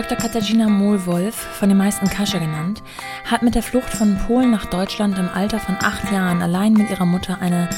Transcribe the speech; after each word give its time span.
Dr. 0.00 0.16
Katarzyna 0.16 0.66
Mohlwolf, 0.66 1.34
von 1.34 1.68
den 1.68 1.76
meisten 1.76 2.08
Kascha 2.08 2.38
genannt, 2.38 2.82
hat 3.30 3.42
mit 3.42 3.54
der 3.54 3.62
Flucht 3.62 3.90
von 3.90 4.16
Polen 4.26 4.50
nach 4.50 4.64
Deutschland 4.64 5.18
im 5.18 5.28
Alter 5.28 5.60
von 5.60 5.76
acht 5.82 6.10
Jahren 6.10 6.40
allein 6.40 6.72
mit 6.72 6.88
ihrer 6.88 7.04
Mutter 7.04 7.36
eine, 7.42 7.68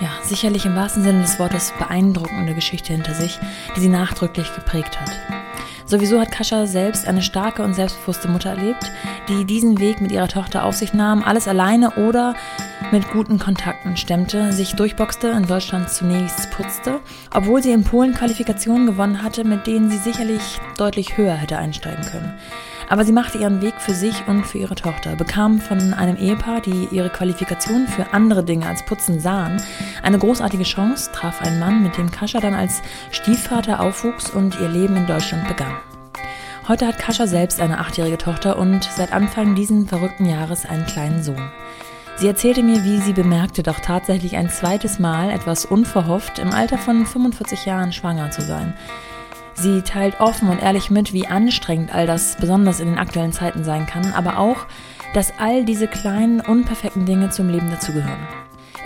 ja, 0.00 0.08
sicherlich 0.20 0.66
im 0.66 0.74
wahrsten 0.74 1.04
Sinne 1.04 1.22
des 1.22 1.38
Wortes 1.38 1.72
beeindruckende 1.78 2.54
Geschichte 2.54 2.92
hinter 2.92 3.14
sich, 3.14 3.38
die 3.76 3.80
sie 3.80 3.88
nachdrücklich 3.88 4.52
geprägt 4.52 5.00
hat. 5.00 5.12
Sowieso 5.86 6.20
hat 6.20 6.32
Kascha 6.32 6.66
selbst 6.66 7.06
eine 7.06 7.22
starke 7.22 7.62
und 7.62 7.74
selbstbewusste 7.74 8.26
Mutter 8.26 8.50
erlebt, 8.50 8.90
die 9.28 9.44
diesen 9.44 9.78
Weg 9.78 10.00
mit 10.00 10.10
ihrer 10.10 10.26
Tochter 10.26 10.64
auf 10.64 10.74
sich 10.74 10.92
nahm, 10.92 11.22
alles 11.22 11.46
alleine 11.46 11.90
oder 11.92 12.34
mit 12.92 13.08
guten 13.10 13.38
Kontakten 13.38 13.96
stemmte, 13.96 14.52
sich 14.52 14.74
durchboxte, 14.74 15.28
in 15.28 15.46
Deutschland 15.46 15.90
zunächst 15.90 16.50
putzte, 16.50 17.00
obwohl 17.32 17.62
sie 17.62 17.70
in 17.70 17.84
Polen 17.84 18.14
Qualifikationen 18.14 18.86
gewonnen 18.86 19.22
hatte, 19.22 19.44
mit 19.44 19.66
denen 19.66 19.90
sie 19.90 19.98
sicherlich 19.98 20.60
deutlich 20.76 21.16
höher 21.16 21.34
hätte 21.34 21.58
einsteigen 21.58 22.04
können. 22.04 22.34
Aber 22.88 23.04
sie 23.04 23.12
machte 23.12 23.38
ihren 23.38 23.62
Weg 23.62 23.74
für 23.78 23.94
sich 23.94 24.26
und 24.26 24.44
für 24.44 24.58
ihre 24.58 24.74
Tochter, 24.74 25.14
bekam 25.14 25.60
von 25.60 25.94
einem 25.94 26.16
Ehepaar, 26.16 26.60
die 26.60 26.88
ihre 26.90 27.10
Qualifikationen 27.10 27.86
für 27.86 28.12
andere 28.12 28.42
Dinge 28.42 28.66
als 28.66 28.84
Putzen 28.84 29.20
sahen, 29.20 29.62
eine 30.02 30.18
großartige 30.18 30.64
Chance, 30.64 31.12
traf 31.12 31.40
einen 31.42 31.60
Mann, 31.60 31.84
mit 31.84 31.96
dem 31.96 32.10
Kascha 32.10 32.40
dann 32.40 32.54
als 32.54 32.82
Stiefvater 33.12 33.80
aufwuchs 33.80 34.30
und 34.30 34.58
ihr 34.60 34.68
Leben 34.68 34.96
in 34.96 35.06
Deutschland 35.06 35.46
begann. 35.46 35.76
Heute 36.66 36.86
hat 36.86 36.98
Kascha 36.98 37.26
selbst 37.28 37.60
eine 37.60 37.78
achtjährige 37.78 38.18
Tochter 38.18 38.58
und 38.58 38.84
seit 38.84 39.12
Anfang 39.12 39.54
diesen 39.54 39.86
verrückten 39.86 40.26
Jahres 40.26 40.66
einen 40.66 40.86
kleinen 40.86 41.22
Sohn. 41.22 41.50
Sie 42.20 42.26
erzählte 42.26 42.62
mir, 42.62 42.84
wie 42.84 42.98
sie 42.98 43.14
bemerkte, 43.14 43.62
doch 43.62 43.80
tatsächlich 43.80 44.36
ein 44.36 44.50
zweites 44.50 44.98
Mal, 44.98 45.30
etwas 45.30 45.64
unverhofft, 45.64 46.38
im 46.38 46.52
Alter 46.52 46.76
von 46.76 47.06
45 47.06 47.64
Jahren 47.64 47.94
schwanger 47.94 48.30
zu 48.30 48.42
sein. 48.42 48.74
Sie 49.54 49.80
teilt 49.80 50.20
offen 50.20 50.50
und 50.50 50.60
ehrlich 50.60 50.90
mit, 50.90 51.14
wie 51.14 51.26
anstrengend 51.26 51.94
all 51.94 52.06
das 52.06 52.36
besonders 52.36 52.78
in 52.78 52.88
den 52.88 52.98
aktuellen 52.98 53.32
Zeiten 53.32 53.64
sein 53.64 53.86
kann, 53.86 54.12
aber 54.12 54.38
auch, 54.38 54.66
dass 55.14 55.32
all 55.38 55.64
diese 55.64 55.88
kleinen, 55.88 56.42
unperfekten 56.42 57.06
Dinge 57.06 57.30
zum 57.30 57.48
Leben 57.48 57.70
dazugehören. 57.70 58.28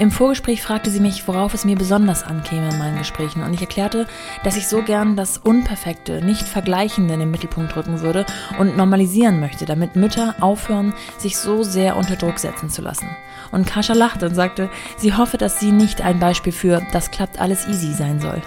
Im 0.00 0.10
Vorgespräch 0.10 0.60
fragte 0.60 0.90
sie 0.90 0.98
mich, 0.98 1.28
worauf 1.28 1.54
es 1.54 1.64
mir 1.64 1.76
besonders 1.76 2.24
ankäme 2.24 2.68
in 2.68 2.78
meinen 2.78 2.98
Gesprächen, 2.98 3.44
und 3.44 3.54
ich 3.54 3.60
erklärte, 3.60 4.08
dass 4.42 4.56
ich 4.56 4.66
so 4.66 4.82
gern 4.82 5.14
das 5.14 5.38
Unperfekte, 5.38 6.24
nicht 6.24 6.42
Vergleichende 6.42 7.14
in 7.14 7.20
den 7.20 7.30
Mittelpunkt 7.30 7.76
rücken 7.76 8.00
würde 8.00 8.26
und 8.58 8.76
normalisieren 8.76 9.38
möchte, 9.38 9.66
damit 9.66 9.94
Mütter 9.94 10.34
aufhören, 10.40 10.94
sich 11.16 11.36
so 11.36 11.62
sehr 11.62 11.96
unter 11.96 12.16
Druck 12.16 12.40
setzen 12.40 12.70
zu 12.70 12.82
lassen. 12.82 13.08
Und 13.52 13.66
Kascha 13.66 13.94
lachte 13.94 14.26
und 14.26 14.34
sagte, 14.34 14.68
sie 14.96 15.14
hoffe, 15.14 15.38
dass 15.38 15.60
sie 15.60 15.70
nicht 15.70 16.00
ein 16.00 16.18
Beispiel 16.18 16.52
für 16.52 16.82
das 16.92 17.12
klappt 17.12 17.38
alles 17.38 17.68
easy 17.68 17.92
sein 17.92 18.20
soll. 18.20 18.42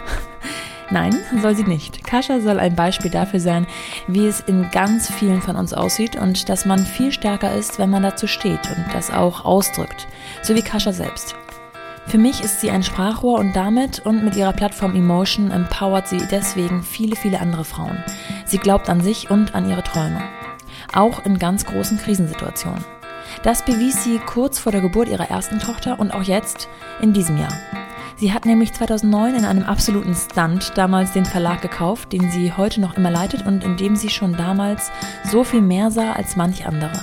Nein, 0.89 1.15
soll 1.41 1.55
sie 1.55 1.65
nicht. 1.65 2.05
Kascha 2.05 2.39
soll 2.39 2.59
ein 2.59 2.75
Beispiel 2.75 3.11
dafür 3.11 3.41
sein, 3.41 3.67
wie 4.07 4.25
es 4.25 4.39
in 4.39 4.69
ganz 4.71 5.11
vielen 5.11 5.41
von 5.41 5.57
uns 5.57 5.73
aussieht 5.73 6.15
und 6.15 6.47
dass 6.47 6.65
man 6.65 6.79
viel 6.79 7.11
stärker 7.11 7.53
ist, 7.53 7.77
wenn 7.77 7.89
man 7.89 8.03
dazu 8.03 8.25
steht 8.25 8.69
und 8.69 8.85
das 8.93 9.11
auch 9.11 9.43
ausdrückt. 9.43 10.07
So 10.41 10.55
wie 10.55 10.61
Kascha 10.61 10.93
selbst. 10.93 11.35
Für 12.07 12.17
mich 12.17 12.41
ist 12.41 12.61
sie 12.61 12.71
ein 12.71 12.83
Sprachrohr 12.83 13.37
und 13.37 13.53
damit 13.53 13.99
und 14.05 14.23
mit 14.23 14.37
ihrer 14.37 14.53
Plattform 14.53 14.95
Emotion 14.95 15.51
empowert 15.51 16.07
sie 16.07 16.21
deswegen 16.31 16.81
viele, 16.81 17.17
viele 17.17 17.41
andere 17.41 17.65
Frauen. 17.65 18.01
Sie 18.45 18.59
glaubt 18.59 18.89
an 18.89 19.01
sich 19.01 19.29
und 19.29 19.55
an 19.55 19.69
ihre 19.69 19.83
Träume. 19.83 20.21
Auch 20.93 21.25
in 21.25 21.37
ganz 21.37 21.65
großen 21.65 21.97
Krisensituationen. 21.97 22.85
Das 23.43 23.65
bewies 23.65 24.05
sie 24.05 24.19
kurz 24.19 24.57
vor 24.57 24.71
der 24.71 24.79
Geburt 24.79 25.09
ihrer 25.09 25.29
ersten 25.29 25.59
Tochter 25.59 25.99
und 25.99 26.11
auch 26.11 26.23
jetzt 26.23 26.69
in 27.01 27.11
diesem 27.11 27.37
Jahr. 27.37 27.53
Sie 28.19 28.33
hat 28.33 28.45
nämlich 28.45 28.73
2009 28.73 29.35
in 29.35 29.45
einem 29.45 29.63
absoluten 29.63 30.15
Stunt 30.15 30.75
damals 30.75 31.11
den 31.11 31.25
Verlag 31.25 31.61
gekauft, 31.61 32.11
den 32.11 32.31
sie 32.31 32.51
heute 32.51 32.81
noch 32.81 32.97
immer 32.97 33.11
leitet 33.11 33.45
und 33.45 33.63
in 33.63 33.77
dem 33.77 33.95
sie 33.95 34.09
schon 34.09 34.35
damals 34.35 34.91
so 35.23 35.43
viel 35.43 35.61
mehr 35.61 35.91
sah 35.91 36.13
als 36.13 36.35
manch 36.35 36.65
andere. 36.65 36.99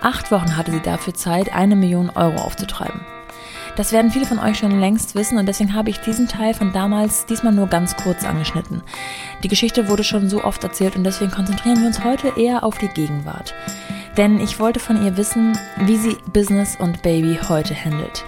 Acht 0.00 0.30
Wochen 0.30 0.56
hatte 0.56 0.72
sie 0.72 0.80
dafür 0.80 1.12
Zeit, 1.12 1.54
eine 1.54 1.76
Million 1.76 2.08
Euro 2.14 2.40
aufzutreiben. 2.40 3.00
Das 3.76 3.92
werden 3.92 4.10
viele 4.10 4.24
von 4.24 4.38
euch 4.38 4.56
schon 4.56 4.80
längst 4.80 5.16
wissen 5.16 5.36
und 5.36 5.46
deswegen 5.46 5.74
habe 5.74 5.90
ich 5.90 6.00
diesen 6.00 6.28
Teil 6.28 6.54
von 6.54 6.72
damals 6.72 7.26
diesmal 7.26 7.52
nur 7.52 7.66
ganz 7.66 7.94
kurz 7.96 8.24
angeschnitten. 8.24 8.82
Die 9.42 9.48
Geschichte 9.48 9.88
wurde 9.88 10.04
schon 10.04 10.30
so 10.30 10.44
oft 10.44 10.64
erzählt 10.64 10.96
und 10.96 11.04
deswegen 11.04 11.32
konzentrieren 11.32 11.80
wir 11.80 11.88
uns 11.88 12.02
heute 12.04 12.32
eher 12.36 12.64
auf 12.64 12.78
die 12.78 12.88
Gegenwart. 12.88 13.52
Denn 14.16 14.40
ich 14.40 14.60
wollte 14.60 14.80
von 14.80 15.04
ihr 15.04 15.16
wissen, 15.18 15.58
wie 15.80 15.96
sie 15.96 16.16
Business 16.32 16.76
und 16.78 17.02
Baby 17.02 17.38
heute 17.48 17.74
handelt 17.74 18.24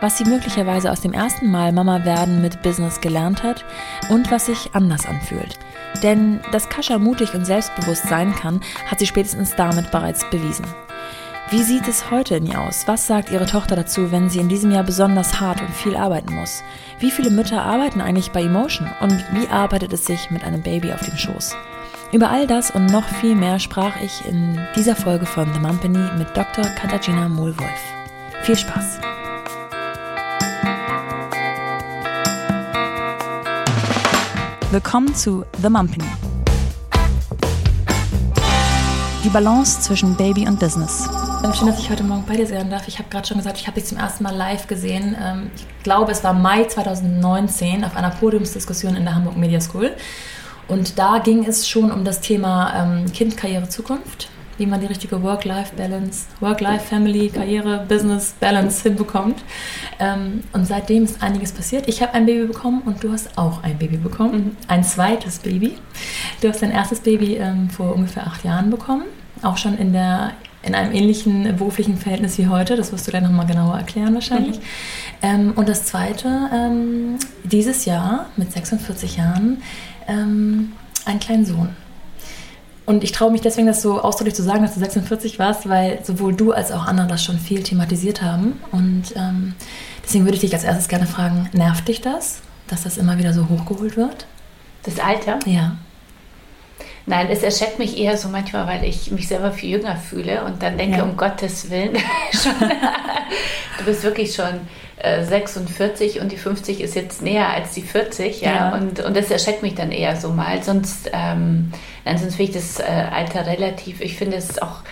was 0.00 0.18
sie 0.18 0.24
möglicherweise 0.24 0.90
aus 0.90 1.00
dem 1.00 1.12
ersten 1.12 1.50
Mal 1.50 1.72
Mama 1.72 2.04
werden 2.04 2.40
mit 2.40 2.62
Business 2.62 3.00
gelernt 3.00 3.42
hat 3.42 3.64
und 4.08 4.30
was 4.30 4.46
sich 4.46 4.70
anders 4.74 5.06
anfühlt. 5.06 5.58
Denn 6.02 6.40
dass 6.52 6.68
Kascha 6.68 6.98
mutig 6.98 7.34
und 7.34 7.44
selbstbewusst 7.44 8.08
sein 8.08 8.34
kann, 8.34 8.60
hat 8.86 8.98
sie 8.98 9.06
spätestens 9.06 9.54
damit 9.56 9.90
bereits 9.90 10.28
bewiesen. 10.30 10.66
Wie 11.50 11.62
sieht 11.64 11.88
es 11.88 12.12
heute 12.12 12.36
in 12.36 12.46
ihr 12.46 12.60
aus? 12.60 12.86
Was 12.86 13.08
sagt 13.08 13.30
ihre 13.30 13.46
Tochter 13.46 13.74
dazu, 13.74 14.12
wenn 14.12 14.30
sie 14.30 14.38
in 14.38 14.48
diesem 14.48 14.70
Jahr 14.70 14.84
besonders 14.84 15.40
hart 15.40 15.60
und 15.60 15.74
viel 15.74 15.96
arbeiten 15.96 16.32
muss? 16.32 16.62
Wie 17.00 17.10
viele 17.10 17.30
Mütter 17.30 17.62
arbeiten 17.62 18.00
eigentlich 18.00 18.30
bei 18.30 18.42
Emotion? 18.42 18.88
Und 19.00 19.24
wie 19.32 19.48
arbeitet 19.48 19.92
es 19.92 20.04
sich 20.04 20.30
mit 20.30 20.44
einem 20.44 20.62
Baby 20.62 20.92
auf 20.92 21.00
dem 21.00 21.16
Schoß? 21.16 21.56
Über 22.12 22.30
all 22.30 22.46
das 22.46 22.70
und 22.70 22.86
noch 22.86 23.04
viel 23.04 23.34
mehr 23.34 23.58
sprach 23.58 24.00
ich 24.00 24.24
in 24.26 24.60
dieser 24.76 24.94
Folge 24.94 25.26
von 25.26 25.52
The 25.52 25.58
Mumpany 25.58 26.10
mit 26.18 26.36
Dr. 26.36 26.64
Katarzyna 26.64 27.28
Mohlwolf. 27.28 27.82
Viel 28.42 28.56
Spaß! 28.56 29.00
Willkommen 34.72 35.12
zu 35.16 35.44
The 35.60 35.68
Mumpany. 35.68 36.04
Die 39.24 39.28
Balance 39.28 39.80
zwischen 39.80 40.14
Baby 40.14 40.46
und 40.46 40.60
Business. 40.60 41.08
Schön, 41.58 41.66
dass 41.66 41.80
ich 41.80 41.90
heute 41.90 42.04
Morgen 42.04 42.24
bei 42.24 42.36
dir 42.36 42.46
sein 42.46 42.70
darf. 42.70 42.86
Ich 42.86 43.00
habe 43.00 43.08
gerade 43.10 43.26
schon 43.26 43.38
gesagt, 43.38 43.58
ich 43.58 43.66
habe 43.66 43.80
dich 43.80 43.88
zum 43.88 43.98
ersten 43.98 44.22
Mal 44.22 44.36
live 44.36 44.68
gesehen. 44.68 45.16
Ähm, 45.20 45.50
ich 45.56 45.66
glaube, 45.82 46.12
es 46.12 46.22
war 46.22 46.34
Mai 46.34 46.62
2019 46.62 47.82
auf 47.84 47.96
einer 47.96 48.10
Podiumsdiskussion 48.10 48.94
in 48.94 49.02
der 49.02 49.16
Hamburg 49.16 49.36
Media 49.36 49.60
School. 49.60 49.90
Und 50.68 51.00
da 51.00 51.18
ging 51.18 51.44
es 51.44 51.68
schon 51.68 51.90
um 51.90 52.04
das 52.04 52.20
Thema 52.20 52.72
ähm, 52.76 53.10
Kind, 53.12 53.36
Karriere, 53.36 53.68
Zukunft 53.68 54.28
wie 54.60 54.66
man 54.66 54.78
die 54.78 54.86
richtige 54.86 55.22
Work-Life-Balance, 55.22 56.26
Work-Life-Family, 56.40 57.30
Karriere, 57.30 57.86
Business-Balance 57.88 58.82
hinbekommt. 58.82 59.42
Ähm, 59.98 60.44
und 60.52 60.66
seitdem 60.66 61.04
ist 61.04 61.22
einiges 61.22 61.52
passiert. 61.52 61.88
Ich 61.88 62.02
habe 62.02 62.12
ein 62.12 62.26
Baby 62.26 62.46
bekommen 62.46 62.82
und 62.84 63.02
du 63.02 63.10
hast 63.10 63.38
auch 63.38 63.62
ein 63.62 63.78
Baby 63.78 63.96
bekommen. 63.96 64.34
Mhm. 64.34 64.56
Ein 64.68 64.84
zweites 64.84 65.38
Baby. 65.38 65.78
Du 66.42 66.48
hast 66.48 66.60
dein 66.60 66.72
erstes 66.72 67.00
Baby 67.00 67.36
ähm, 67.36 67.70
vor 67.70 67.94
ungefähr 67.94 68.26
acht 68.26 68.44
Jahren 68.44 68.70
bekommen. 68.70 69.04
Auch 69.42 69.56
schon 69.56 69.78
in 69.78 69.94
der 69.94 70.32
in 70.62 70.74
einem 70.74 70.92
ähnlichen 70.92 71.56
beruflichen 71.56 71.96
Verhältnis 71.96 72.36
wie 72.36 72.48
heute. 72.48 72.76
Das 72.76 72.92
wirst 72.92 73.06
du 73.06 73.10
gleich 73.10 73.22
nochmal 73.22 73.46
genauer 73.46 73.78
erklären 73.78 74.12
wahrscheinlich. 74.12 74.58
Mhm. 74.58 74.62
Ähm, 75.22 75.52
und 75.56 75.70
das 75.70 75.86
Zweite, 75.86 76.50
ähm, 76.52 77.16
dieses 77.44 77.86
Jahr 77.86 78.26
mit 78.36 78.52
46 78.52 79.16
Jahren, 79.16 79.62
ähm, 80.06 80.72
einen 81.06 81.18
kleinen 81.18 81.46
Sohn. 81.46 81.70
Und 82.86 83.04
ich 83.04 83.12
traue 83.12 83.30
mich 83.30 83.40
deswegen, 83.40 83.66
das 83.66 83.82
so 83.82 84.00
ausdrücklich 84.00 84.34
zu 84.34 84.42
sagen, 84.42 84.62
dass 84.62 84.74
du 84.74 84.80
46 84.80 85.38
warst, 85.38 85.68
weil 85.68 86.04
sowohl 86.04 86.34
du 86.34 86.52
als 86.52 86.72
auch 86.72 86.86
andere 86.86 87.06
das 87.06 87.22
schon 87.22 87.38
viel 87.38 87.62
thematisiert 87.62 88.22
haben. 88.22 88.60
Und 88.72 89.14
ähm, 89.16 89.54
deswegen 90.04 90.24
würde 90.24 90.34
ich 90.36 90.40
dich 90.40 90.54
als 90.54 90.64
erstes 90.64 90.88
gerne 90.88 91.06
fragen, 91.06 91.48
nervt 91.52 91.86
dich 91.88 92.00
das, 92.00 92.40
dass 92.68 92.82
das 92.82 92.96
immer 92.96 93.18
wieder 93.18 93.32
so 93.32 93.48
hochgeholt 93.48 93.96
wird? 93.96 94.26
Das 94.82 94.98
Alter? 94.98 95.38
Ja. 95.46 95.76
Nein, 97.06 97.28
es 97.30 97.42
erschreckt 97.42 97.78
mich 97.78 97.98
eher 97.98 98.16
so 98.16 98.28
manchmal, 98.28 98.66
weil 98.66 98.84
ich 98.84 99.10
mich 99.10 99.26
selber 99.26 99.52
viel 99.52 99.70
jünger 99.70 99.96
fühle 99.96 100.44
und 100.44 100.62
dann 100.62 100.78
denke, 100.78 100.98
ja. 100.98 101.02
um 101.02 101.16
Gottes 101.16 101.70
Willen, 101.70 101.94
du 103.78 103.84
bist 103.84 104.02
wirklich 104.02 104.34
schon 104.34 104.60
46 105.02 106.16
äh, 106.16 106.20
und 106.20 106.32
die 106.32 106.36
50 106.36 106.80
ist 106.80 106.94
jetzt 106.94 107.22
näher 107.22 107.48
als 107.48 107.72
die 107.72 107.82
40, 107.82 108.40
ja, 108.40 108.50
ja. 108.50 108.74
Und, 108.74 109.00
und 109.00 109.16
das 109.16 109.30
erschreckt 109.30 109.62
mich 109.62 109.74
dann 109.74 109.92
eher 109.92 110.16
so 110.16 110.30
mal. 110.30 110.62
Sonst, 110.62 111.10
ähm, 111.12 111.72
nein, 112.04 112.18
sonst 112.18 112.36
finde 112.36 112.52
ich 112.52 112.56
das 112.56 112.80
äh, 112.80 112.84
Alter 112.84 113.46
relativ. 113.46 114.00
Ich 114.00 114.16
finde 114.16 114.36
es 114.36 114.60
auch 114.60 114.82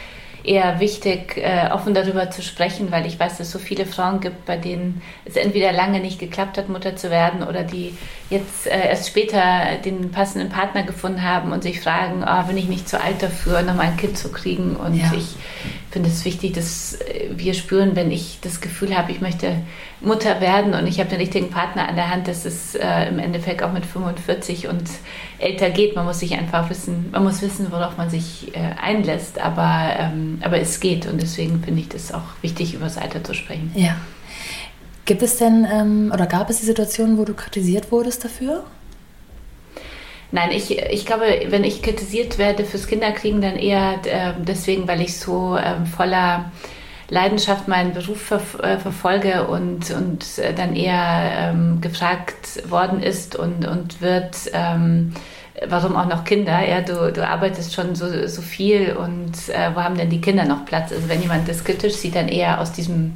eher 0.44 0.81
wichtig, 0.81 1.37
äh, 1.37 1.70
offen 1.72 1.94
darüber 1.94 2.31
zu 2.31 2.43
sprechen, 2.43 2.90
weil 2.90 3.06
ich 3.06 3.19
weiß, 3.19 3.38
dass 3.38 3.49
es 3.49 3.52
so 3.52 3.58
viele 3.58 3.87
Frauen 3.87 4.20
gibt, 4.20 4.46
bei 4.46 4.56
denen 4.56 5.02
es 5.25 5.37
entweder 5.37 5.72
lange 5.72 6.00
nicht 6.00 6.19
geklappt 6.19 6.56
hat, 6.56 6.69
Mutter 6.69 6.96
zu 6.96 7.10
werden 7.10 7.43
oder 7.43 7.64
die 7.64 7.96
jetzt 8.31 8.66
äh, 8.66 8.88
erst 8.88 9.08
später 9.08 9.43
den 9.84 10.10
passenden 10.10 10.49
Partner 10.49 10.84
gefunden 10.84 11.22
haben 11.22 11.52
und 11.52 11.62
sich 11.62 11.81
fragen, 11.81 12.25
oh, 12.26 12.46
bin 12.46 12.56
ich 12.56 12.69
nicht 12.69 12.88
zu 12.88 13.00
alt 13.00 13.22
dafür, 13.22 13.62
nochmal 13.62 13.88
ein 13.88 13.96
Kind 13.96 14.16
zu 14.16 14.31
kriegen. 14.31 14.76
Und 14.76 14.94
ja. 14.94 15.12
ich 15.14 15.37
finde 15.98 16.10
es 16.10 16.24
wichtig, 16.24 16.52
dass 16.52 16.94
äh, 17.00 17.30
wir 17.34 17.54
spüren, 17.54 17.96
wenn 17.96 18.12
ich 18.12 18.38
das 18.40 18.60
Gefühl 18.60 18.96
habe, 18.96 19.10
ich 19.10 19.20
möchte 19.20 19.56
Mutter 20.00 20.40
werden 20.40 20.74
und 20.74 20.86
ich 20.86 21.00
habe 21.00 21.10
den 21.10 21.18
richtigen 21.18 21.50
Partner 21.50 21.88
an 21.88 21.96
der 21.96 22.08
Hand, 22.08 22.28
dass 22.28 22.44
es 22.44 22.76
äh, 22.76 23.08
im 23.08 23.18
Endeffekt 23.18 23.64
auch 23.64 23.72
mit 23.72 23.84
45 23.84 24.68
und 24.68 24.84
älter 25.40 25.70
geht. 25.70 25.96
Man 25.96 26.04
muss 26.04 26.20
sich 26.20 26.34
einfach 26.38 26.70
wissen, 26.70 27.08
man 27.10 27.24
muss 27.24 27.42
wissen, 27.42 27.72
worauf 27.72 27.96
man 27.96 28.10
sich 28.10 28.54
äh, 28.54 28.60
einlässt, 28.80 29.40
aber, 29.40 29.96
ähm, 29.98 30.38
aber 30.40 30.60
es 30.60 30.78
geht 30.78 31.06
und 31.06 31.20
deswegen 31.20 31.64
finde 31.64 31.80
ich 31.80 31.88
das 31.88 32.14
auch 32.14 32.22
wichtig, 32.42 32.74
über 32.74 32.84
das 32.84 32.96
Alter 32.96 33.24
zu 33.24 33.34
sprechen. 33.34 33.72
Ja. 33.74 33.96
Gibt 35.04 35.22
es 35.22 35.38
denn 35.38 35.66
ähm, 35.68 36.12
oder 36.14 36.26
gab 36.26 36.48
es 36.48 36.60
die 36.60 36.66
Situation, 36.66 37.18
wo 37.18 37.24
du 37.24 37.34
kritisiert 37.34 37.90
wurdest 37.90 38.24
dafür? 38.24 38.62
Nein, 40.30 40.50
ich, 40.52 40.78
ich 40.78 41.06
glaube, 41.06 41.25
wenn 41.46 41.64
ich 41.64 41.82
kritisiert 41.82 42.36
werde 42.36 42.64
fürs 42.64 42.86
Kinderkriegen, 42.86 43.40
dann 43.40 43.56
eher 43.56 43.94
äh, 44.04 44.34
deswegen, 44.38 44.86
weil 44.86 45.00
ich 45.00 45.19
so 45.19 45.56
äh, 45.56 45.86
voller 45.86 46.52
Leidenschaft 47.08 47.69
meinen 47.69 47.94
Beruf 47.94 48.20
ver 48.20 48.42
äh, 48.62 48.76
verfolge 48.78 49.46
und, 49.46 49.90
und 49.90 50.38
äh, 50.38 50.52
dann 50.52 50.76
eher 50.76 51.30
ähm, 51.34 51.80
gefragt 51.80 52.70
worden 52.70 53.02
ist 53.02 53.36
und, 53.36 53.66
und 53.66 54.02
wird, 54.02 54.36
ähm, 54.52 55.14
warum 55.66 55.96
auch 55.96 56.06
noch 56.06 56.25
Kinder? 56.25 56.60
Ja, 56.69 56.82
du, 56.82 57.10
du 57.10 57.26
arbeitest 57.26 57.72
schon 57.72 57.94
so, 57.94 58.26
so 58.26 58.42
viel 58.42 58.92
und 58.92 59.48
äh, 59.48 59.74
wo 59.74 59.81
haben 59.81 59.96
denn 59.96 60.10
die 60.10 60.20
Kinder 60.20 60.44
noch 60.44 60.66
Platz? 60.66 60.92
Also 60.92 61.08
wenn 61.08 61.22
jemand 61.22 61.48
das 61.48 61.64
kritisch 61.64 61.94
sieht, 61.94 62.14
dann 62.14 62.28
eher 62.28 62.60
aus 62.60 62.72
diesem 62.72 63.14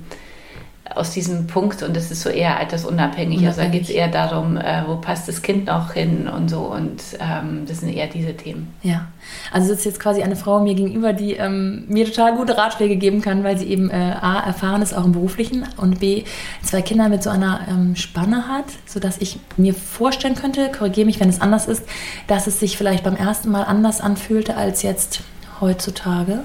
aus 0.95 1.13
diesem 1.13 1.47
Punkt 1.47 1.83
und 1.83 1.97
das 1.97 2.11
ist 2.11 2.23
so 2.23 2.29
eher 2.29 2.59
altersunabhängig. 2.59 3.39
Unabhängig. 3.39 3.47
Also 3.47 3.61
da 3.63 3.69
geht 3.69 3.83
es 3.83 3.91
eher 3.91 4.09
darum, 4.09 4.57
äh, 4.57 4.83
wo 4.87 4.97
passt 4.97 5.29
das 5.29 5.41
Kind 5.41 5.67
noch 5.67 5.93
hin 5.93 6.29
und 6.29 6.49
so 6.49 6.61
und 6.61 7.01
ähm, 7.21 7.65
das 7.67 7.81
sind 7.81 7.95
eher 7.95 8.09
diese 8.09 8.37
Themen. 8.37 8.75
Ja, 8.83 9.07
also 9.53 9.69
sitzt 9.69 9.85
jetzt 9.85 10.01
quasi 10.01 10.23
eine 10.23 10.37
Frau 10.37 10.61
mir 10.61 10.75
gegenüber, 10.75 11.13
die 11.13 11.35
ähm, 11.35 11.85
mir 11.89 12.07
total 12.07 12.37
gute 12.37 12.59
Ratschläge 12.59 12.97
geben 12.97 13.21
kann, 13.21 13.45
weil 13.45 13.57
sie 13.57 13.67
eben 13.67 13.91
äh, 13.91 13.95
A, 14.21 14.41
erfahren 14.41 14.83
ist 14.83 14.93
auch 14.93 15.05
im 15.05 15.13
Beruflichen 15.13 15.65
und 15.77 16.01
B, 16.01 16.25
zwei 16.63 16.83
Kinder 16.83 17.09
mit 17.09 17.23
so 17.23 17.31
einer 17.31 17.61
ähm, 17.69 17.95
Spanne 17.95 18.49
hat, 18.49 18.67
sodass 18.85 19.19
ich 19.19 19.39
mir 19.57 19.75
vorstellen 19.75 20.35
könnte, 20.35 20.71
korrigiere 20.77 21.07
mich, 21.07 21.21
wenn 21.21 21.29
es 21.29 21.41
anders 21.41 21.67
ist, 21.67 21.85
dass 22.27 22.47
es 22.49 22.59
sich 22.59 22.77
vielleicht 22.77 23.05
beim 23.05 23.17
ersten 23.17 23.51
Mal 23.51 23.63
anders 23.63 24.01
anfühlte 24.01 24.57
als 24.57 24.83
jetzt 24.83 25.21
heutzutage, 25.61 26.41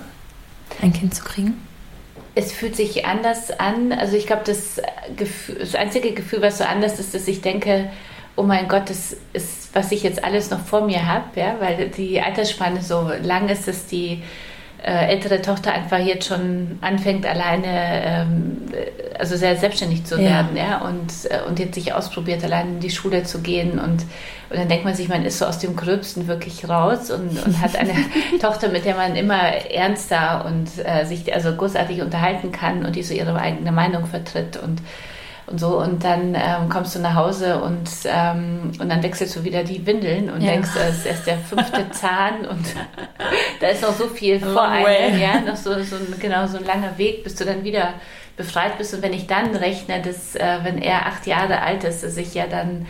ein 0.81 0.93
Kind 0.93 1.15
zu 1.15 1.23
kriegen 1.23 1.66
es 2.37 2.51
fühlt 2.51 2.75
sich 2.75 3.05
anders 3.05 3.49
an. 3.59 3.91
Also 3.91 4.15
ich 4.15 4.27
glaube, 4.27 4.43
das, 4.45 4.79
das 5.59 5.73
einzige 5.73 6.13
Gefühl, 6.13 6.41
was 6.41 6.59
so 6.59 6.65
anders 6.65 6.99
ist, 6.99 7.15
dass 7.15 7.27
ich 7.27 7.41
denke, 7.41 7.89
oh 8.35 8.43
mein 8.43 8.67
Gott, 8.67 8.91
das 8.91 9.17
ist, 9.33 9.73
was 9.73 9.91
ich 9.91 10.03
jetzt 10.03 10.23
alles 10.23 10.51
noch 10.51 10.59
vor 10.59 10.81
mir 10.81 11.07
habe, 11.07 11.39
ja, 11.39 11.55
weil 11.59 11.89
die 11.89 12.21
Altersspanne 12.21 12.81
so 12.81 13.09
lang 13.23 13.49
ist, 13.49 13.67
dass 13.67 13.87
die 13.87 14.21
äh, 14.83 15.07
ältere 15.07 15.41
Tochter 15.41 15.73
einfach 15.73 15.99
jetzt 15.99 16.27
schon 16.27 16.77
anfängt, 16.81 17.25
alleine, 17.25 17.67
ähm, 18.05 18.57
also 19.17 19.35
sehr 19.35 19.55
selbstständig 19.55 20.05
zu 20.05 20.17
werden, 20.19 20.55
ja, 20.55 20.63
ja 20.63 20.77
und, 20.81 21.11
äh, 21.29 21.47
und 21.47 21.59
jetzt 21.59 21.75
sich 21.75 21.93
ausprobiert, 21.93 22.43
alleine 22.43 22.71
in 22.71 22.79
die 22.79 22.91
Schule 22.91 23.23
zu 23.23 23.41
gehen 23.41 23.79
und, 23.79 24.03
und 24.49 24.57
dann 24.57 24.69
denkt 24.69 24.85
man 24.85 24.93
sich, 24.93 25.09
man 25.09 25.25
ist 25.25 25.39
so 25.39 25.45
aus 25.45 25.59
dem 25.59 25.75
Gröbsten 25.75 26.27
wirklich 26.27 26.69
raus 26.69 27.09
und, 27.09 27.43
und 27.43 27.61
hat 27.61 27.75
eine 27.75 27.93
Tochter, 28.39 28.69
mit 28.69 28.85
der 28.85 28.95
man 28.95 29.15
immer 29.15 29.41
ernster 29.41 30.45
und 30.45 30.69
äh, 30.85 31.05
sich 31.05 31.33
also 31.33 31.55
großartig 31.55 32.01
unterhalten 32.01 32.51
kann 32.51 32.85
und 32.85 32.95
die 32.95 33.03
so 33.03 33.13
ihre 33.13 33.35
eigene 33.35 33.71
Meinung 33.71 34.05
vertritt 34.05 34.57
und 34.57 34.81
und 35.47 35.59
so. 35.59 35.79
Und 35.79 36.03
dann 36.03 36.35
ähm, 36.35 36.69
kommst 36.69 36.95
du 36.95 36.99
nach 36.99 37.15
Hause 37.15 37.61
und, 37.61 37.89
ähm, 38.05 38.71
und 38.79 38.89
dann 38.89 39.01
wechselst 39.01 39.35
du 39.35 39.43
wieder 39.43 39.63
die 39.63 39.85
Windeln 39.85 40.29
und 40.29 40.41
ja. 40.41 40.51
denkst, 40.51 40.69
es 40.89 40.97
ist 40.99 41.05
erst 41.05 41.27
der 41.27 41.37
fünfte 41.39 41.89
Zahn 41.91 42.45
und 42.45 42.65
da 43.61 43.67
ist 43.67 43.81
noch 43.81 43.93
so 43.93 44.07
viel 44.07 44.39
vor 44.39 44.67
einem, 44.67 45.19
ja, 45.19 45.41
noch 45.41 45.55
so, 45.55 45.71
so 45.83 45.95
ein, 45.95 46.15
genau 46.19 46.47
so 46.47 46.57
ein 46.57 46.65
langer 46.65 46.97
Weg, 46.97 47.23
bis 47.23 47.35
du 47.35 47.45
dann 47.45 47.63
wieder 47.63 47.93
befreit 48.35 48.77
bist. 48.77 48.93
Und 48.93 49.01
wenn 49.01 49.13
ich 49.13 49.27
dann 49.27 49.55
rechne, 49.55 50.01
dass 50.01 50.35
äh, 50.35 50.59
wenn 50.63 50.77
er 50.77 51.07
acht 51.07 51.25
Jahre 51.25 51.61
alt 51.61 51.83
ist, 51.83 52.03
dass 52.03 52.17
ich 52.17 52.33
ja 52.33 52.45
dann 52.47 52.85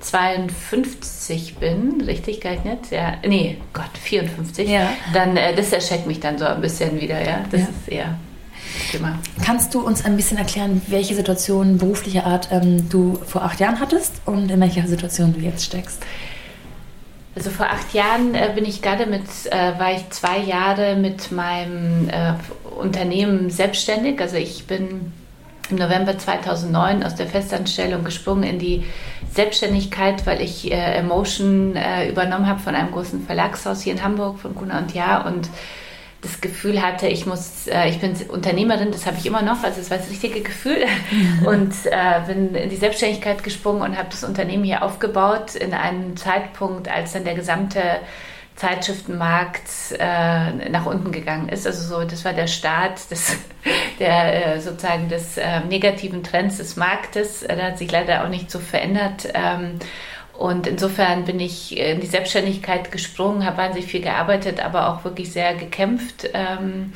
52 0.00 1.56
bin, 1.56 2.02
richtig 2.04 2.40
gerechnet? 2.40 2.90
Ja, 2.90 3.14
nee, 3.24 3.58
Gott, 3.72 3.96
54. 4.02 4.68
Ja. 4.68 4.90
Dann, 5.14 5.36
äh, 5.36 5.54
das 5.54 5.72
erschreckt 5.72 6.06
mich 6.06 6.18
dann 6.18 6.38
so 6.38 6.44
ein 6.44 6.60
bisschen 6.60 7.00
wieder, 7.00 7.24
ja. 7.24 7.44
Das 7.50 7.60
ja. 7.60 7.66
ist 7.68 7.88
eher 7.88 8.18
Thema. 8.90 9.18
Kannst 9.44 9.74
du 9.74 9.80
uns 9.80 10.04
ein 10.04 10.16
bisschen 10.16 10.38
erklären, 10.38 10.82
welche 10.86 11.14
Situation 11.14 11.78
beruflicher 11.78 12.26
Art 12.26 12.48
ähm, 12.50 12.88
du 12.88 13.18
vor 13.26 13.42
acht 13.42 13.60
Jahren 13.60 13.80
hattest 13.80 14.20
und 14.24 14.50
in 14.50 14.60
welcher 14.60 14.86
Situation 14.86 15.32
du 15.32 15.40
jetzt 15.40 15.64
steckst? 15.64 16.02
Also 17.34 17.50
vor 17.50 17.66
acht 17.66 17.94
Jahren 17.94 18.34
äh, 18.34 18.50
bin 18.54 18.64
ich 18.64 18.82
gerade 18.82 19.06
mit, 19.06 19.24
äh, 19.50 19.78
war 19.78 19.92
ich 19.92 20.08
zwei 20.10 20.38
Jahre 20.38 20.96
mit 20.96 21.32
meinem 21.32 22.08
äh, 22.08 22.34
Unternehmen 22.78 23.48
selbstständig. 23.50 24.20
Also 24.20 24.36
ich 24.36 24.66
bin 24.66 25.12
im 25.70 25.76
November 25.76 26.18
2009 26.18 27.02
aus 27.02 27.14
der 27.14 27.26
Festanstellung 27.26 28.04
gesprungen 28.04 28.42
in 28.42 28.58
die 28.58 28.84
Selbstständigkeit, 29.32 30.26
weil 30.26 30.42
ich 30.42 30.70
äh, 30.70 30.74
Emotion 30.74 31.74
äh, 31.74 32.08
übernommen 32.10 32.46
habe 32.46 32.60
von 32.60 32.74
einem 32.74 32.92
großen 32.92 33.24
Verlagshaus 33.24 33.80
hier 33.80 33.94
in 33.94 34.02
Hamburg, 34.02 34.38
von 34.38 34.54
Gunnar 34.54 34.82
und 34.82 34.94
Ja 34.94 35.22
und 35.22 35.48
das 36.22 36.40
Gefühl 36.40 36.80
hatte, 36.80 37.08
ich 37.08 37.26
muss, 37.26 37.66
äh, 37.66 37.88
ich 37.88 37.98
bin 37.98 38.14
Unternehmerin, 38.28 38.92
das 38.92 39.06
habe 39.06 39.18
ich 39.18 39.26
immer 39.26 39.42
noch, 39.42 39.62
also 39.64 39.78
das 39.78 39.90
war 39.90 39.98
das 39.98 40.08
richtige 40.08 40.40
Gefühl 40.40 40.84
und 41.44 41.74
äh, 41.86 42.20
bin 42.26 42.54
in 42.54 42.70
die 42.70 42.76
Selbstständigkeit 42.76 43.42
gesprungen 43.42 43.82
und 43.82 43.98
habe 43.98 44.08
das 44.10 44.24
Unternehmen 44.24 44.64
hier 44.64 44.82
aufgebaut 44.82 45.56
in 45.56 45.74
einem 45.74 46.16
Zeitpunkt, 46.16 46.88
als 46.88 47.12
dann 47.12 47.24
der 47.24 47.34
gesamte 47.34 47.80
Zeitschriftenmarkt 48.54 49.96
äh, 49.98 50.68
nach 50.68 50.86
unten 50.86 51.10
gegangen 51.10 51.48
ist. 51.48 51.66
Also 51.66 52.00
so, 52.00 52.04
das 52.04 52.24
war 52.24 52.32
der 52.32 52.46
Start 52.46 53.10
des, 53.10 53.38
der 53.98 54.56
äh, 54.56 54.60
sozusagen 54.60 55.08
des 55.08 55.36
äh, 55.38 55.60
negativen 55.60 56.22
Trends 56.22 56.58
des 56.58 56.76
Marktes. 56.76 57.44
Da 57.46 57.56
hat 57.56 57.78
sich 57.78 57.90
leider 57.90 58.24
auch 58.24 58.28
nicht 58.28 58.50
so 58.50 58.60
verändert. 58.60 59.28
Ähm, 59.34 59.78
und 60.38 60.66
insofern 60.66 61.24
bin 61.24 61.40
ich 61.40 61.76
in 61.76 62.00
die 62.00 62.06
Selbstständigkeit 62.06 62.90
gesprungen, 62.90 63.44
habe 63.44 63.58
wahnsinnig 63.58 63.90
viel 63.90 64.00
gearbeitet, 64.00 64.64
aber 64.64 64.88
auch 64.88 65.04
wirklich 65.04 65.30
sehr 65.30 65.54
gekämpft 65.54 66.28
ähm, 66.32 66.92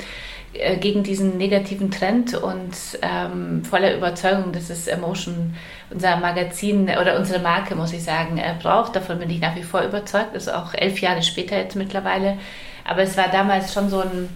äh, 0.53 0.77
gegen 0.77 1.03
diesen 1.03 1.37
negativen 1.37 1.91
Trend 1.91 2.33
und 2.33 2.73
ähm, 3.01 3.63
voller 3.63 3.95
Überzeugung, 3.95 4.51
dass 4.53 4.69
es 4.69 4.87
Emotion 4.87 5.55
unser 5.89 6.17
Magazin 6.17 6.89
oder 6.89 7.17
unsere 7.17 7.39
Marke, 7.39 7.75
muss 7.75 7.93
ich 7.93 8.03
sagen, 8.03 8.37
äh, 8.37 8.55
braucht. 8.61 8.95
Davon 8.95 9.19
bin 9.19 9.29
ich 9.29 9.39
nach 9.39 9.55
wie 9.55 9.63
vor 9.63 9.81
überzeugt. 9.81 10.33
Das 10.33 10.47
ist 10.47 10.53
auch 10.53 10.73
elf 10.73 10.99
Jahre 10.99 11.21
später 11.21 11.57
jetzt 11.57 11.75
mittlerweile. 11.75 12.37
Aber 12.83 13.03
es 13.03 13.17
war 13.17 13.27
damals 13.29 13.73
schon 13.73 13.89
so 13.89 14.01
ein 14.01 14.29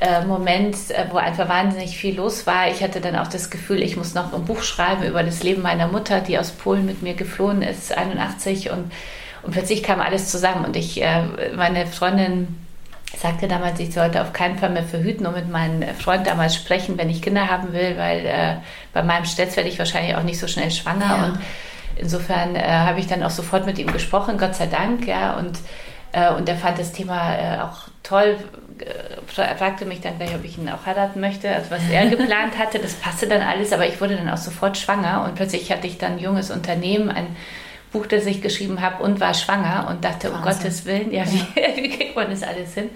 äh, 0.00 0.24
Moment, 0.24 0.76
äh, 0.90 1.04
wo 1.10 1.18
einfach 1.18 1.48
wahnsinnig 1.50 1.98
viel 1.98 2.16
los 2.16 2.46
war. 2.46 2.68
Ich 2.70 2.82
hatte 2.82 3.02
dann 3.02 3.16
auch 3.16 3.26
das 3.26 3.50
Gefühl, 3.50 3.82
ich 3.82 3.98
muss 3.98 4.14
noch 4.14 4.32
ein 4.32 4.46
Buch 4.46 4.62
schreiben 4.62 5.02
über 5.02 5.22
das 5.22 5.42
Leben 5.42 5.60
meiner 5.60 5.88
Mutter, 5.88 6.20
die 6.20 6.38
aus 6.38 6.52
Polen 6.52 6.86
mit 6.86 7.02
mir 7.02 7.12
geflohen 7.12 7.60
ist, 7.60 7.94
81 7.94 8.70
und, 8.70 8.90
und 9.42 9.52
plötzlich 9.52 9.82
kam 9.82 10.00
alles 10.00 10.30
zusammen 10.30 10.64
und 10.64 10.74
ich, 10.74 11.02
äh, 11.02 11.24
meine 11.54 11.86
Freundin 11.86 12.48
sagte 13.14 13.46
damals, 13.46 13.78
ich 13.78 13.92
sollte 13.92 14.22
auf 14.22 14.32
keinen 14.32 14.56
Fall 14.56 14.70
mehr 14.70 14.84
verhüten 14.84 15.26
und 15.26 15.34
mit 15.34 15.50
meinem 15.50 15.86
Freund 15.96 16.26
damals 16.26 16.54
sprechen, 16.54 16.96
wenn 16.96 17.10
ich 17.10 17.20
Kinder 17.20 17.50
haben 17.50 17.74
will, 17.74 17.98
weil 17.98 18.24
äh, 18.24 18.54
bei 18.94 19.02
meinem 19.02 19.26
Stress 19.26 19.54
werde 19.56 19.68
ich 19.68 19.78
wahrscheinlich 19.78 20.16
auch 20.16 20.22
nicht 20.22 20.40
so 20.40 20.46
schnell 20.46 20.70
schwanger 20.70 21.04
ja. 21.04 21.24
und 21.26 21.38
insofern 21.96 22.56
äh, 22.56 22.62
habe 22.62 23.00
ich 23.00 23.06
dann 23.06 23.22
auch 23.22 23.30
sofort 23.30 23.66
mit 23.66 23.78
ihm 23.78 23.92
gesprochen, 23.92 24.38
Gott 24.38 24.54
sei 24.54 24.66
Dank, 24.66 25.06
ja, 25.06 25.34
und 25.34 25.58
und 26.36 26.48
er 26.48 26.56
fand 26.56 26.76
das 26.76 26.90
Thema 26.90 27.70
auch 27.70 27.88
toll, 28.02 28.36
er 28.80 29.56
fragte 29.56 29.84
mich 29.84 30.00
dann 30.00 30.18
gleich, 30.18 30.34
ob 30.34 30.44
ich 30.44 30.58
ihn 30.58 30.68
auch 30.68 30.86
heiraten 30.86 31.20
möchte, 31.20 31.50
also 31.50 31.70
was 31.70 31.82
er 31.90 32.06
geplant 32.08 32.58
hatte. 32.58 32.78
Das 32.78 32.94
passte 32.94 33.26
dann 33.26 33.42
alles, 33.42 33.72
aber 33.72 33.86
ich 33.86 34.00
wurde 34.00 34.16
dann 34.16 34.28
auch 34.28 34.36
sofort 34.36 34.78
schwanger 34.78 35.24
und 35.24 35.34
plötzlich 35.34 35.70
hatte 35.70 35.86
ich 35.86 35.98
dann 35.98 36.12
ein 36.12 36.18
junges 36.18 36.50
Unternehmen, 36.50 37.10
ein 37.10 37.36
Buch, 37.92 38.06
das 38.06 38.26
ich 38.26 38.40
geschrieben 38.40 38.80
habe 38.80 39.02
und 39.02 39.20
war 39.20 39.34
schwanger 39.34 39.88
und 39.88 40.04
dachte, 40.04 40.32
Wahnsinn. 40.32 40.34
um 40.34 40.42
Gottes 40.42 40.84
Willen, 40.86 41.12
ja, 41.12 41.24
wie, 41.26 41.82
wie 41.82 41.90
kriegt 41.90 42.16
man 42.16 42.30
das 42.30 42.42
alles 42.42 42.74
hin? 42.74 42.90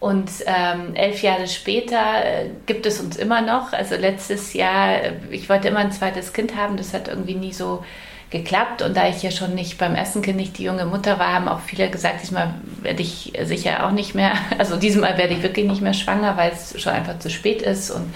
Und 0.00 0.30
ähm, 0.46 0.94
elf 0.94 1.22
Jahre 1.22 1.48
später 1.48 2.24
äh, 2.24 2.50
gibt 2.66 2.86
es 2.86 3.00
uns 3.00 3.16
immer 3.16 3.40
noch. 3.40 3.72
Also 3.72 3.96
letztes 3.96 4.54
Jahr, 4.54 5.02
äh, 5.02 5.12
ich 5.30 5.48
wollte 5.48 5.68
immer 5.68 5.80
ein 5.80 5.90
zweites 5.90 6.32
Kind 6.32 6.54
haben, 6.54 6.76
das 6.76 6.94
hat 6.94 7.08
irgendwie 7.08 7.34
nie 7.34 7.52
so 7.52 7.84
geklappt. 8.30 8.82
Und 8.82 8.96
da 8.96 9.08
ich 9.08 9.22
ja 9.22 9.30
schon 9.30 9.54
nicht 9.54 9.78
beim 9.78 9.94
ersten 9.94 10.22
Kind 10.22 10.36
nicht 10.36 10.58
die 10.58 10.64
junge 10.64 10.84
Mutter 10.84 11.18
war, 11.18 11.32
haben 11.32 11.48
auch 11.48 11.60
viele 11.60 11.90
gesagt, 11.90 12.22
diesmal 12.22 12.54
werde 12.82 13.02
ich 13.02 13.32
sicher 13.44 13.86
auch 13.86 13.92
nicht 13.92 14.14
mehr, 14.14 14.32
also 14.58 14.76
diesmal 14.76 15.18
werde 15.18 15.34
ich 15.34 15.42
wirklich 15.42 15.66
nicht 15.66 15.82
mehr 15.82 15.94
schwanger, 15.94 16.36
weil 16.36 16.52
es 16.52 16.80
schon 16.80 16.92
einfach 16.92 17.18
zu 17.18 17.30
spät 17.30 17.62
ist. 17.62 17.90
Und 17.90 18.12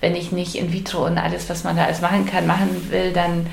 wenn 0.00 0.16
ich 0.16 0.32
nicht 0.32 0.56
in 0.56 0.72
vitro 0.72 1.06
und 1.06 1.18
alles, 1.18 1.48
was 1.48 1.64
man 1.64 1.76
da 1.76 1.84
alles 1.84 2.00
machen 2.00 2.26
kann, 2.26 2.46
machen 2.46 2.90
will, 2.90 3.12
dann 3.12 3.46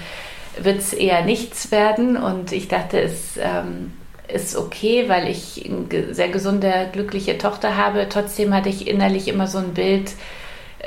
wird 0.60 0.80
es 0.80 0.94
eher 0.94 1.24
nichts 1.24 1.72
werden. 1.72 2.18
Und 2.18 2.52
ich 2.52 2.68
dachte, 2.68 3.00
es 3.00 3.38
ähm, 3.38 3.94
ist 4.28 4.56
okay, 4.56 5.06
weil 5.08 5.28
ich 5.28 5.70
eine 5.70 6.14
sehr 6.14 6.30
gesunde, 6.30 6.90
glückliche 6.92 7.38
Tochter 7.38 7.78
habe. 7.78 8.08
Trotzdem 8.10 8.54
hatte 8.54 8.70
ich 8.70 8.88
innerlich 8.88 9.28
immer 9.28 9.48
so 9.48 9.60
ein 9.60 9.74
Bild, 9.74 10.12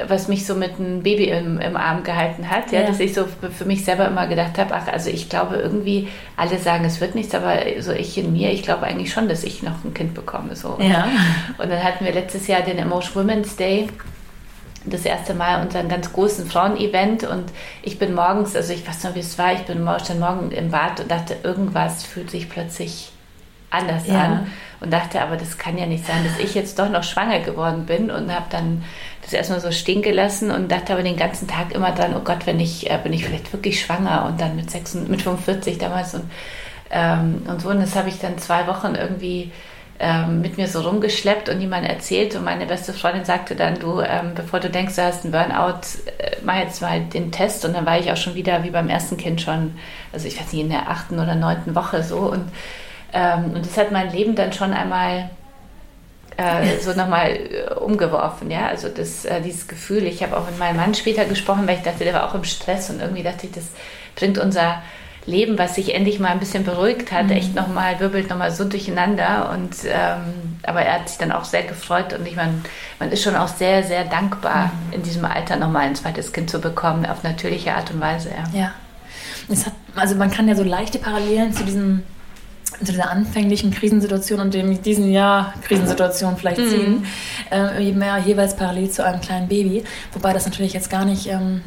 was 0.07 0.29
mich 0.29 0.47
so 0.47 0.55
mit 0.55 0.79
einem 0.79 1.03
Baby 1.03 1.25
im, 1.25 1.59
im 1.61 1.77
Arm 1.77 2.03
gehalten 2.03 2.49
hat, 2.49 2.73
ja, 2.73 2.81
ja, 2.81 2.87
dass 2.87 2.99
ich 2.99 3.13
so 3.13 3.27
für 3.27 3.65
mich 3.65 3.85
selber 3.85 4.07
immer 4.07 4.27
gedacht 4.27 4.57
habe, 4.59 4.75
ach, 4.75 4.89
also 4.89 5.11
ich 5.11 5.29
glaube 5.29 5.57
irgendwie, 5.57 6.09
alle 6.37 6.59
sagen, 6.59 6.85
es 6.85 7.01
wird 7.01 7.15
nichts, 7.15 7.35
aber 7.35 7.59
so 7.81 7.93
ich 7.93 8.17
in 8.17 8.33
mir, 8.33 8.51
ich 8.53 8.63
glaube 8.63 8.85
eigentlich 8.85 9.13
schon, 9.13 9.29
dass 9.29 9.45
ich 9.45 9.63
noch 9.63 9.85
ein 9.85 9.93
Kind 9.93 10.15
bekomme. 10.15 10.57
So. 10.57 10.79
Ja. 10.81 11.09
Und 11.59 11.71
dann 11.71 11.83
hatten 11.83 12.05
wir 12.05 12.13
letztes 12.13 12.47
Jahr 12.47 12.63
den 12.63 12.79
Emotion 12.79 13.23
Women's 13.23 13.57
Day 13.57 13.89
das 14.85 15.05
erste 15.05 15.35
Mal 15.35 15.63
unseren 15.63 15.89
ganz 15.89 16.13
großen 16.13 16.47
Frauen-Event 16.47 17.25
und 17.25 17.45
ich 17.83 17.99
bin 17.99 18.15
morgens, 18.15 18.57
also 18.57 18.73
ich 18.73 18.87
weiß 18.87 19.05
noch, 19.05 19.15
wie 19.15 19.21
es 19.21 19.39
war, 19.39 19.53
ich 19.53 19.61
bin 19.61 19.89
stand 20.03 20.19
morgen 20.19 20.51
im 20.51 20.71
Bad 20.71 21.01
und 21.01 21.11
dachte, 21.11 21.37
irgendwas 21.45 22.05
fühlt 22.05 22.31
sich 22.31 22.49
plötzlich 22.49 23.12
anders 23.73 24.07
ja. 24.07 24.21
an 24.21 24.47
und 24.81 24.93
dachte, 24.93 25.21
aber 25.21 25.37
das 25.37 25.59
kann 25.59 25.79
ja 25.79 25.87
nicht 25.87 26.07
sein, 26.07 26.25
dass 26.25 26.38
ich 26.38 26.55
jetzt 26.55 26.79
doch 26.79 26.88
noch 26.88 27.05
schwanger 27.05 27.41
geworden 27.41 27.87
bin 27.87 28.11
und 28.11 28.35
habe 28.35 28.47
dann 28.50 28.85
das 29.23 29.33
erstmal 29.33 29.61
so 29.61 29.71
stehen 29.71 30.02
gelassen 30.02 30.50
und 30.50 30.71
dachte 30.71 30.93
aber 30.93 31.02
den 31.02 31.17
ganzen 31.17 31.49
Tag 31.49 31.73
immer 31.73 31.93
dran, 31.93 32.14
oh 32.17 32.23
Gott, 32.25 32.47
wenn 32.47 32.61
ich, 32.61 32.91
äh, 32.91 32.99
bin 33.02 33.12
ich 33.12 33.25
vielleicht 33.25 33.52
wirklich 33.52 33.81
schwanger 33.81 34.26
und 34.26 34.41
dann 34.41 34.57
mit, 34.57 34.71
6, 34.71 34.95
mit 35.09 35.23
45 35.23 35.79
damals 35.79 36.14
und 36.14 36.31
Ähm, 36.93 37.47
und 37.49 37.61
so, 37.62 37.71
und 37.71 37.81
das 37.81 37.97
habe 37.97 38.11
ich 38.11 38.21
dann 38.21 38.37
zwei 38.38 38.67
Wochen 38.67 38.95
irgendwie 38.95 39.50
ähm, 39.99 40.43
mit 40.43 40.59
mir 40.59 40.69
so 40.69 40.83
rumgeschleppt 40.83 41.49
und 41.49 41.59
niemand 41.59 41.88
erzählt. 41.88 42.37
Und 42.37 42.45
meine 42.45 42.67
beste 42.67 42.93
Freundin 42.93 43.25
sagte 43.25 43.57
dann, 43.57 43.79
du, 43.79 44.00
ähm, 44.00 44.33
bevor 44.35 44.61
du 44.61 44.69
denkst, 44.69 44.97
du 44.97 45.02
hast 45.02 45.25
einen 45.25 45.33
Burnout, 45.33 45.81
äh, 46.19 46.37
mach 46.45 46.59
jetzt 46.59 46.83
mal 46.83 47.00
den 47.00 47.33
Test. 47.33 47.64
Und 47.64 47.75
dann 47.75 47.87
war 47.87 47.99
ich 47.99 48.12
auch 48.12 48.17
schon 48.19 48.35
wieder 48.35 48.62
wie 48.62 48.71
beim 48.71 48.91
ersten 48.91 49.17
Kind 49.17 49.41
schon, 49.41 49.79
also 50.12 50.29
ich 50.29 50.38
weiß 50.38 50.52
nicht, 50.52 50.62
in 50.62 50.69
der 50.69 50.91
achten 50.91 51.19
oder 51.19 51.35
neunten 51.35 51.75
Woche 51.75 52.02
so. 52.02 52.19
Und, 52.19 52.50
ähm, 53.12 53.52
und 53.54 53.66
das 53.66 53.76
hat 53.76 53.92
mein 53.92 54.11
Leben 54.11 54.35
dann 54.35 54.52
schon 54.52 54.73
einmal 54.73 55.31
äh, 56.37 56.78
so 56.81 56.92
nochmal 56.92 57.31
äh, 57.31 57.75
umgeworfen, 57.75 58.50
ja. 58.50 58.66
Also 58.66 58.88
das, 58.88 59.25
äh, 59.25 59.40
dieses 59.40 59.69
Gefühl, 59.69 60.04
ich 60.04 60.23
habe 60.23 60.37
auch 60.37 60.47
mit 60.47 60.59
meinem 60.59 60.76
Mann 60.76 60.95
später 60.95 61.25
gesprochen, 61.25 61.66
weil 61.66 61.76
ich 61.76 61.83
dachte, 61.83 62.04
der 62.04 62.14
war 62.14 62.28
auch 62.28 62.35
im 62.35 62.45
Stress 62.45 62.90
und 62.90 63.00
irgendwie 63.00 63.23
dachte 63.23 63.47
ich, 63.47 63.52
das 63.52 63.64
bringt 64.16 64.38
unser 64.38 64.83
Leben, 65.25 65.57
was 65.57 65.76
sich 65.76 65.95
endlich 65.95 66.19
mal 66.19 66.31
ein 66.31 66.40
bisschen 66.40 66.64
beruhigt 66.64 67.12
hat, 67.12 67.26
mhm. 67.26 67.33
echt 67.33 67.54
nochmal, 67.54 68.00
wirbelt 68.00 68.28
nochmal 68.28 68.50
so 68.50 68.64
durcheinander. 68.64 69.50
Und 69.52 69.76
ähm, 69.85 70.59
aber 70.64 70.83
er 70.83 70.95
hat 70.95 71.09
sich 71.09 71.19
dann 71.19 71.33
auch 71.33 71.45
sehr 71.45 71.62
gefreut 71.62 72.12
und 72.12 72.26
ich 72.26 72.35
meine, 72.35 72.54
man 72.99 73.12
ist 73.12 73.23
schon 73.23 73.37
auch 73.37 73.49
sehr, 73.49 73.83
sehr 73.83 74.04
dankbar, 74.04 74.66
mhm. 74.66 74.95
in 74.95 75.02
diesem 75.02 75.25
Alter 75.25 75.57
nochmal 75.57 75.87
ein 75.87 75.95
zweites 75.95 76.33
Kind 76.33 76.50
zu 76.50 76.61
bekommen, 76.61 77.07
auf 77.07 77.23
natürliche 77.23 77.75
Art 77.75 77.90
und 77.90 78.00
Weise. 78.00 78.31
Ja. 78.31 78.59
ja. 78.59 78.73
Hat, 79.49 79.73
also 79.97 80.14
man 80.14 80.31
kann 80.31 80.49
ja 80.49 80.54
so 80.54 80.62
leichte 80.62 80.99
Parallelen 80.99 81.52
zu 81.52 81.64
diesem 81.64 82.02
zu 82.87 82.93
dieser 82.93 83.11
anfänglichen 83.11 83.71
Krisensituation 83.71 84.41
und 84.41 84.55
dem 84.55 84.83
diesen 84.83 85.11
Jahr 85.11 85.55
Krisensituation 85.62 86.37
vielleicht 86.37 86.61
mhm. 86.61 86.69
ziehen, 86.69 87.07
äh, 87.51 87.93
mehr 87.93 88.19
jeweils 88.19 88.57
parallel 88.57 88.91
zu 88.91 89.05
einem 89.05 89.21
kleinen 89.21 89.49
Baby. 89.49 89.85
Wobei 90.12 90.33
das 90.33 90.45
natürlich 90.47 90.73
jetzt 90.73 90.91
gar 90.91 91.05
nicht 91.05 91.27
ähm, 91.27 91.62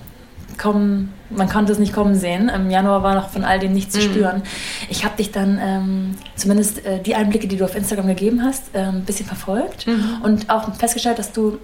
kommen, 0.58 1.14
man 1.30 1.50
konnte 1.50 1.72
es 1.72 1.80
nicht 1.80 1.94
kommen 1.94 2.16
sehen. 2.16 2.50
Im 2.50 2.70
Januar 2.70 3.04
war 3.04 3.16
noch 3.16 3.30
von 3.30 3.44
all 3.44 3.60
dem 3.60 3.74
nichts 3.74 3.94
zu 3.94 4.00
mhm. 4.00 4.12
spüren. 4.12 4.44
Ich 4.90 5.04
habe 5.06 5.18
dich 5.18 5.32
dann 5.32 5.60
ähm, 5.62 6.16
zumindest 6.36 6.86
äh, 6.86 7.02
die 7.02 7.16
Einblicke, 7.16 7.48
die 7.48 7.58
du 7.58 7.66
auf 7.66 7.76
Instagram 7.76 8.08
gegeben 8.08 8.44
hast, 8.44 8.64
äh, 8.74 8.80
ein 8.80 9.04
bisschen 9.04 9.26
verfolgt 9.26 9.88
mhm. 9.88 10.22
und 10.24 10.50
auch 10.50 10.74
festgestellt, 10.76 11.20
dass 11.20 11.32
du 11.32 11.58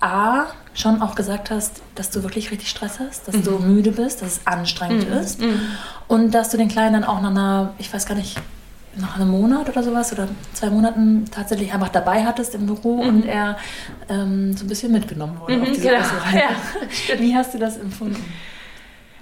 A, 0.00 0.46
schon 0.74 1.00
auch 1.02 1.14
gesagt 1.14 1.50
hast, 1.50 1.82
dass 1.94 2.10
du 2.10 2.22
wirklich 2.22 2.50
richtig 2.50 2.68
Stress 2.68 2.98
hast, 2.98 3.28
dass 3.28 3.36
mhm. 3.36 3.44
du 3.44 3.58
müde 3.58 3.92
bist, 3.92 4.22
dass 4.22 4.38
es 4.38 4.46
anstrengend 4.46 5.08
mhm. 5.08 5.16
ist 5.16 5.40
mhm. 5.40 5.60
und 6.08 6.32
dass 6.32 6.50
du 6.50 6.56
den 6.56 6.68
Kleinen 6.68 6.94
dann 6.94 7.04
auch 7.04 7.20
nach 7.20 7.30
einer, 7.30 7.74
ich 7.78 7.92
weiß 7.92 8.06
gar 8.06 8.14
nicht, 8.14 8.36
nach 8.96 9.16
einem 9.16 9.30
Monat 9.30 9.68
oder 9.68 9.82
sowas 9.82 10.12
oder 10.12 10.28
zwei 10.52 10.70
Monaten 10.70 11.24
tatsächlich 11.30 11.72
einfach 11.72 11.88
dabei 11.88 12.24
hattest 12.24 12.54
im 12.54 12.66
Büro 12.66 13.02
mhm. 13.02 13.08
und 13.08 13.26
er 13.26 13.56
ähm, 14.08 14.56
so 14.56 14.64
ein 14.64 14.68
bisschen 14.68 14.92
mitgenommen 14.92 15.40
wurde 15.40 15.56
mhm, 15.56 15.62
auf 15.62 15.68
diese 15.68 15.88
genau. 15.88 15.98
Ja, 15.98 17.18
Wie 17.18 17.34
hast 17.34 17.54
du 17.54 17.58
das 17.58 17.78
empfunden? 17.78 18.22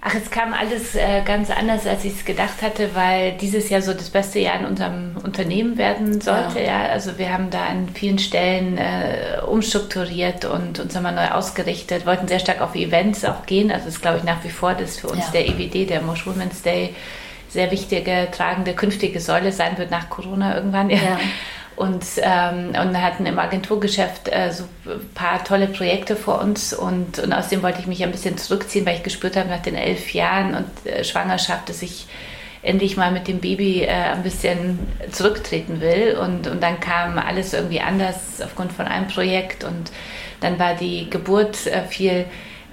Ach, 0.02 0.14
es 0.14 0.30
kam 0.30 0.54
alles 0.54 0.94
äh, 0.94 1.20
ganz 1.26 1.50
anders, 1.50 1.86
als 1.86 2.06
ich 2.06 2.14
es 2.14 2.24
gedacht 2.24 2.62
hatte, 2.62 2.94
weil 2.94 3.32
dieses 3.32 3.68
Jahr 3.68 3.82
so 3.82 3.92
das 3.92 4.08
beste 4.08 4.38
Jahr 4.38 4.58
in 4.58 4.64
unserem 4.64 5.18
Unternehmen 5.22 5.76
werden 5.76 6.22
sollte. 6.22 6.60
Ja. 6.60 6.84
ja. 6.84 6.88
Also 6.88 7.18
wir 7.18 7.30
haben 7.30 7.50
da 7.50 7.66
an 7.66 7.90
vielen 7.92 8.18
Stellen 8.18 8.78
äh, 8.78 9.42
umstrukturiert 9.46 10.46
und 10.46 10.80
uns 10.80 10.94
nochmal 10.94 11.14
neu 11.14 11.28
ausgerichtet, 11.28 12.06
wollten 12.06 12.28
sehr 12.28 12.38
stark 12.38 12.62
auf 12.62 12.74
Events 12.74 13.26
auch 13.26 13.44
gehen. 13.44 13.70
Also 13.70 13.84
das 13.84 13.96
ist, 13.96 14.00
glaube 14.00 14.16
ich, 14.18 14.24
nach 14.24 14.42
wie 14.42 14.48
vor 14.48 14.72
das 14.72 14.96
für 14.96 15.08
uns 15.08 15.26
ja. 15.26 15.32
der 15.32 15.48
EWD, 15.48 15.90
der 15.90 16.00
Mosh 16.00 16.26
Women's 16.26 16.62
Day, 16.62 16.94
sehr 17.50 17.70
wichtige, 17.70 18.28
tragende, 18.32 18.74
künftige 18.74 19.20
Säule 19.20 19.52
sein 19.52 19.76
wird 19.76 19.90
nach 19.90 20.08
Corona 20.08 20.56
irgendwann. 20.56 20.90
Ja. 20.90 20.96
ja. 20.96 21.20
Und, 21.76 22.04
ähm, 22.20 22.74
und 22.78 23.00
hatten 23.00 23.24
im 23.24 23.38
Agenturgeschäft 23.38 24.28
äh, 24.28 24.52
so 24.52 24.64
ein 24.84 25.08
paar 25.14 25.42
tolle 25.44 25.66
Projekte 25.66 26.14
vor 26.14 26.40
uns 26.42 26.74
und, 26.74 27.18
und 27.18 27.32
aus 27.32 27.48
dem 27.48 27.62
wollte 27.62 27.80
ich 27.80 27.86
mich 27.86 28.02
ein 28.04 28.10
bisschen 28.10 28.36
zurückziehen, 28.36 28.84
weil 28.84 28.96
ich 28.96 29.02
gespürt 29.02 29.34
habe 29.34 29.48
nach 29.48 29.62
den 29.62 29.76
elf 29.76 30.12
Jahren 30.12 30.54
und 30.54 30.86
äh, 30.86 31.04
Schwangerschaft, 31.04 31.70
dass 31.70 31.80
ich 31.80 32.06
endlich 32.62 32.96
mal 32.96 33.10
mit 33.10 33.28
dem 33.28 33.40
Baby 33.40 33.82
äh, 33.82 33.88
ein 33.88 34.22
bisschen 34.22 34.78
zurücktreten 35.10 35.80
will. 35.80 36.18
Und, 36.20 36.46
und 36.46 36.62
dann 36.62 36.80
kam 36.80 37.18
alles 37.18 37.54
irgendwie 37.54 37.80
anders 37.80 38.42
aufgrund 38.44 38.72
von 38.72 38.86
einem 38.86 39.08
Projekt 39.08 39.64
und 39.64 39.90
dann 40.40 40.58
war 40.58 40.74
die 40.74 41.08
Geburt 41.08 41.66
äh, 41.66 41.84
viel 41.84 42.26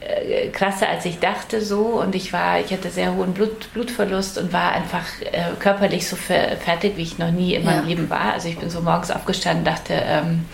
äh, 0.07 0.47
krasser 0.49 0.87
als 0.87 1.05
ich 1.05 1.19
dachte 1.19 1.61
so 1.61 2.01
und 2.01 2.15
ich 2.15 2.31
war, 2.31 2.59
ich 2.59 2.71
hatte 2.71 2.89
sehr 2.89 3.13
hohen 3.13 3.33
Blut, 3.33 3.73
Blutverlust 3.73 4.37
und 4.37 4.53
war 4.53 4.71
einfach 4.71 5.05
äh, 5.31 5.55
körperlich 5.59 6.07
so 6.07 6.15
fertig, 6.15 6.95
wie 6.95 7.03
ich 7.03 7.17
noch 7.17 7.31
nie 7.31 7.55
in 7.55 7.65
meinem 7.65 7.83
ja. 7.83 7.89
Leben 7.89 8.09
war. 8.09 8.33
Also 8.33 8.47
ich 8.47 8.57
bin 8.57 8.69
so 8.69 8.81
morgens 8.81 9.11
aufgestanden 9.11 9.65
und 9.65 9.65
dachte, 9.65 9.93
ähm, 9.93 10.45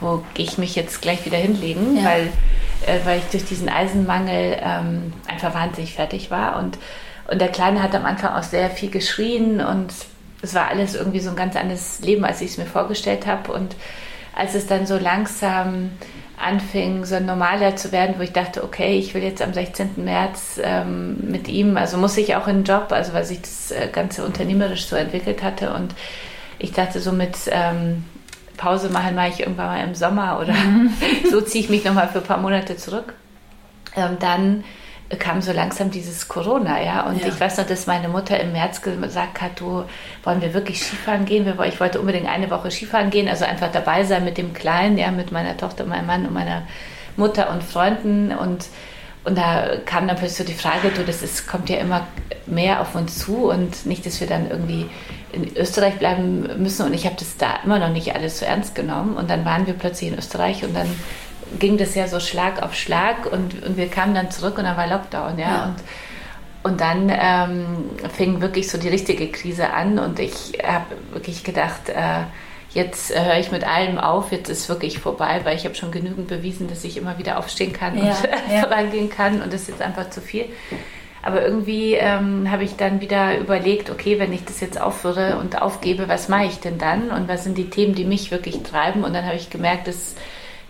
wo 0.00 0.24
gehe 0.34 0.46
ich 0.46 0.58
mich 0.58 0.74
jetzt 0.74 1.02
gleich 1.02 1.24
wieder 1.26 1.36
hinlegen, 1.36 1.98
ja. 1.98 2.04
weil, 2.04 2.22
äh, 2.86 3.04
weil 3.04 3.18
ich 3.18 3.24
durch 3.26 3.44
diesen 3.44 3.68
Eisenmangel 3.68 4.56
ähm, 4.62 5.12
einfach 5.26 5.54
wahnsinnig 5.54 5.94
fertig 5.94 6.30
war 6.30 6.58
und, 6.58 6.78
und 7.28 7.40
der 7.40 7.48
Kleine 7.48 7.82
hat 7.82 7.94
am 7.94 8.06
Anfang 8.06 8.34
auch 8.34 8.42
sehr 8.42 8.70
viel 8.70 8.90
geschrien 8.90 9.60
und 9.60 9.92
es 10.40 10.54
war 10.54 10.68
alles 10.68 10.94
irgendwie 10.94 11.20
so 11.20 11.30
ein 11.30 11.36
ganz 11.36 11.56
anderes 11.56 12.00
Leben, 12.00 12.24
als 12.24 12.40
ich 12.40 12.52
es 12.52 12.58
mir 12.58 12.66
vorgestellt 12.66 13.26
habe 13.26 13.52
und 13.52 13.76
als 14.34 14.54
es 14.54 14.66
dann 14.66 14.86
so 14.86 14.98
langsam 14.98 15.90
anfing, 16.36 17.04
so 17.04 17.20
normaler 17.20 17.76
zu 17.76 17.92
werden, 17.92 18.16
wo 18.18 18.22
ich 18.22 18.32
dachte, 18.32 18.64
okay, 18.64 18.98
ich 18.98 19.14
will 19.14 19.22
jetzt 19.22 19.40
am 19.40 19.54
16. 19.54 20.04
März 20.04 20.60
ähm, 20.62 21.16
mit 21.30 21.48
ihm, 21.48 21.76
also 21.76 21.96
muss 21.96 22.16
ich 22.16 22.34
auch 22.36 22.48
in 22.48 22.58
den 22.58 22.64
Job, 22.64 22.88
also 22.90 23.12
weil 23.12 23.24
sich 23.24 23.40
das 23.40 23.70
äh, 23.70 23.88
Ganze 23.90 24.24
unternehmerisch 24.24 24.86
so 24.86 24.96
entwickelt 24.96 25.42
hatte 25.42 25.72
und 25.72 25.94
ich 26.58 26.72
dachte 26.72 27.00
so 27.00 27.12
mit 27.12 27.36
ähm, 27.50 28.04
Pause 28.56 28.88
machen 28.88 29.14
mache 29.14 29.28
ich 29.28 29.40
irgendwann 29.40 29.66
mal 29.66 29.84
im 29.84 29.94
Sommer 29.94 30.38
oder 30.40 30.54
mhm. 30.54 30.92
so 31.30 31.40
ziehe 31.40 31.64
ich 31.64 31.70
mich 31.70 31.84
nochmal 31.84 32.08
für 32.08 32.18
ein 32.18 32.24
paar 32.24 32.38
Monate 32.38 32.76
zurück. 32.76 33.14
Ähm, 33.96 34.16
dann 34.18 34.64
kam 35.18 35.42
so 35.42 35.52
langsam 35.52 35.90
dieses 35.90 36.28
Corona, 36.28 36.82
ja. 36.82 37.06
Und 37.06 37.20
ja. 37.20 37.28
ich 37.28 37.38
weiß 37.38 37.58
noch, 37.58 37.66
dass 37.66 37.86
meine 37.86 38.08
Mutter 38.08 38.38
im 38.40 38.52
März 38.52 38.82
gesagt 38.82 39.40
hat, 39.40 39.60
du, 39.60 39.84
wollen 40.22 40.40
wir 40.40 40.54
wirklich 40.54 40.82
Skifahren 40.82 41.24
gehen? 41.24 41.46
Ich 41.68 41.80
wollte 41.80 42.00
unbedingt 42.00 42.28
eine 42.28 42.50
Woche 42.50 42.70
Skifahren 42.70 43.10
gehen, 43.10 43.28
also 43.28 43.44
einfach 43.44 43.70
dabei 43.70 44.04
sein 44.04 44.24
mit 44.24 44.38
dem 44.38 44.52
Kleinen, 44.54 44.98
ja, 44.98 45.10
mit 45.10 45.32
meiner 45.32 45.56
Tochter, 45.56 45.84
meinem 45.84 46.06
Mann 46.06 46.26
und 46.26 46.32
meiner 46.32 46.62
Mutter 47.16 47.50
und 47.50 47.62
Freunden 47.62 48.32
und 48.32 48.66
und 49.24 49.38
da 49.38 49.78
kam 49.86 50.06
dann 50.06 50.16
plötzlich 50.16 50.36
so 50.36 50.44
die 50.44 50.58
Frage, 50.58 50.90
du, 50.94 51.02
das 51.02 51.22
ist, 51.22 51.46
kommt 51.46 51.70
ja 51.70 51.78
immer 51.78 52.06
mehr 52.46 52.82
auf 52.82 52.94
uns 52.94 53.18
zu 53.18 53.48
und 53.48 53.86
nicht, 53.86 54.04
dass 54.04 54.20
wir 54.20 54.26
dann 54.26 54.50
irgendwie 54.50 54.86
in 55.32 55.56
Österreich 55.56 55.94
bleiben 55.94 56.62
müssen. 56.62 56.84
Und 56.84 56.92
ich 56.92 57.06
habe 57.06 57.16
das 57.18 57.38
da 57.38 57.56
immer 57.64 57.78
noch 57.78 57.88
nicht 57.88 58.14
alles 58.14 58.40
so 58.40 58.44
ernst 58.44 58.74
genommen. 58.74 59.16
Und 59.16 59.30
dann 59.30 59.46
waren 59.46 59.66
wir 59.66 59.72
plötzlich 59.72 60.10
in 60.10 60.18
Österreich 60.18 60.62
und 60.62 60.76
dann 60.76 60.88
ging 61.58 61.76
das 61.78 61.94
ja 61.94 62.08
so 62.08 62.20
Schlag 62.20 62.62
auf 62.62 62.74
Schlag 62.74 63.30
und, 63.30 63.62
und 63.64 63.76
wir 63.76 63.88
kamen 63.88 64.14
dann 64.14 64.30
zurück 64.30 64.58
und 64.58 64.64
dann 64.64 64.76
war 64.76 64.86
Lockdown, 64.86 65.38
ja. 65.38 65.48
ja. 65.48 65.64
Und, 65.64 65.76
und 66.70 66.80
dann 66.80 67.10
ähm, 67.10 67.66
fing 68.14 68.40
wirklich 68.40 68.70
so 68.70 68.78
die 68.78 68.88
richtige 68.88 69.28
Krise 69.30 69.72
an 69.72 69.98
und 69.98 70.18
ich 70.18 70.58
habe 70.64 70.86
wirklich 71.12 71.44
gedacht, 71.44 71.88
äh, 71.88 72.22
jetzt 72.72 73.10
äh, 73.10 73.24
höre 73.24 73.38
ich 73.38 73.52
mit 73.52 73.64
allem 73.64 73.98
auf, 73.98 74.32
jetzt 74.32 74.48
ist 74.48 74.68
wirklich 74.68 74.98
vorbei, 74.98 75.40
weil 75.44 75.56
ich 75.56 75.64
habe 75.64 75.74
schon 75.74 75.92
genügend 75.92 76.28
bewiesen, 76.28 76.68
dass 76.68 76.84
ich 76.84 76.96
immer 76.96 77.18
wieder 77.18 77.38
aufstehen 77.38 77.72
kann 77.72 77.96
ja, 77.96 78.04
und 78.04 78.28
ja. 78.52 78.60
vorangehen 78.60 79.10
kann 79.10 79.42
und 79.42 79.52
das 79.52 79.62
ist 79.62 79.68
jetzt 79.68 79.82
einfach 79.82 80.10
zu 80.10 80.20
viel. 80.20 80.46
Aber 81.22 81.42
irgendwie 81.42 81.94
ähm, 81.94 82.50
habe 82.50 82.64
ich 82.64 82.76
dann 82.76 83.00
wieder 83.00 83.38
überlegt, 83.38 83.88
okay, 83.88 84.18
wenn 84.18 84.32
ich 84.34 84.44
das 84.44 84.60
jetzt 84.60 84.78
aufhöre 84.78 85.38
und 85.38 85.60
aufgebe, 85.60 86.06
was 86.06 86.28
mache 86.28 86.44
ich 86.44 86.60
denn 86.60 86.76
dann 86.76 87.10
und 87.10 87.28
was 87.28 87.44
sind 87.44 87.56
die 87.56 87.70
Themen, 87.70 87.94
die 87.94 88.04
mich 88.04 88.30
wirklich 88.30 88.62
treiben? 88.62 89.04
Und 89.04 89.14
dann 89.14 89.24
habe 89.24 89.36
ich 89.36 89.48
gemerkt, 89.48 89.88
dass 89.88 90.16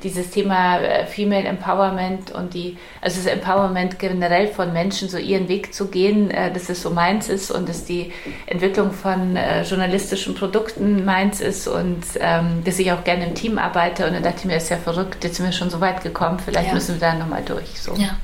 dieses 0.05 0.31
Thema 0.31 0.79
äh, 0.79 1.07
Female 1.07 1.45
Empowerment 1.45 2.31
und 2.31 2.55
die, 2.55 2.77
also 3.01 3.17
das 3.17 3.27
Empowerment 3.27 3.99
generell 3.99 4.49
von 4.49 4.73
Menschen, 4.73 5.09
so 5.09 5.19
ihren 5.19 5.49
Weg 5.49 5.75
zu 5.75 5.89
gehen, 5.89 6.31
äh, 6.31 6.53
dass 6.53 6.69
es 6.69 6.83
so 6.83 6.91
meins 6.91 7.29
ist 7.29 7.51
und 7.51 7.69
dass 7.69 7.85
die 7.85 8.13
Entwicklung 8.47 8.93
von 8.93 9.37
äh, 9.37 9.63
journalistischen 9.63 10.35
Produkten 10.35 11.05
meins 11.05 11.41
ist 11.41 11.67
und 11.67 12.03
ähm, 12.21 12.63
dass 12.65 12.79
ich 12.79 12.93
auch 12.93 13.03
gerne 13.03 13.27
im 13.27 13.35
Team 13.35 13.59
arbeite. 13.59 14.07
Und 14.07 14.13
dann 14.13 14.23
dachte 14.23 14.41
ich 14.41 14.45
mir, 14.45 14.57
ist 14.57 14.71
ja 14.71 14.77
verrückt, 14.77 15.25
jetzt 15.25 15.37
sind 15.37 15.47
wir 15.47 15.53
schon 15.53 15.71
so 15.71 15.81
weit 15.81 16.03
gekommen, 16.03 16.39
vielleicht 16.39 16.69
ja. 16.69 16.75
müssen 16.75 17.01
wir 17.01 17.09
da 17.09 17.15
nochmal 17.15 17.43
durch. 17.43 17.81
So. 17.81 17.95
Ja. 17.95 18.17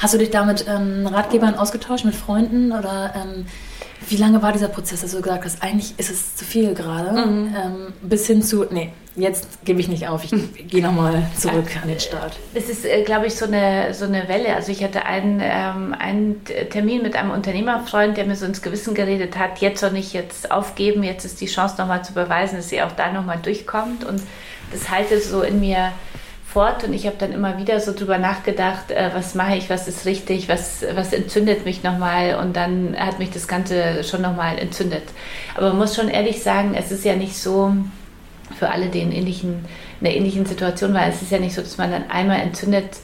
Hast 0.00 0.14
du 0.14 0.18
dich 0.18 0.30
da 0.30 0.44
mit 0.44 0.66
ähm, 0.68 1.06
Ratgebern 1.06 1.54
ausgetauscht, 1.54 2.04
mit 2.04 2.14
Freunden 2.14 2.72
oder 2.72 3.14
ähm, 3.16 3.46
wie 4.08 4.16
lange 4.16 4.42
war 4.42 4.52
dieser 4.52 4.68
Prozess, 4.68 5.02
dass 5.02 5.12
du 5.12 5.20
gesagt 5.20 5.44
hast, 5.44 5.62
eigentlich 5.62 5.94
ist 5.98 6.10
es 6.10 6.36
zu 6.36 6.44
viel 6.44 6.74
gerade, 6.74 7.12
mhm. 7.12 7.54
ähm, 7.56 7.92
bis 8.02 8.26
hin 8.26 8.42
zu, 8.42 8.64
nee, 8.70 8.92
jetzt 9.16 9.64
gebe 9.64 9.80
ich 9.80 9.88
nicht 9.88 10.08
auf, 10.08 10.24
ich 10.24 10.68
gehe 10.68 10.82
nochmal 10.82 11.26
zurück 11.38 11.66
an 11.80 11.88
den 11.88 12.00
Start. 12.00 12.36
Es 12.54 12.68
ist, 12.68 12.84
äh, 12.84 13.02
glaube 13.02 13.26
ich, 13.26 13.34
so 13.34 13.44
eine, 13.44 13.92
so 13.94 14.04
eine 14.04 14.28
Welle. 14.28 14.54
Also 14.54 14.72
ich 14.72 14.82
hatte 14.82 15.04
einen, 15.04 15.40
ähm, 15.42 15.94
einen 15.98 16.42
Termin 16.70 17.02
mit 17.02 17.16
einem 17.16 17.30
Unternehmerfreund, 17.30 18.16
der 18.16 18.24
mir 18.24 18.36
so 18.36 18.46
ins 18.46 18.62
Gewissen 18.62 18.94
geredet 18.94 19.38
hat, 19.38 19.58
jetzt 19.58 19.80
soll 19.80 19.96
ich 19.96 20.12
jetzt 20.12 20.50
aufgeben, 20.50 21.02
jetzt 21.02 21.24
ist 21.24 21.40
die 21.40 21.46
Chance 21.46 21.76
nochmal 21.78 22.04
zu 22.04 22.12
beweisen, 22.14 22.56
dass 22.56 22.68
sie 22.68 22.82
auch 22.82 22.92
da 22.92 23.12
nochmal 23.12 23.38
durchkommt. 23.42 24.04
Und 24.04 24.22
das 24.72 24.90
halte 24.90 25.20
so 25.20 25.42
in 25.42 25.60
mir 25.60 25.92
fort 26.52 26.84
und 26.84 26.92
ich 26.92 27.06
habe 27.06 27.16
dann 27.18 27.32
immer 27.32 27.58
wieder 27.58 27.80
so 27.80 27.94
drüber 27.94 28.18
nachgedacht, 28.18 28.90
äh, 28.90 29.10
was 29.14 29.34
mache 29.34 29.56
ich, 29.56 29.70
was 29.70 29.88
ist 29.88 30.04
richtig, 30.04 30.48
was, 30.48 30.84
was 30.94 31.12
entzündet 31.12 31.64
mich 31.64 31.82
nochmal 31.82 32.34
und 32.34 32.54
dann 32.54 32.94
hat 32.98 33.18
mich 33.18 33.30
das 33.30 33.48
Ganze 33.48 34.04
schon 34.04 34.20
nochmal 34.20 34.58
entzündet. 34.58 35.04
Aber 35.54 35.68
man 35.68 35.78
muss 35.78 35.96
schon 35.96 36.08
ehrlich 36.08 36.42
sagen, 36.42 36.74
es 36.78 36.92
ist 36.92 37.04
ja 37.04 37.16
nicht 37.16 37.36
so 37.36 37.74
für 38.58 38.70
alle, 38.70 38.88
die 38.88 39.00
in, 39.00 39.12
ähnlichen, 39.12 39.64
in 40.00 40.06
einer 40.06 40.14
ähnlichen 40.14 40.44
Situation 40.44 40.92
waren, 40.92 41.08
es 41.08 41.22
ist 41.22 41.32
ja 41.32 41.38
nicht 41.38 41.54
so, 41.54 41.62
dass 41.62 41.78
man 41.78 41.90
dann 41.90 42.10
einmal 42.10 42.40
entzündet 42.40 42.98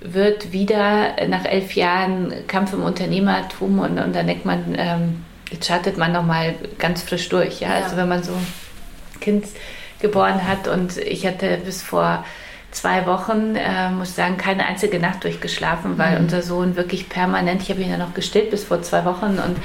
wird, 0.00 0.52
wieder 0.52 1.16
nach 1.28 1.46
elf 1.46 1.74
Jahren 1.74 2.32
Kampf 2.46 2.74
im 2.74 2.82
Unternehmertum 2.82 3.80
und, 3.80 3.98
und 3.98 4.14
dann 4.14 4.26
denkt 4.26 4.44
man, 4.44 4.74
ähm, 4.78 5.24
jetzt 5.50 5.64
startet 5.64 5.98
man 5.98 6.12
nochmal 6.12 6.54
ganz 6.78 7.02
frisch 7.02 7.28
durch. 7.28 7.60
Ja? 7.60 7.70
ja? 7.70 7.84
Also 7.84 7.96
wenn 7.96 8.08
man 8.08 8.22
so 8.22 8.32
Kind 9.20 9.46
geboren 10.00 10.46
hat 10.46 10.68
und 10.68 10.96
ich 10.98 11.26
hatte 11.26 11.58
bis 11.64 11.82
vor 11.82 12.24
zwei 12.74 13.06
Wochen, 13.06 13.56
äh, 13.56 13.90
muss 13.90 14.10
ich 14.10 14.14
sagen, 14.14 14.36
keine 14.36 14.66
einzige 14.66 14.98
Nacht 14.98 15.24
durchgeschlafen, 15.24 15.96
weil 15.96 16.16
mhm. 16.16 16.24
unser 16.24 16.42
Sohn 16.42 16.76
wirklich 16.76 17.08
permanent, 17.08 17.62
ich 17.62 17.70
habe 17.70 17.80
ihn 17.80 17.90
ja 17.90 17.96
noch 17.96 18.14
gestillt 18.14 18.50
bis 18.50 18.64
vor 18.64 18.82
zwei 18.82 19.04
Wochen 19.04 19.38
und 19.44 19.56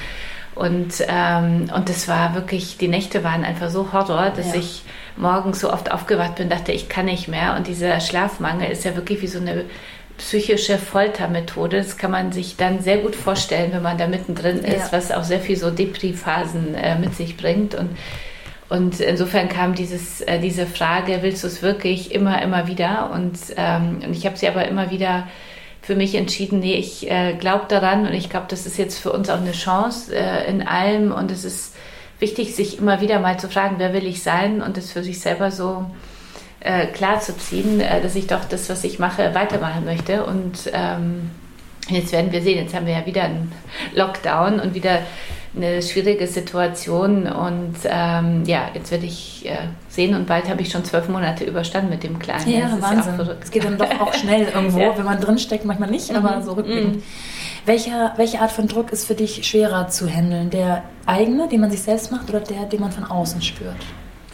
und, 0.59 1.05
ähm, 1.07 1.69
und 1.73 1.87
das 1.87 2.09
war 2.09 2.35
wirklich, 2.35 2.77
die 2.77 2.89
Nächte 2.89 3.23
waren 3.23 3.45
einfach 3.45 3.69
so 3.69 3.93
Horror, 3.93 4.31
dass 4.35 4.47
ja. 4.47 4.59
ich 4.59 4.83
morgens 5.15 5.61
so 5.61 5.71
oft 5.71 5.89
aufgewacht 5.89 6.35
bin, 6.35 6.49
dachte, 6.49 6.73
ich 6.73 6.89
kann 6.89 7.05
nicht 7.05 7.29
mehr. 7.29 7.55
Und 7.55 7.67
dieser 7.67 7.97
Schlafmangel 8.01 8.69
ist 8.69 8.83
ja 8.83 8.93
wirklich 8.97 9.21
wie 9.21 9.27
so 9.27 9.39
eine 9.39 9.63
psychische 10.17 10.77
Foltermethode. 10.77 11.77
Das 11.77 11.95
kann 11.95 12.11
man 12.11 12.33
sich 12.33 12.57
dann 12.57 12.81
sehr 12.81 12.97
gut 12.97 13.15
vorstellen, 13.15 13.71
wenn 13.71 13.81
man 13.81 13.97
da 13.97 14.07
mittendrin 14.07 14.57
ist, 14.57 14.91
ja. 14.91 14.91
was 14.91 15.13
auch 15.13 15.23
sehr 15.23 15.39
viel 15.39 15.55
so 15.55 15.71
Depri-Phasen 15.71 16.75
äh, 16.75 16.99
mit 16.99 17.15
sich 17.15 17.37
bringt. 17.37 17.73
Und, 17.73 17.91
und 18.69 18.99
insofern 18.99 19.49
kam 19.49 19.73
dieses, 19.73 20.21
äh, 20.21 20.39
diese 20.39 20.67
Frage, 20.67 21.19
willst 21.21 21.43
du 21.43 21.47
es 21.47 21.61
wirklich 21.61 22.11
immer, 22.13 22.41
immer 22.41 22.67
wieder? 22.67 23.11
Und, 23.11 23.37
ähm, 23.57 24.01
und 24.05 24.15
ich 24.15 24.25
habe 24.25 24.37
sie 24.37 24.47
aber 24.47 24.67
immer 24.67 24.91
wieder 24.91 25.27
für 25.81 25.95
mich 25.95 26.13
entschieden, 26.13 26.59
nee, 26.59 26.75
ich 26.75 27.09
äh, 27.09 27.33
glaube 27.33 27.65
daran 27.67 28.05
und 28.05 28.13
ich 28.13 28.29
glaube, 28.29 28.45
das 28.47 28.67
ist 28.67 28.77
jetzt 28.77 28.99
für 28.99 29.11
uns 29.11 29.29
auch 29.29 29.39
eine 29.39 29.53
Chance 29.53 30.15
äh, 30.15 30.47
in 30.47 30.65
allem 30.65 31.11
und 31.11 31.31
es 31.31 31.45
ist 31.45 31.75
wichtig, 32.19 32.55
sich 32.55 32.77
immer 32.77 33.01
wieder 33.01 33.19
mal 33.19 33.39
zu 33.39 33.49
fragen, 33.49 33.75
wer 33.79 33.93
will 33.93 34.05
ich 34.05 34.21
sein 34.21 34.61
und 34.61 34.77
das 34.77 34.91
für 34.91 35.03
sich 35.03 35.19
selber 35.19 35.49
so 35.49 35.85
äh, 36.59 36.87
klar 36.87 37.19
zu 37.21 37.35
ziehen, 37.37 37.79
äh, 37.79 38.01
dass 38.01 38.15
ich 38.15 38.27
doch 38.27 38.45
das, 38.45 38.69
was 38.69 38.83
ich 38.83 38.99
mache, 38.99 39.33
weitermachen 39.33 39.85
möchte. 39.85 40.25
Und 40.25 40.69
ähm, 40.73 41.31
jetzt 41.89 42.11
werden 42.11 42.31
wir 42.31 42.41
sehen, 42.41 42.59
jetzt 42.59 42.75
haben 42.75 42.85
wir 42.85 42.93
ja 42.93 43.05
wieder 43.05 43.23
einen 43.23 43.51
Lockdown 43.95 44.59
und 44.59 44.75
wieder 44.75 44.99
eine 45.55 45.81
schwierige 45.81 46.27
Situation. 46.27 47.27
Und 47.27 47.75
ähm, 47.85 48.43
ja, 48.45 48.69
jetzt 48.73 48.91
werde 48.91 49.05
ich 49.05 49.45
äh, 49.45 49.57
sehen 49.87 50.15
und 50.15 50.27
bald 50.27 50.49
habe 50.49 50.61
ich 50.61 50.71
schon 50.71 50.85
zwölf 50.85 51.07
Monate 51.09 51.43
überstanden 51.43 51.89
mit 51.89 52.03
dem 52.03 52.19
Kleinen. 52.19 52.49
Ja, 52.49 52.69
das 52.69 52.81
Wahnsinn. 52.81 53.13
Ja 53.17 53.35
es 53.41 53.51
geht 53.51 53.63
dann 53.63 53.77
doch 53.77 53.99
auch 53.99 54.13
schnell 54.13 54.47
irgendwo, 54.53 54.79
ja. 54.79 54.97
wenn 54.97 55.05
man 55.05 55.19
drinsteckt, 55.19 55.65
manchmal 55.65 55.89
nicht, 55.89 56.13
aber 56.13 56.37
mhm. 56.37 56.43
so 56.43 56.53
rückblickend. 56.53 56.95
Mhm. 56.97 57.03
Welcher, 57.65 58.13
welche 58.17 58.39
Art 58.39 58.51
von 58.51 58.67
Druck 58.67 58.91
ist 58.91 59.05
für 59.05 59.15
dich 59.15 59.45
schwerer 59.45 59.89
zu 59.89 60.07
handeln? 60.07 60.49
Der 60.49 60.83
eigene, 61.05 61.47
den 61.47 61.61
man 61.61 61.71
sich 61.71 61.81
selbst 61.81 62.11
macht, 62.11 62.29
oder 62.29 62.39
der, 62.39 62.65
den 62.65 62.79
man 62.79 62.91
von 62.91 63.03
außen 63.03 63.41
spürt? 63.41 63.75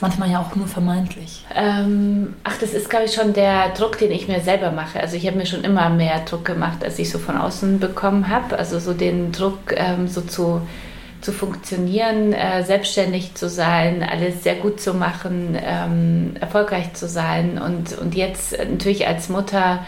Manchmal 0.02 0.30
ja 0.30 0.42
auch 0.42 0.54
nur 0.56 0.68
vermeintlich. 0.68 1.46
Ähm, 1.56 2.34
ach, 2.44 2.58
das 2.60 2.74
ist, 2.74 2.90
glaube 2.90 3.06
ich, 3.06 3.14
schon 3.14 3.34
der 3.34 3.70
Druck, 3.70 3.98
den 3.98 4.12
ich 4.12 4.28
mir 4.28 4.42
selber 4.42 4.72
mache. 4.72 5.00
Also 5.00 5.16
ich 5.16 5.26
habe 5.26 5.38
mir 5.38 5.46
schon 5.46 5.64
immer 5.64 5.90
mehr 5.90 6.20
Druck 6.26 6.44
gemacht, 6.44 6.84
als 6.84 7.00
ich 7.00 7.10
so 7.10 7.18
von 7.18 7.38
außen 7.38 7.80
bekommen 7.80 8.28
habe. 8.28 8.58
Also 8.58 8.80
so 8.80 8.94
den 8.94 9.32
Druck, 9.32 9.74
ähm, 9.74 10.10
so 10.10 10.20
zu, 10.20 10.62
zu 11.26 11.34
funktionieren, 11.34 12.34
äh, 12.34 12.64
selbstständig 12.64 13.34
zu 13.34 13.50
sein, 13.50 14.04
alles 14.04 14.44
sehr 14.44 14.56
gut 14.56 14.80
zu 14.80 14.94
machen, 14.94 15.58
ähm, 15.60 16.36
erfolgreich 16.40 16.94
zu 16.94 17.08
sein. 17.08 17.60
Und, 17.60 17.98
und 17.98 18.16
jetzt 18.16 18.58
natürlich 18.58 19.08
als 19.08 19.28
Mutter 19.28 19.86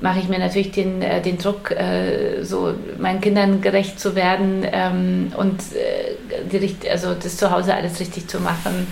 mache 0.00 0.18
ich 0.18 0.28
mir 0.28 0.38
natürlich 0.38 0.72
den, 0.72 1.00
äh, 1.00 1.22
den 1.22 1.38
Druck, 1.38 1.70
äh, 1.70 2.42
so 2.42 2.74
meinen 2.98 3.22
Kindern 3.22 3.62
gerecht 3.62 3.98
zu 3.98 4.14
werden 4.14 4.66
ähm, 4.70 5.32
und 5.36 5.60
äh, 5.72 6.52
die, 6.52 6.90
also 6.90 7.14
das 7.14 7.38
Zuhause 7.38 7.74
alles 7.74 7.98
richtig 7.98 8.28
zu 8.28 8.40
machen 8.40 8.86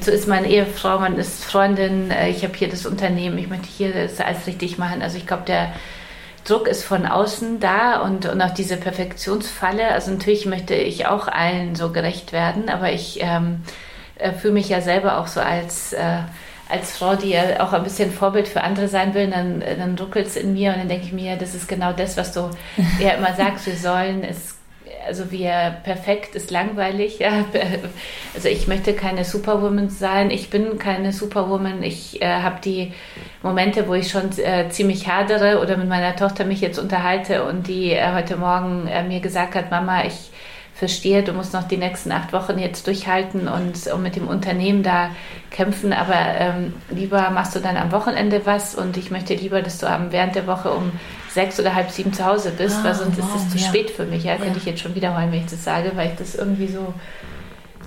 so 0.00 0.10
ist 0.10 0.26
meine 0.26 0.48
Ehefrau, 0.48 0.98
man 0.98 1.16
ist 1.16 1.44
Freundin, 1.44 2.10
äh, 2.10 2.30
ich 2.30 2.42
habe 2.42 2.54
hier 2.56 2.68
das 2.68 2.86
Unternehmen, 2.86 3.38
ich 3.38 3.48
möchte 3.48 3.68
hier 3.68 3.92
das 3.92 4.20
alles 4.20 4.46
richtig 4.46 4.78
machen. 4.78 5.02
Also 5.02 5.16
ich 5.16 5.26
glaube, 5.26 5.44
der 5.46 5.72
Druck 6.44 6.66
ist 6.66 6.84
von 6.84 7.06
außen 7.06 7.60
da 7.60 8.00
und, 8.00 8.26
und 8.26 8.40
auch 8.40 8.50
diese 8.50 8.76
Perfektionsfalle. 8.76 9.88
Also 9.88 10.10
natürlich 10.10 10.46
möchte 10.46 10.74
ich 10.74 11.06
auch 11.06 11.28
allen 11.28 11.74
so 11.74 11.90
gerecht 11.90 12.32
werden, 12.32 12.68
aber 12.68 12.92
ich 12.92 13.18
ähm, 13.20 13.62
äh, 14.16 14.32
fühle 14.32 14.54
mich 14.54 14.68
ja 14.68 14.80
selber 14.80 15.18
auch 15.18 15.26
so 15.26 15.40
als, 15.40 15.92
äh, 15.92 16.18
als 16.68 16.96
Frau, 16.96 17.16
die 17.16 17.30
ja 17.30 17.60
auch 17.60 17.72
ein 17.72 17.82
bisschen 17.84 18.12
Vorbild 18.12 18.48
für 18.48 18.62
andere 18.62 18.88
sein 18.88 19.14
will, 19.14 19.28
dann, 19.28 19.60
dann 19.60 19.98
ruckelt 19.98 20.26
es 20.26 20.36
in 20.36 20.52
mir 20.52 20.70
und 20.70 20.78
dann 20.78 20.88
denke 20.88 21.06
ich 21.06 21.12
mir, 21.12 21.36
das 21.36 21.54
ist 21.54 21.68
genau 21.68 21.92
das, 21.92 22.16
was 22.16 22.32
du 22.32 22.50
ja 23.00 23.10
immer 23.10 23.34
sagst, 23.34 23.66
wir 23.66 23.76
sollen 23.76 24.24
es 24.24 24.59
also 25.06 25.30
wir 25.30 25.76
perfekt 25.82 26.34
ist 26.34 26.50
langweilig. 26.50 27.18
Ja. 27.18 27.44
Also 28.32 28.46
ich 28.46 28.68
möchte 28.68 28.92
keine 28.92 29.24
Superwoman 29.24 29.90
sein. 29.90 30.30
Ich 30.30 30.50
bin 30.50 30.78
keine 30.78 31.12
Superwoman. 31.12 31.82
Ich 31.82 32.22
äh, 32.22 32.26
habe 32.42 32.60
die 32.64 32.92
Momente, 33.42 33.88
wo 33.88 33.94
ich 33.94 34.08
schon 34.08 34.30
äh, 34.38 34.68
ziemlich 34.68 35.08
hadere 35.08 35.60
oder 35.60 35.76
mit 35.76 35.88
meiner 35.88 36.14
Tochter 36.14 36.44
mich 36.44 36.60
jetzt 36.60 36.78
unterhalte 36.78 37.44
und 37.44 37.66
die 37.66 37.90
äh, 37.90 38.12
heute 38.12 38.36
Morgen 38.36 38.86
äh, 38.86 39.02
mir 39.02 39.18
gesagt 39.18 39.56
hat, 39.56 39.72
Mama, 39.72 40.04
ich 40.04 40.30
verstehe, 40.80 41.22
du 41.22 41.32
musst 41.32 41.52
noch 41.52 41.64
die 41.64 41.76
nächsten 41.76 42.10
acht 42.10 42.32
Wochen 42.32 42.58
jetzt 42.58 42.86
durchhalten 42.86 43.48
und, 43.48 43.86
und 43.88 44.02
mit 44.02 44.16
dem 44.16 44.28
Unternehmen 44.28 44.82
da 44.82 45.10
kämpfen, 45.50 45.92
aber 45.92 46.14
ähm, 46.16 46.72
lieber 46.88 47.30
machst 47.30 47.54
du 47.54 47.60
dann 47.60 47.76
am 47.76 47.92
Wochenende 47.92 48.46
was 48.46 48.74
und 48.74 48.96
ich 48.96 49.10
möchte 49.10 49.34
lieber, 49.34 49.60
dass 49.60 49.78
du 49.78 49.86
am, 49.86 50.10
während 50.10 50.36
der 50.36 50.46
Woche 50.46 50.70
um 50.70 50.92
sechs 51.32 51.58
oder 51.60 51.74
halb 51.74 51.90
sieben 51.90 52.12
zu 52.12 52.24
Hause 52.24 52.52
bist, 52.56 52.76
ah, 52.80 52.84
weil 52.84 52.94
sonst 52.94 53.20
wow, 53.20 53.36
ist 53.36 53.42
es 53.42 53.50
zu 53.50 53.58
ja. 53.58 53.68
spät 53.68 53.90
für 53.90 54.04
mich. 54.04 54.24
Ja, 54.24 54.36
könnte 54.36 54.58
ich 54.58 54.64
jetzt 54.64 54.80
schon 54.80 54.94
wiederholen, 54.94 55.30
wenn 55.30 55.40
ich 55.40 55.50
das 55.50 55.64
sage, 55.64 55.92
weil 55.94 56.10
ich 56.10 56.16
das 56.16 56.34
irgendwie 56.34 56.66
so 56.66 56.92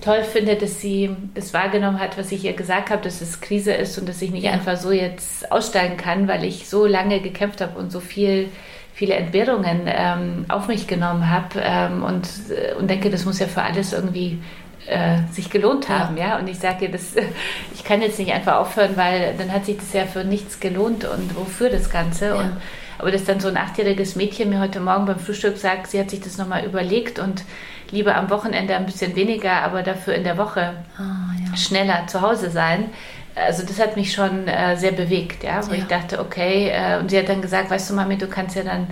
toll 0.02 0.24
finde, 0.24 0.56
dass 0.56 0.82
sie 0.82 1.16
das 1.34 1.54
wahrgenommen 1.54 2.00
hat, 2.00 2.18
was 2.18 2.32
ich 2.32 2.44
ihr 2.44 2.54
gesagt 2.54 2.90
habe, 2.90 3.02
dass 3.02 3.22
es 3.22 3.42
Krise 3.42 3.74
ist 3.74 3.98
und 3.98 4.08
dass 4.08 4.22
ich 4.22 4.32
nicht 4.32 4.44
ja. 4.44 4.52
einfach 4.52 4.78
so 4.78 4.92
jetzt 4.92 5.52
aussteigen 5.52 5.98
kann, 5.98 6.28
weil 6.28 6.44
ich 6.44 6.68
so 6.68 6.86
lange 6.86 7.20
gekämpft 7.22 7.62
habe 7.62 7.78
und 7.78 7.92
so 7.92 8.00
viel 8.00 8.50
viele 8.94 9.16
Entbehrungen 9.16 9.82
ähm, 9.88 10.46
auf 10.50 10.68
mich 10.68 10.86
genommen 10.86 11.30
habe 11.30 11.60
ähm, 11.60 12.04
und, 12.04 12.28
äh, 12.50 12.76
und 12.76 12.90
denke, 12.90 13.10
das 13.10 13.26
muss 13.26 13.40
ja 13.40 13.48
für 13.48 13.64
alles 13.64 13.92
irgendwie 13.92 14.40
äh, 14.88 15.18
sich 15.32 15.50
gelohnt 15.50 15.90
haben, 15.90 16.16
ja. 16.16 16.28
ja? 16.28 16.40
Und 16.40 16.48
ich 16.48 16.60
sage, 16.60 16.90
das, 16.90 17.14
ich 17.74 17.84
kann 17.84 18.02
jetzt 18.02 18.20
nicht 18.20 18.32
einfach 18.32 18.58
aufhören, 18.58 18.96
weil 18.96 19.34
dann 19.38 19.52
hat 19.52 19.66
sich 19.66 19.78
das 19.78 19.94
ja 19.94 20.06
für 20.06 20.24
nichts 20.24 20.60
gelohnt 20.60 21.06
und 21.06 21.36
wofür 21.36 21.70
das 21.70 21.90
Ganze. 21.90 22.28
Ja. 22.28 22.36
Und 22.36 22.58
aber 23.04 23.12
dass 23.12 23.26
dann 23.26 23.42
so 23.42 23.50
ein 23.50 23.58
achtjähriges 23.58 24.16
Mädchen 24.16 24.50
mir 24.50 24.62
heute 24.62 24.80
Morgen 24.80 25.06
beim 25.06 25.20
Frühstück 25.20 25.58
sagt, 25.58 25.88
sie 25.88 26.00
hat 26.00 26.10
sich 26.10 26.22
das 26.22 26.38
nochmal 26.38 26.64
überlegt 26.64 27.20
und 27.20 27.44
lieber 27.92 28.16
am 28.16 28.30
Wochenende 28.30 28.78
ein 28.78 28.86
bisschen 28.86 29.14
weniger, 29.18 29.52
aber 29.62 29.84
dafür 29.84 30.16
in 30.16 30.24
der 30.24 30.38
Woche 30.38 30.74
ah, 30.98 31.02
ja. 31.46 31.58
schneller 31.58 32.08
zu 32.08 32.22
Hause 32.22 32.50
sein. 32.50 32.92
Also 33.36 33.66
das 33.66 33.78
hat 33.78 33.98
mich 33.98 34.14
schon 34.14 34.48
äh, 34.48 34.78
sehr 34.78 34.94
bewegt, 34.94 35.44
ja, 35.44 35.68
wo 35.68 35.74
ja. 35.74 35.80
ich 35.80 35.84
dachte, 35.88 36.22
okay, 36.22 36.70
äh, 36.70 36.98
und 36.98 37.10
sie 37.10 37.20
hat 37.20 37.28
dann 37.28 37.42
gesagt, 37.42 37.70
weißt 37.70 37.90
du 37.90 37.94
Mami, 37.94 38.18
du 38.18 38.28
kannst 38.28 38.56
ja 38.56 38.64
dann 38.64 38.88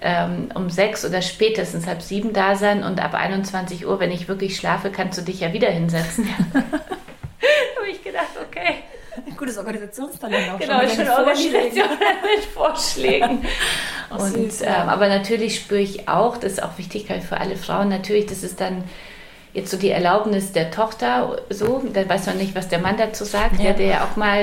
ähm, 0.00 0.48
um 0.54 0.70
sechs 0.70 1.04
oder 1.04 1.20
spätestens 1.20 1.86
halb 1.86 2.00
sieben 2.00 2.32
da 2.32 2.56
sein 2.56 2.82
und 2.82 2.98
ab 2.98 3.12
21 3.12 3.86
Uhr, 3.86 4.00
wenn 4.00 4.10
ich 4.10 4.26
wirklich 4.26 4.56
schlafe, 4.56 4.90
kannst 4.90 5.18
du 5.18 5.22
dich 5.22 5.40
ja 5.40 5.52
wieder 5.52 5.68
hinsetzen. 5.68 6.26
habe 6.54 7.90
ich 7.90 8.02
gedacht, 8.02 8.38
okay. 8.42 8.76
Ein 9.26 9.36
gutes 9.36 9.58
Organisationstalent 9.58 10.52
auch 10.52 10.58
genau, 10.58 10.80
schon. 10.80 10.96
Genau, 10.98 11.18
Organisation 11.18 11.88
mit 12.36 12.44
Vorschlägen. 12.54 13.44
und, 14.10 14.60
ja. 14.60 14.82
ähm, 14.82 14.88
aber 14.88 15.08
natürlich 15.08 15.56
spüre 15.56 15.80
ich 15.80 16.08
auch, 16.08 16.36
das 16.36 16.52
ist 16.52 16.62
auch 16.62 16.78
wichtig 16.78 17.06
für 17.28 17.38
alle 17.38 17.56
Frauen, 17.56 17.88
natürlich, 17.88 18.26
das 18.26 18.42
ist 18.42 18.60
dann 18.60 18.84
jetzt 19.52 19.70
so 19.70 19.76
die 19.76 19.90
Erlaubnis 19.90 20.52
der 20.52 20.70
Tochter 20.70 21.38
so, 21.48 21.82
dann 21.92 22.08
weiß 22.08 22.26
man 22.26 22.38
nicht, 22.38 22.54
was 22.54 22.68
der 22.68 22.78
Mann 22.78 22.96
dazu 22.96 23.24
sagt, 23.24 23.58
ja. 23.58 23.64
der, 23.64 23.74
der 23.74 23.86
ja 23.86 24.04
auch 24.04 24.16
mal 24.16 24.38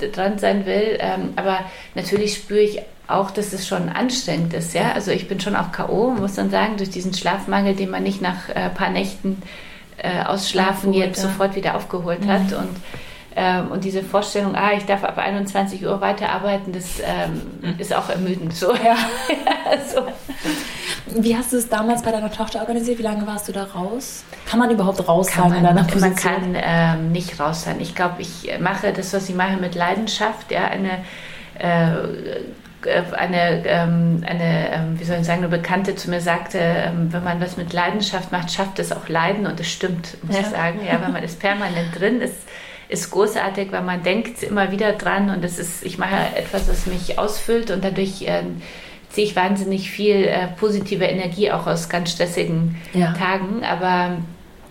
äh, 0.00 0.08
dran 0.08 0.38
sein 0.38 0.64
will. 0.66 0.96
Ähm, 0.98 1.34
aber 1.36 1.60
natürlich 1.94 2.36
spüre 2.36 2.60
ich 2.60 2.80
auch, 3.08 3.30
dass 3.30 3.52
es 3.52 3.66
schon 3.66 3.88
anstrengend 3.88 4.54
ist. 4.54 4.74
Ja? 4.74 4.92
Also 4.92 5.10
ich 5.10 5.28
bin 5.28 5.40
schon 5.40 5.56
auch 5.56 5.72
K.O., 5.72 6.10
muss 6.10 6.34
dann 6.34 6.50
sagen, 6.50 6.76
durch 6.76 6.90
diesen 6.90 7.14
Schlafmangel, 7.14 7.74
den 7.74 7.90
man 7.90 8.02
nicht 8.02 8.22
nach 8.22 8.48
ein 8.48 8.70
äh, 8.70 8.70
paar 8.70 8.90
Nächten 8.90 9.42
äh, 9.98 10.24
ausschlafen 10.24 10.92
jetzt 10.92 11.22
ja. 11.22 11.28
sofort 11.28 11.54
wieder 11.54 11.74
aufgeholt 11.76 12.24
mhm. 12.24 12.30
hat. 12.30 12.52
Und 12.52 12.76
ähm, 13.38 13.70
und 13.70 13.84
diese 13.84 14.02
Vorstellung, 14.02 14.54
ah, 14.56 14.72
ich 14.72 14.86
darf 14.86 15.04
ab 15.04 15.18
21 15.18 15.84
Uhr 15.84 16.00
weiterarbeiten, 16.00 16.72
das 16.72 17.00
ähm, 17.00 17.42
mhm. 17.60 17.78
ist 17.78 17.94
auch 17.94 18.08
ermüdend. 18.08 18.54
So. 18.54 18.72
Ja. 18.86 18.96
so. 19.92 20.02
Wie 21.20 21.36
hast 21.36 21.52
du 21.52 21.56
es 21.56 21.68
damals 21.68 22.02
bei 22.02 22.12
deiner 22.12 22.30
Tochter 22.30 22.60
organisiert? 22.60 22.98
Wie 22.98 23.02
lange 23.02 23.26
warst 23.26 23.48
du 23.48 23.52
da 23.52 23.64
raus? 23.64 24.24
Kann 24.46 24.58
man 24.58 24.70
überhaupt 24.70 25.06
raus 25.06 25.26
kann 25.26 25.50
sein 25.50 25.50
man, 25.50 25.58
in 25.58 25.76
deiner 25.76 25.88
Position? 25.88 26.52
Man 26.52 26.52
kann 26.54 26.98
ähm, 27.00 27.12
nicht 27.12 27.38
raus 27.38 27.64
sein. 27.64 27.80
Ich 27.80 27.94
glaube, 27.94 28.22
ich 28.22 28.50
mache 28.60 28.92
das, 28.92 29.12
was 29.12 29.28
ich 29.28 29.34
mache, 29.34 29.56
mit 29.56 29.74
Leidenschaft. 29.74 30.50
Ja, 30.50 30.64
eine 30.66 31.04
äh, 31.58 32.32
eine, 33.16 33.66
ähm, 33.66 34.22
eine 34.24 34.70
ähm, 34.72 35.00
wie 35.00 35.04
soll 35.04 35.18
ich 35.18 35.26
sagen, 35.26 35.40
eine 35.40 35.48
Bekannte 35.48 35.96
zu 35.96 36.08
mir 36.08 36.20
sagte, 36.20 36.58
ähm, 36.58 37.12
wenn 37.12 37.24
man 37.24 37.40
was 37.40 37.56
mit 37.56 37.72
Leidenschaft 37.72 38.30
macht, 38.30 38.52
schafft 38.52 38.78
es 38.78 38.92
auch 38.92 39.08
Leiden 39.08 39.46
und 39.46 39.58
es 39.58 39.68
stimmt, 39.68 40.22
muss 40.22 40.36
ja. 40.36 40.42
ich 40.42 40.48
sagen. 40.48 40.80
Ja, 40.86 41.00
wenn 41.02 41.12
man 41.12 41.24
ist 41.24 41.40
permanent 41.40 41.98
drin, 41.98 42.20
ist 42.20 42.46
ist 42.88 43.10
großartig, 43.10 43.72
weil 43.72 43.82
man 43.82 44.02
denkt 44.02 44.42
immer 44.42 44.70
wieder 44.70 44.92
dran 44.92 45.30
und 45.30 45.44
es 45.44 45.58
ist, 45.58 45.84
ich 45.84 45.98
mache 45.98 46.16
etwas, 46.36 46.68
was 46.68 46.86
mich 46.86 47.18
ausfüllt 47.18 47.70
und 47.70 47.84
dadurch 47.84 48.22
äh, 48.22 48.42
ziehe 49.10 49.26
ich 49.26 49.36
wahnsinnig 49.36 49.90
viel 49.90 50.24
äh, 50.24 50.48
positive 50.58 51.04
Energie 51.04 51.50
auch 51.50 51.66
aus 51.66 51.88
ganz 51.88 52.12
stressigen 52.12 52.76
ja. 52.92 53.12
Tagen, 53.12 53.64
aber 53.64 54.18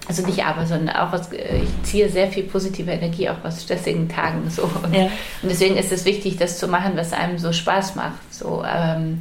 also 0.08 0.26
nicht 0.26 0.46
aber, 0.46 0.66
sondern 0.66 0.96
auch 0.96 1.14
aus, 1.14 1.32
äh, 1.32 1.62
ich 1.64 1.84
ziehe 1.84 2.10
sehr 2.10 2.28
viel 2.28 2.44
positive 2.44 2.92
Energie 2.92 3.30
auch 3.30 3.44
aus 3.44 3.64
stressigen 3.64 4.08
Tagen 4.08 4.50
so 4.50 4.64
und, 4.64 4.94
ja. 4.94 5.06
und 5.42 5.50
deswegen 5.50 5.78
ist 5.78 5.92
es 5.92 6.06
wichtig, 6.06 6.38
das 6.38 6.60
zu 6.60 6.68
machen, 6.68 6.94
was 6.96 7.12
einem 7.12 7.38
so 7.38 7.52
Spaß 7.52 7.96
macht 7.96 8.34
so. 8.34 8.64
Ähm, 8.66 9.20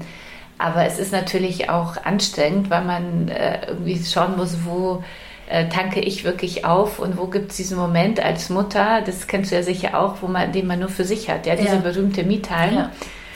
aber 0.57 0.87
es 0.87 0.99
ist 0.99 1.13
natürlich 1.13 1.69
auch 1.69 1.97
anstrengend, 2.05 2.71
weil 2.71 2.85
man 2.85 3.29
äh, 3.29 3.67
irgendwie 3.67 4.03
schauen 4.05 4.37
muss, 4.37 4.59
wo 4.65 5.03
äh, 5.49 5.69
tanke 5.69 6.01
ich 6.01 6.25
wirklich 6.25 6.65
auf 6.65 6.99
und 6.99 7.19
wo 7.19 7.27
gibt 7.27 7.51
es 7.51 7.57
diesen 7.57 7.79
Moment 7.79 8.21
als 8.21 8.51
Mutter, 8.51 9.03
das 9.05 9.27
kennst 9.27 9.51
du 9.51 9.57
ja 9.57 9.63
sicher 9.63 9.99
auch, 9.99 10.17
wo 10.23 10.27
man, 10.27 10.53
den 10.53 10.67
man 10.67 10.81
nur 10.81 10.89
für 10.89 11.05
sich 11.05 11.29
hat, 11.31 11.47
ja, 11.47 11.57
diese 11.57 11.77
ja. 11.77 11.81
berühmte 11.81 12.25
Me-Time. 12.25 12.75
Ja. 12.75 12.91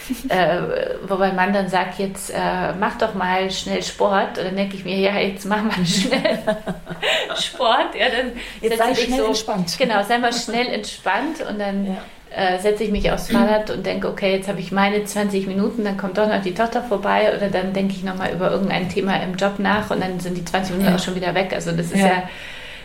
äh, 0.29 0.95
wo 1.07 1.17
mein 1.17 1.37
Mann 1.37 1.53
dann 1.53 1.69
sagt, 1.69 1.99
jetzt 1.99 2.31
äh, 2.31 2.73
mach 2.81 2.97
doch 2.97 3.13
mal 3.13 3.51
schnell 3.51 3.83
Sport. 3.83 4.39
Und 4.39 4.45
dann 4.47 4.57
denke 4.57 4.77
ich 4.77 4.85
mir, 4.87 4.97
ja, 4.97 5.19
jetzt 5.19 5.45
mach 5.45 5.63
mal 5.63 5.73
schnell 5.85 6.39
Sport. 7.39 7.95
Ja, 7.95 8.07
dann 8.09 8.33
jetzt 8.63 8.79
sei 8.79 8.95
schnell 8.95 9.19
so, 9.19 9.27
entspannt. 9.27 9.77
Genau, 9.79 10.03
sei 10.05 10.17
mal 10.17 10.33
schnell 10.33 10.69
entspannt 10.69 11.43
und 11.47 11.59
dann 11.59 11.85
ja 11.85 11.99
äh, 12.35 12.59
setze 12.59 12.85
ich 12.85 12.91
mich 12.91 13.11
aufs 13.11 13.31
Fahrrad 13.31 13.71
und 13.71 13.87
denke, 13.87 14.09
okay, 14.09 14.33
jetzt 14.33 14.49
habe 14.49 14.61
ich 14.61 14.71
meine 14.71 15.05
20 15.05 15.47
Minuten, 15.47 15.85
dann 15.85 15.97
kommt 15.97 16.19
doch 16.19 16.29
noch 16.29 16.43
die 16.43 16.55
Tochter 16.55 16.83
vorbei 16.83 17.35
oder 17.35 17.49
dann 17.49 17.73
denke 17.73 17.95
ich 17.95 18.05
nochmal 18.05 18.33
über 18.33 18.51
irgendein 18.51 18.89
Thema 18.89 19.17
im 19.23 19.35
Job 19.37 19.59
nach 19.59 19.91
und 19.91 20.03
dann 20.03 20.21
sind 20.21 20.37
die 20.37 20.45
20 20.45 20.73
Minuten 20.73 20.91
ja. 20.91 20.97
auch 20.97 21.03
schon 21.03 21.15
wieder 21.15 21.35
weg. 21.35 21.53
Also 21.55 21.73
das 21.73 21.87
ist 21.87 21.97
ja, 21.97 22.07
ja 22.07 22.23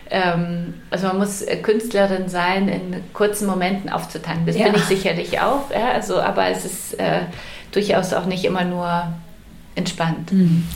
ähm, 0.09 0.75
also 0.89 1.07
man 1.07 1.19
muss 1.19 1.45
Künstlerin 1.61 2.29
sein, 2.29 2.67
in 2.69 3.01
kurzen 3.13 3.47
Momenten 3.47 3.89
aufzutanken. 3.89 4.45
Das 4.45 4.57
ja. 4.57 4.65
bin 4.65 4.75
ich 4.75 4.83
sicherlich 4.83 5.39
auch, 5.39 5.71
ja, 5.71 5.91
also, 5.91 6.21
aber 6.21 6.47
es 6.47 6.65
ist 6.65 6.99
äh, 6.99 7.21
durchaus 7.71 8.13
auch 8.13 8.25
nicht 8.25 8.45
immer 8.45 8.63
nur 8.63 9.07
entspannt. 9.75 10.31
Mhm. 10.31 10.67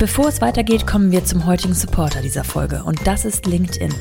Bevor 0.00 0.28
es 0.28 0.40
weitergeht, 0.40 0.86
kommen 0.86 1.12
wir 1.12 1.26
zum 1.26 1.44
heutigen 1.44 1.74
Supporter 1.74 2.22
dieser 2.22 2.42
Folge 2.42 2.84
und 2.84 3.06
das 3.06 3.26
ist 3.26 3.44
LinkedIn. 3.44 3.92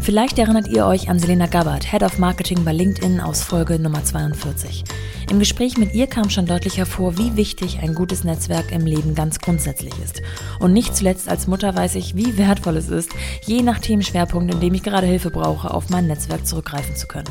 Vielleicht 0.00 0.38
erinnert 0.38 0.68
ihr 0.68 0.86
euch 0.86 1.10
an 1.10 1.18
Selena 1.18 1.46
Gabbard, 1.46 1.84
Head 1.92 2.02
of 2.02 2.18
Marketing 2.18 2.64
bei 2.64 2.72
LinkedIn 2.72 3.20
aus 3.20 3.42
Folge 3.42 3.78
Nummer 3.78 4.02
42. 4.02 4.84
Im 5.30 5.38
Gespräch 5.38 5.76
mit 5.76 5.92
ihr 5.92 6.06
kam 6.06 6.30
schon 6.30 6.46
deutlich 6.46 6.78
hervor, 6.78 7.18
wie 7.18 7.36
wichtig 7.36 7.80
ein 7.82 7.94
gutes 7.94 8.24
Netzwerk 8.24 8.72
im 8.72 8.86
Leben 8.86 9.14
ganz 9.14 9.38
grundsätzlich 9.38 9.92
ist. 10.02 10.22
Und 10.60 10.72
nicht 10.72 10.96
zuletzt 10.96 11.28
als 11.28 11.46
Mutter 11.46 11.76
weiß 11.76 11.96
ich, 11.96 12.16
wie 12.16 12.38
wertvoll 12.38 12.78
es 12.78 12.88
ist, 12.88 13.10
je 13.44 13.60
nach 13.60 13.80
Themenschwerpunkt, 13.80 14.50
in 14.50 14.60
dem 14.60 14.72
ich 14.72 14.82
gerade 14.82 15.06
Hilfe 15.06 15.30
brauche, 15.30 15.74
auf 15.74 15.90
mein 15.90 16.06
Netzwerk 16.06 16.46
zurückgreifen 16.46 16.96
zu 16.96 17.06
können. 17.06 17.28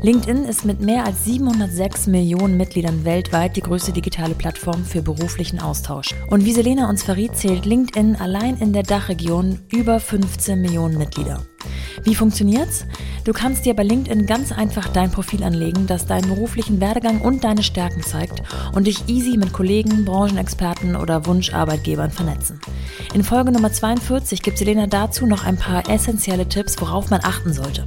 LinkedIn 0.00 0.44
ist 0.44 0.64
mit 0.64 0.80
mehr 0.80 1.04
als 1.04 1.24
706 1.24 2.06
Millionen 2.06 2.56
Mitgliedern 2.56 3.04
weltweit 3.04 3.56
die 3.56 3.62
größte 3.62 3.90
digitale 3.90 4.34
Plattform 4.34 4.84
für 4.84 5.02
beruflichen 5.02 5.58
Austausch. 5.58 6.14
Und 6.28 6.44
wie 6.44 6.52
Selena 6.52 6.88
uns 6.88 7.02
verriet, 7.02 7.36
zählt 7.36 7.66
LinkedIn 7.66 8.14
allein 8.14 8.56
in 8.58 8.72
der 8.72 8.84
Dachregion 8.84 9.58
über 9.72 9.98
15 9.98 10.60
Millionen 10.60 10.98
Mitglieder. 10.98 11.42
Wie 12.04 12.14
funktioniert's? 12.14 12.86
Du 13.24 13.32
kannst 13.32 13.66
dir 13.66 13.74
bei 13.74 13.82
LinkedIn 13.82 14.26
ganz 14.26 14.52
einfach 14.52 14.86
dein 14.86 15.10
Profil 15.10 15.42
anlegen, 15.42 15.88
das 15.88 16.06
deinen 16.06 16.28
beruflichen 16.28 16.80
Werdegang 16.80 17.20
und 17.20 17.42
deine 17.42 17.64
Stärken 17.64 18.02
zeigt 18.02 18.42
und 18.72 18.86
dich 18.86 19.08
easy 19.08 19.36
mit 19.36 19.52
Kollegen, 19.52 20.04
Branchenexperten 20.04 20.94
oder 20.94 21.26
Wunscharbeitgebern 21.26 22.12
vernetzen. 22.12 22.60
In 23.14 23.24
Folge 23.24 23.50
Nummer 23.50 23.72
42 23.72 24.42
gibt 24.42 24.58
Selena 24.58 24.86
dazu 24.86 25.26
noch 25.26 25.44
ein 25.44 25.56
paar 25.56 25.90
essentielle 25.90 26.48
Tipps, 26.48 26.80
worauf 26.80 27.10
man 27.10 27.20
achten 27.24 27.52
sollte. 27.52 27.84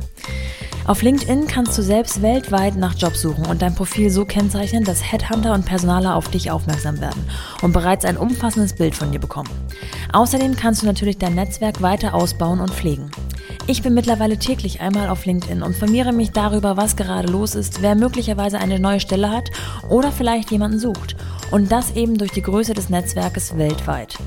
Auf 0.88 1.04
LinkedIn 1.04 1.46
kannst 1.46 1.78
du 1.78 1.84
selbst 1.84 2.24
weltweit 2.24 2.76
nach 2.76 2.96
Jobs 2.96 3.22
suchen 3.22 3.46
und 3.46 3.62
dein 3.62 3.76
Profil 3.76 4.10
so 4.10 4.26
kennzeichnen, 4.26 4.84
dass 4.84 5.12
Headhunter 5.12 5.54
und 5.54 5.64
Personaler 5.66 6.16
auf 6.16 6.30
dich 6.30 6.50
aufmerksam 6.50 7.00
werden 7.00 7.24
und 7.62 7.72
bereits 7.72 8.04
ein 8.04 8.18
umfassendes 8.18 8.74
Bild 8.74 8.96
von 8.96 9.12
dir 9.12 9.20
bekommen. 9.20 9.50
Außerdem 10.12 10.56
kannst 10.56 10.82
du 10.82 10.88
natürlich 10.88 11.20
dein 11.20 11.36
Netzwerk 11.36 11.84
weiter 11.84 12.16
ausbauen 12.16 12.60
und 12.60 12.72
pflegen. 12.72 13.12
Ich 13.68 13.84
bin 13.84 13.94
mittlerweile 13.94 14.38
täglich 14.38 14.82
einmal 14.82 15.08
auf 15.10 15.26
LinkedIn 15.26 15.62
und 15.62 15.74
informiere 15.74 16.14
mich 16.14 16.32
darüber, 16.32 16.78
was 16.78 16.96
gerade 16.96 17.32
los 17.32 17.54
ist, 17.54 17.84
wer 17.84 17.94
möglicherweise 17.94 18.58
eine 18.58 18.80
neue 18.80 19.00
Stelle 19.00 19.30
hat 19.30 19.52
oder 19.88 20.12
vielleicht 20.12 20.50
jemanden 20.50 20.80
sucht. 20.80 21.16
Und 21.52 21.72
das 21.72 21.96
eben 21.96 22.18
durch 22.18 22.32
die 22.32 22.42
Größe 22.42 22.74
des 22.74 22.90
Netzwerkes 22.90 23.56
weltweit. 23.56 24.18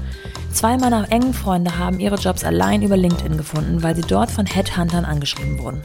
Zwei 0.52 0.76
meiner 0.76 1.10
engen 1.10 1.34
Freunde 1.34 1.78
haben 1.78 1.98
ihre 1.98 2.16
Jobs 2.16 2.44
allein 2.44 2.82
über 2.82 2.96
LinkedIn 2.96 3.36
gefunden, 3.36 3.82
weil 3.82 3.96
sie 3.96 4.02
dort 4.02 4.30
von 4.30 4.46
Headhuntern 4.46 5.04
angeschrieben 5.04 5.58
wurden. 5.58 5.82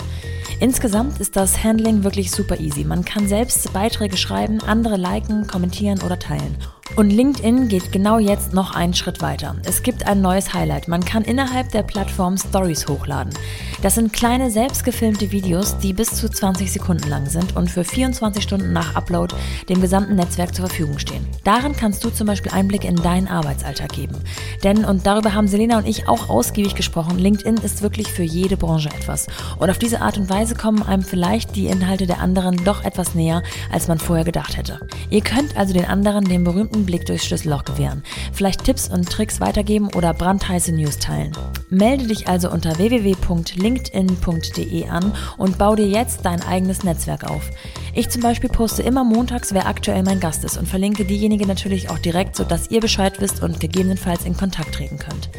Insgesamt 0.62 1.22
ist 1.22 1.38
das 1.38 1.64
Handling 1.64 2.04
wirklich 2.04 2.32
super 2.32 2.60
easy. 2.60 2.84
Man 2.84 3.06
kann 3.06 3.30
selbst 3.30 3.72
Beiträge 3.72 4.18
schreiben, 4.18 4.62
andere 4.62 4.98
liken, 4.98 5.48
kommentieren 5.48 6.02
oder 6.02 6.20
teilen. 6.20 6.58
Und 6.96 7.12
LinkedIn 7.12 7.68
geht 7.70 7.92
genau 7.92 8.18
jetzt 8.20 8.54
noch 8.54 8.76
einen 8.76 8.94
Schritt 8.94 9.22
weiter. 9.22 9.56
Es 9.64 9.84
gibt 9.84 10.08
ein 10.08 10.22
neues 10.22 10.54
Highlight. 10.54 10.88
Man 10.88 11.06
kann 11.06 11.24
innerhalb 11.24 11.72
der 11.72 11.84
Plattform 11.84 12.38
Stories 12.38 12.88
hochladen. 12.88 13.34
Das 13.82 13.96
sind 13.96 14.12
kleine 14.12 14.52
selbstgefilmte 14.52 15.32
Videos, 15.32 15.78
die 15.78 15.94
bis 15.94 16.14
zu 16.14 16.30
20 16.30 16.72
Sekunden 16.72 17.08
lang 17.08 17.28
sind 17.28 17.56
und 17.56 17.72
für 17.72 17.86
24 17.86 18.44
Stunden 18.44 18.74
nach 18.74 18.96
Upload 18.96 19.34
dem 19.70 19.80
gesamten 19.80 20.16
Netzwerk 20.16 20.54
zur 20.54 20.68
Verfügung 20.68 21.00
stehen. 21.00 21.26
Darin 21.46 21.74
kannst 21.74 22.04
du 22.04 22.10
zum 22.10 22.28
Beispiel 22.28 22.52
Einblick 22.52 22.84
in 22.84 22.98
deinen 22.98 23.28
Arbeitsalltag 23.28 23.94
geben. 23.94 24.18
Denn, 24.64 24.84
und 24.84 25.06
darüber 25.06 25.34
haben 25.34 25.48
Selena 25.48 25.78
und 25.78 25.88
ich 25.88 26.10
auch 26.10 26.28
ausgiebig 26.28 26.76
gesprochen, 26.76 27.18
LinkedIn 27.18 27.58
ist 27.58 27.82
wirklich 27.82 28.12
für 28.12 28.24
jede 28.24 28.58
Branche 28.58 28.90
etwas. 28.90 29.28
Und 29.58 29.70
auf 29.70 29.78
diese 29.78 30.02
Art 30.02 30.18
und 30.18 30.30
Weise 30.30 30.56
kommen 30.56 30.84
einem 30.84 31.04
vielleicht 31.04 31.56
die 31.56 31.68
Inhalte 31.68 32.08
der 32.08 32.20
anderen 32.20 32.62
doch 32.66 32.84
etwas 32.84 33.16
näher, 33.16 33.44
als 33.72 33.88
man 33.88 34.00
vorher 34.00 34.26
gedacht 34.26 34.58
hätte. 34.58 34.80
Ihr 35.10 35.22
könnt 35.22 35.56
also 35.56 35.74
den 35.74 35.86
anderen 35.86 36.26
den 36.26 36.44
berühmten 36.44 36.79
einen 36.80 36.86
Blick 36.86 37.06
durchs 37.06 37.26
Schlüsselloch 37.26 37.66
gewähren, 37.66 38.04
vielleicht 38.34 38.64
Tipps 38.64 38.90
und 38.90 39.10
Tricks 39.10 39.42
weitergeben 39.42 39.90
oder 39.94 40.14
brandheiße 40.14 40.72
News 40.72 40.98
teilen. 40.98 41.34
Melde 41.70 42.08
dich 42.08 42.28
also 42.28 42.50
unter 42.50 42.78
www.linkedin.de 42.78 44.88
an 44.88 45.14
und 45.38 45.58
bau 45.58 45.76
dir 45.76 45.88
jetzt 45.88 46.26
dein 46.26 46.42
eigenes 46.42 46.84
Netzwerk 46.84 47.30
auf. 47.30 47.50
Ich 47.94 48.10
zum 48.10 48.22
Beispiel 48.22 48.50
poste 48.50 48.82
immer 48.82 49.04
montags, 49.04 49.54
wer 49.54 49.68
aktuell 49.68 50.04
mein 50.04 50.20
Gast 50.20 50.44
ist 50.44 50.58
und 50.58 50.68
verlinke 50.68 51.06
diejenige 51.06 51.46
natürlich 51.46 51.90
auch 51.90 52.00
direkt, 52.00 52.36
sodass 52.36 52.72
ihr 52.72 52.80
Bescheid 52.80 53.22
wisst 53.22 53.44
und 53.44 53.60
gegebenenfalls 53.60 54.26
in 54.26 54.38
Kontakt 54.38 54.76
treten 54.76 54.98
könnt. 54.98 55.30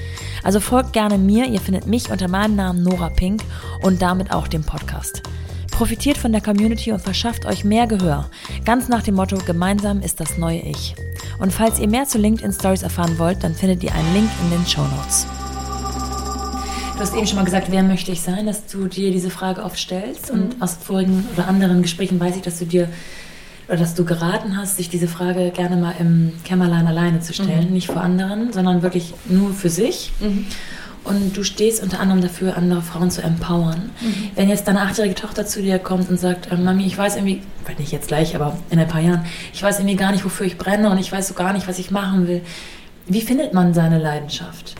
Also 0.42 0.60
folgt 0.60 0.92
gerne 0.92 1.18
mir, 1.18 1.46
ihr 1.46 1.60
findet 1.60 1.86
mich 1.86 2.10
unter 2.10 2.28
meinem 2.28 2.56
Namen 2.56 2.82
Nora 2.82 3.10
Pink 3.10 3.42
und 3.82 4.02
damit 4.02 4.32
auch 4.32 4.48
dem 4.48 4.62
Podcast. 4.62 5.22
Profitiert 5.80 6.18
von 6.18 6.30
der 6.30 6.42
Community 6.42 6.92
und 6.92 7.00
verschafft 7.00 7.46
euch 7.46 7.64
mehr 7.64 7.86
Gehör. 7.86 8.28
Ganz 8.66 8.88
nach 8.88 9.02
dem 9.02 9.14
Motto, 9.14 9.38
gemeinsam 9.38 10.02
ist 10.02 10.20
das 10.20 10.36
neue 10.36 10.60
Ich. 10.60 10.94
Und 11.38 11.54
falls 11.54 11.78
ihr 11.78 11.88
mehr 11.88 12.04
zu 12.04 12.18
LinkedIn 12.18 12.52
Stories 12.52 12.82
erfahren 12.82 13.18
wollt, 13.18 13.42
dann 13.42 13.54
findet 13.54 13.82
ihr 13.82 13.94
einen 13.94 14.12
Link 14.12 14.28
in 14.44 14.50
den 14.50 14.66
Show 14.66 14.82
Notes. 14.82 15.26
Du 16.92 17.00
hast 17.00 17.14
eben 17.14 17.26
schon 17.26 17.36
mal 17.36 17.46
gesagt, 17.46 17.68
wer 17.70 17.82
möchte 17.82 18.12
ich 18.12 18.20
sein, 18.20 18.44
dass 18.44 18.66
du 18.66 18.88
dir 18.88 19.10
diese 19.10 19.30
Frage 19.30 19.62
oft 19.64 19.78
stellst. 19.78 20.34
Mhm. 20.34 20.42
Und 20.42 20.60
aus 20.60 20.74
vorigen 20.74 21.26
oder 21.32 21.48
anderen 21.48 21.80
Gesprächen 21.80 22.20
weiß 22.20 22.36
ich, 22.36 22.42
dass 22.42 22.58
du 22.58 22.66
dir 22.66 22.90
oder 23.66 23.78
dass 23.78 23.94
du 23.94 24.04
geraten 24.04 24.58
hast, 24.58 24.76
sich 24.76 24.90
diese 24.90 25.08
Frage 25.08 25.50
gerne 25.50 25.76
mal 25.76 25.94
im 25.98 26.34
Kämmerlein 26.44 26.88
alleine 26.88 27.20
zu 27.20 27.32
stellen. 27.32 27.68
Mhm. 27.68 27.72
Nicht 27.72 27.86
vor 27.86 28.02
anderen, 28.02 28.52
sondern 28.52 28.82
wirklich 28.82 29.14
nur 29.30 29.54
für 29.54 29.70
sich. 29.70 30.12
Mhm. 30.20 30.44
Und 31.04 31.36
du 31.36 31.42
stehst 31.44 31.82
unter 31.82 32.00
anderem 32.00 32.20
dafür, 32.20 32.56
andere 32.56 32.82
Frauen 32.82 33.10
zu 33.10 33.22
empowern. 33.22 33.90
Mhm. 34.00 34.30
Wenn 34.34 34.48
jetzt 34.48 34.68
deine 34.68 34.82
achtjährige 34.82 35.14
Tochter 35.14 35.46
zu 35.46 35.62
dir 35.62 35.78
kommt 35.78 36.10
und 36.10 36.20
sagt, 36.20 36.52
äh, 36.52 36.56
Mami, 36.56 36.86
ich 36.86 36.96
weiß 36.96 37.16
irgendwie, 37.16 37.42
vielleicht 37.64 37.80
nicht 37.80 37.92
jetzt 37.92 38.08
gleich, 38.08 38.34
aber 38.34 38.58
in 38.70 38.78
ein 38.78 38.88
paar 38.88 39.00
Jahren, 39.00 39.24
ich 39.52 39.62
weiß 39.62 39.78
irgendwie 39.78 39.96
gar 39.96 40.12
nicht, 40.12 40.24
wofür 40.24 40.46
ich 40.46 40.58
brenne 40.58 40.90
und 40.90 40.98
ich 40.98 41.10
weiß 41.10 41.28
so 41.28 41.34
gar 41.34 41.52
nicht, 41.52 41.66
was 41.68 41.78
ich 41.78 41.90
machen 41.90 42.28
will. 42.28 42.42
Wie 43.06 43.22
findet 43.22 43.54
man 43.54 43.74
seine 43.74 43.98
Leidenschaft? 43.98 44.76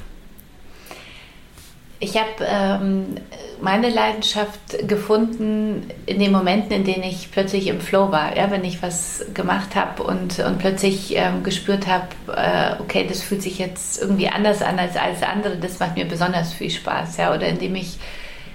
Ich 2.02 2.16
habe 2.16 2.46
ähm, 2.46 3.16
meine 3.60 3.90
Leidenschaft 3.90 4.88
gefunden 4.88 5.90
in 6.06 6.18
den 6.18 6.32
Momenten, 6.32 6.72
in 6.72 6.84
denen 6.84 7.02
ich 7.02 7.30
plötzlich 7.30 7.66
im 7.66 7.80
Flow 7.80 8.10
war. 8.10 8.34
Ja, 8.34 8.50
wenn 8.50 8.64
ich 8.64 8.82
was 8.82 9.26
gemacht 9.34 9.76
habe 9.76 10.02
und, 10.02 10.38
und 10.38 10.58
plötzlich 10.58 11.14
ähm, 11.14 11.42
gespürt 11.42 11.86
habe, 11.86 12.08
äh, 12.34 12.80
okay, 12.80 13.06
das 13.06 13.22
fühlt 13.22 13.42
sich 13.42 13.58
jetzt 13.58 14.00
irgendwie 14.00 14.28
anders 14.28 14.62
an 14.62 14.78
als 14.78 14.96
alles 14.96 15.22
andere, 15.22 15.56
das 15.56 15.78
macht 15.78 15.96
mir 15.96 16.06
besonders 16.06 16.54
viel 16.54 16.70
Spaß. 16.70 17.18
Ja, 17.18 17.34
oder 17.34 17.46
indem 17.48 17.74
ich 17.74 17.98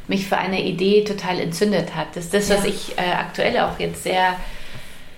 mich 0.07 0.27
für 0.27 0.37
eine 0.37 0.63
Idee 0.63 1.03
total 1.03 1.39
entzündet 1.39 1.95
hat. 1.95 2.07
Das 2.15 2.25
ist 2.25 2.33
das, 2.33 2.49
was 2.49 2.65
ich 2.65 2.97
äh, 2.97 3.11
aktuell 3.11 3.59
auch 3.59 3.79
jetzt 3.79 4.03
sehr 4.03 4.35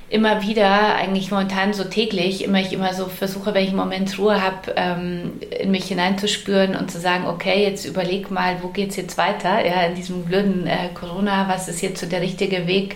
immer 0.09 0.41
wieder, 0.41 0.95
eigentlich 0.95 1.31
momentan 1.31 1.73
so 1.73 1.83
täglich, 1.83 2.43
immer 2.43 2.59
ich 2.59 2.71
immer 2.71 2.93
so 2.93 3.05
versuche, 3.07 3.53
wenn 3.53 3.63
ich 3.63 3.69
einen 3.69 3.77
Moment 3.77 4.17
Ruhe 4.17 4.41
habe, 4.41 4.73
ähm, 4.77 5.33
in 5.59 5.71
mich 5.71 5.85
hineinzuspüren 5.85 6.75
und 6.75 6.89
zu 6.89 6.99
sagen, 6.99 7.25
okay, 7.27 7.63
jetzt 7.63 7.85
überleg 7.85 8.31
mal, 8.31 8.57
wo 8.61 8.69
geht 8.69 8.91
es 8.91 8.95
jetzt 8.95 9.17
weiter? 9.17 9.65
Ja, 9.65 9.83
in 9.83 9.95
diesem 9.95 10.23
blöden 10.23 10.65
äh, 10.65 10.89
Corona, 10.93 11.49
was 11.49 11.67
ist 11.67 11.81
jetzt 11.81 11.99
so 11.99 12.07
der 12.07 12.21
richtige 12.21 12.67
Weg 12.67 12.95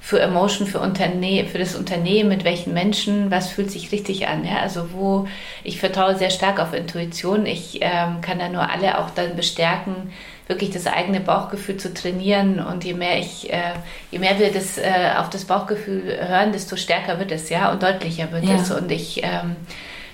für 0.00 0.20
Emotion, 0.20 0.66
für, 0.66 0.80
Unterne 0.80 1.46
für 1.46 1.58
das 1.58 1.74
Unternehmen, 1.74 2.28
mit 2.28 2.44
welchen 2.44 2.74
Menschen, 2.74 3.30
was 3.30 3.48
fühlt 3.48 3.70
sich 3.70 3.90
richtig 3.90 4.28
an? 4.28 4.44
Ja? 4.44 4.58
Also 4.58 4.92
wo, 4.92 5.26
ich 5.64 5.80
vertraue 5.80 6.16
sehr 6.16 6.30
stark 6.30 6.60
auf 6.60 6.74
Intuition. 6.74 7.46
Ich 7.46 7.78
ähm, 7.80 8.20
kann 8.20 8.38
da 8.38 8.48
nur 8.50 8.70
alle 8.70 8.98
auch 8.98 9.10
dann 9.10 9.34
bestärken, 9.34 10.12
wirklich 10.46 10.70
das 10.70 10.86
eigene 10.86 11.20
Bauchgefühl 11.20 11.76
zu 11.76 11.94
trainieren. 11.94 12.60
Und 12.60 12.84
je 12.84 12.94
mehr 12.94 13.18
ich, 13.18 13.52
äh, 13.52 13.72
je 14.10 14.18
mehr 14.18 14.38
wir 14.38 14.52
das 14.52 14.78
äh, 14.78 15.12
auf 15.16 15.30
das 15.30 15.44
Bauchgefühl 15.44 16.18
hören, 16.28 16.52
desto 16.52 16.76
stärker 16.76 17.18
wird 17.18 17.32
es, 17.32 17.48
ja, 17.48 17.72
und 17.72 17.82
deutlicher 17.82 18.30
wird 18.32 18.44
ja. 18.44 18.56
es. 18.56 18.70
Und 18.70 18.90
ich 18.90 19.22
ähm, 19.24 19.56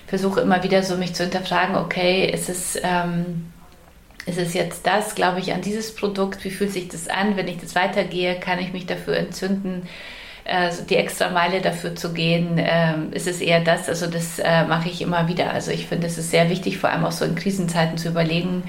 versuche 0.07 0.41
immer 0.41 0.63
wieder 0.63 0.83
so 0.83 0.95
mich 0.95 1.13
zu 1.13 1.23
hinterfragen, 1.23 1.75
okay, 1.75 2.29
ist 2.29 2.49
es, 2.49 2.79
ähm, 2.81 3.51
ist 4.25 4.37
es 4.37 4.53
jetzt 4.53 4.87
das, 4.87 5.15
glaube 5.15 5.39
ich, 5.39 5.53
an 5.53 5.61
dieses 5.61 5.95
Produkt, 5.95 6.43
wie 6.45 6.51
fühlt 6.51 6.71
sich 6.71 6.87
das 6.87 7.07
an, 7.07 7.35
wenn 7.35 7.47
ich 7.47 7.57
das 7.57 7.75
weitergehe, 7.75 8.39
kann 8.39 8.59
ich 8.59 8.71
mich 8.71 8.85
dafür 8.85 9.17
entzünden, 9.17 9.87
also 10.45 10.83
die 10.83 10.95
extra 10.95 11.29
Meile 11.29 11.61
dafür 11.61 11.95
zu 11.95 12.13
gehen, 12.13 12.57
äh, 12.57 12.95
ist 13.11 13.27
es 13.27 13.41
eher 13.41 13.61
das, 13.61 13.87
also 13.87 14.07
das 14.07 14.39
äh, 14.39 14.65
mache 14.65 14.89
ich 14.89 15.01
immer 15.01 15.27
wieder. 15.27 15.51
Also 15.51 15.71
ich 15.71 15.87
finde, 15.87 16.07
es 16.07 16.17
ist 16.17 16.31
sehr 16.31 16.49
wichtig, 16.49 16.77
vor 16.77 16.89
allem 16.89 17.05
auch 17.05 17.11
so 17.11 17.25
in 17.25 17.35
Krisenzeiten 17.35 17.97
zu 17.97 18.09
überlegen, 18.09 18.63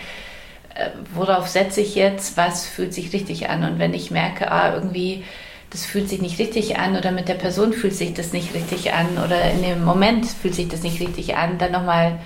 worauf 1.15 1.49
setze 1.49 1.81
ich 1.81 1.95
jetzt, 1.95 2.37
was 2.37 2.67
fühlt 2.67 2.95
sich 2.95 3.13
richtig 3.13 3.51
an. 3.51 3.65
Und 3.65 3.79
wenn 3.79 3.95
ich 3.95 4.11
merke, 4.11 4.51
ah, 4.51 4.75
irgendwie, 4.75 5.25
das 5.71 5.85
fühlt 5.85 6.09
sich 6.09 6.21
nicht 6.21 6.39
richtig 6.39 6.79
an 6.79 6.97
oder 6.97 7.13
mit 7.13 7.29
der 7.29 7.35
Person 7.35 7.73
fühlt 7.73 7.95
sich 7.95 8.15
das 8.15 8.33
nicht 8.33 8.55
richtig 8.55 8.93
an 8.93 9.19
oder 9.25 9.51
in 9.51 9.63
dem 9.63 9.85
Moment 9.85 10.27
fühlt 10.27 10.55
sich 10.55 10.69
das 10.69 10.83
nicht 10.83 11.01
richtig 11.01 11.37
an, 11.37 11.59
dann 11.59 11.73
nochmal 11.73 12.19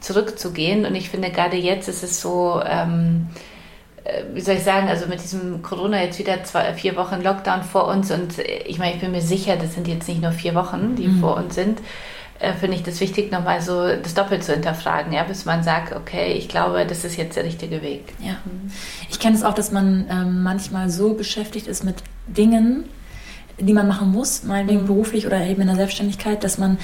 zurückzugehen. 0.00 0.86
Und 0.86 0.94
ich 0.94 1.10
finde, 1.10 1.30
gerade 1.30 1.56
jetzt 1.56 1.88
ist 1.88 2.02
es 2.02 2.20
so, 2.20 2.60
ähm, 2.64 3.28
äh, 4.04 4.22
wie 4.32 4.40
soll 4.40 4.56
ich 4.56 4.62
sagen, 4.62 4.88
also 4.88 5.06
mit 5.06 5.22
diesem 5.22 5.62
Corona 5.62 6.02
jetzt 6.02 6.18
wieder 6.18 6.42
zwei, 6.44 6.72
vier 6.74 6.96
Wochen 6.96 7.22
Lockdown 7.22 7.62
vor 7.62 7.88
uns 7.88 8.10
und 8.10 8.38
ich 8.38 8.78
meine, 8.78 8.94
ich 8.94 9.00
bin 9.00 9.12
mir 9.12 9.22
sicher, 9.22 9.56
das 9.56 9.74
sind 9.74 9.88
jetzt 9.88 10.08
nicht 10.08 10.22
nur 10.22 10.32
vier 10.32 10.54
Wochen, 10.54 10.94
die 10.96 11.08
mhm. 11.08 11.20
vor 11.20 11.36
uns 11.36 11.54
sind, 11.54 11.80
äh, 12.40 12.52
finde 12.52 12.76
ich 12.76 12.82
das 12.82 13.00
wichtig, 13.00 13.32
nochmal 13.32 13.60
so 13.60 13.96
das 13.96 14.14
doppelt 14.14 14.44
zu 14.44 14.52
hinterfragen, 14.52 15.12
ja, 15.12 15.24
bis 15.24 15.44
man 15.44 15.62
sagt, 15.62 15.94
okay, 15.94 16.34
ich 16.34 16.48
glaube, 16.48 16.86
das 16.86 17.04
ist 17.04 17.16
jetzt 17.16 17.36
der 17.36 17.44
richtige 17.44 17.82
Weg. 17.82 18.14
Ja. 18.20 18.36
Ich 19.10 19.18
kenne 19.18 19.36
es 19.36 19.42
auch, 19.42 19.54
dass 19.54 19.72
man 19.72 20.06
ähm, 20.10 20.42
manchmal 20.42 20.88
so 20.88 21.14
beschäftigt 21.14 21.66
ist 21.66 21.84
mit 21.84 21.96
Dingen, 22.26 22.84
die 23.58 23.72
man 23.72 23.88
machen 23.88 24.12
muss, 24.12 24.44
meinetwegen 24.44 24.82
mhm. 24.82 24.86
beruflich 24.86 25.26
oder 25.26 25.44
eben 25.44 25.62
in 25.62 25.66
der 25.66 25.76
Selbstständigkeit, 25.76 26.44
dass 26.44 26.58
man 26.58 26.78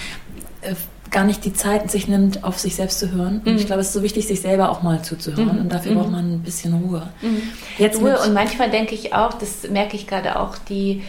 äh, 0.63 0.75
gar 1.11 1.25
nicht 1.25 1.45
die 1.45 1.53
Zeit 1.53 1.89
sich 1.91 2.09
nimmt, 2.09 2.43
auf 2.43 2.59
sich 2.59 2.75
selbst 2.75 2.99
zu 2.99 3.13
hören. 3.13 3.41
Und 3.45 3.53
mhm. 3.53 3.59
ich 3.59 3.67
glaube, 3.67 3.81
es 3.81 3.89
ist 3.89 3.93
so 3.93 4.03
wichtig, 4.03 4.27
sich 4.27 4.41
selber 4.41 4.71
auch 4.71 4.83
mal 4.83 5.03
zuzuhören. 5.03 5.55
Mhm. 5.55 5.61
Und 5.61 5.73
dafür 5.73 5.93
mhm. 5.93 5.99
braucht 5.99 6.11
man 6.11 6.33
ein 6.33 6.43
bisschen 6.43 6.75
Ruhe. 6.75 7.09
Mhm. 7.23 7.43
Jetzt 7.79 8.01
Ruhe 8.01 8.19
und 8.19 8.35
manchmal 8.35 8.71
denke 8.71 8.97
ich 8.97 9.15
auch, 9.15 9.35
das 9.35 9.71
merke 9.71 9.95
ich 9.95 10.09
gerade 10.09 10.41
auch, 10.41 10.59
die 10.59 11.05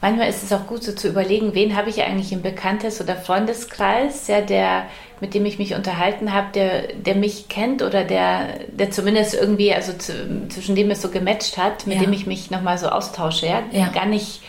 manchmal 0.00 0.28
ist 0.28 0.42
es 0.42 0.52
auch 0.52 0.66
gut, 0.66 0.82
so 0.82 0.92
zu 0.92 1.08
überlegen, 1.08 1.54
wen 1.54 1.76
habe 1.76 1.90
ich 1.90 2.02
eigentlich 2.02 2.32
im 2.32 2.42
Bekanntes- 2.42 3.00
oder 3.00 3.16
Freundeskreis, 3.16 4.28
ja, 4.28 4.40
der, 4.40 4.86
mit 5.20 5.34
dem 5.34 5.46
ich 5.46 5.58
mich 5.58 5.74
unterhalten 5.74 6.32
habe, 6.32 6.48
der, 6.54 6.88
der 6.94 7.14
mich 7.14 7.48
kennt 7.48 7.82
oder 7.82 8.04
der, 8.04 8.60
der 8.68 8.90
zumindest 8.90 9.34
irgendwie, 9.34 9.72
also 9.72 9.92
zu, 9.94 10.48
zwischen 10.48 10.76
dem 10.76 10.90
es 10.90 11.02
so 11.02 11.10
gematcht 11.10 11.56
hat, 11.56 11.86
mit 11.86 11.96
ja. 11.96 12.02
dem 12.02 12.12
ich 12.12 12.26
mich 12.26 12.50
nochmal 12.50 12.78
so 12.78 12.88
austausche, 12.88 13.46
ja? 13.46 13.62
ja. 13.72 13.88
Gar 13.88 14.06
nicht 14.06 14.42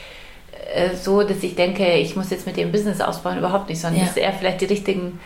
äh, 0.73 0.95
so, 0.95 1.23
dass 1.23 1.43
ich 1.43 1.55
denke, 1.55 1.93
ich 1.93 2.15
muss 2.15 2.29
jetzt 2.29 2.45
mit 2.45 2.57
dem 2.57 2.71
Business 2.71 3.01
ausbauen, 3.01 3.37
überhaupt 3.37 3.69
nicht, 3.69 3.79
sondern 3.79 4.01
ja. 4.01 4.07
dass 4.07 4.17
er 4.17 4.33
vielleicht 4.33 4.61
die 4.61 4.65
richtigen 4.65 5.19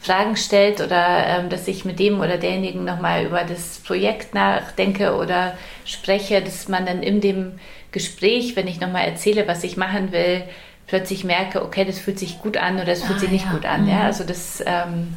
Fragen 0.00 0.36
stellt 0.36 0.80
oder 0.80 1.26
ähm, 1.26 1.48
dass 1.48 1.66
ich 1.68 1.84
mit 1.84 1.98
dem 1.98 2.20
oder 2.20 2.38
derjenigen 2.38 2.84
nochmal 2.84 3.24
über 3.24 3.42
das 3.44 3.78
Projekt 3.78 4.34
nachdenke 4.34 5.16
oder 5.16 5.54
spreche, 5.84 6.42
dass 6.42 6.68
man 6.68 6.86
dann 6.86 7.02
in 7.02 7.20
dem 7.20 7.58
Gespräch, 7.92 8.56
wenn 8.56 8.68
ich 8.68 8.80
nochmal 8.80 9.06
erzähle, 9.06 9.48
was 9.48 9.64
ich 9.64 9.76
machen 9.76 10.12
will, 10.12 10.42
plötzlich 10.86 11.24
merke, 11.24 11.62
okay, 11.62 11.84
das 11.84 11.98
fühlt 11.98 12.18
sich 12.18 12.38
gut 12.40 12.56
an 12.56 12.76
oder 12.76 12.86
das 12.86 13.02
fühlt 13.02 13.18
ah, 13.18 13.20
sich 13.20 13.30
nicht 13.30 13.46
ja. 13.46 13.52
gut 13.52 13.66
an. 13.66 13.82
Mhm. 13.82 13.90
Ja? 13.90 14.00
Also 14.02 14.24
das 14.24 14.62
ähm, 14.64 15.16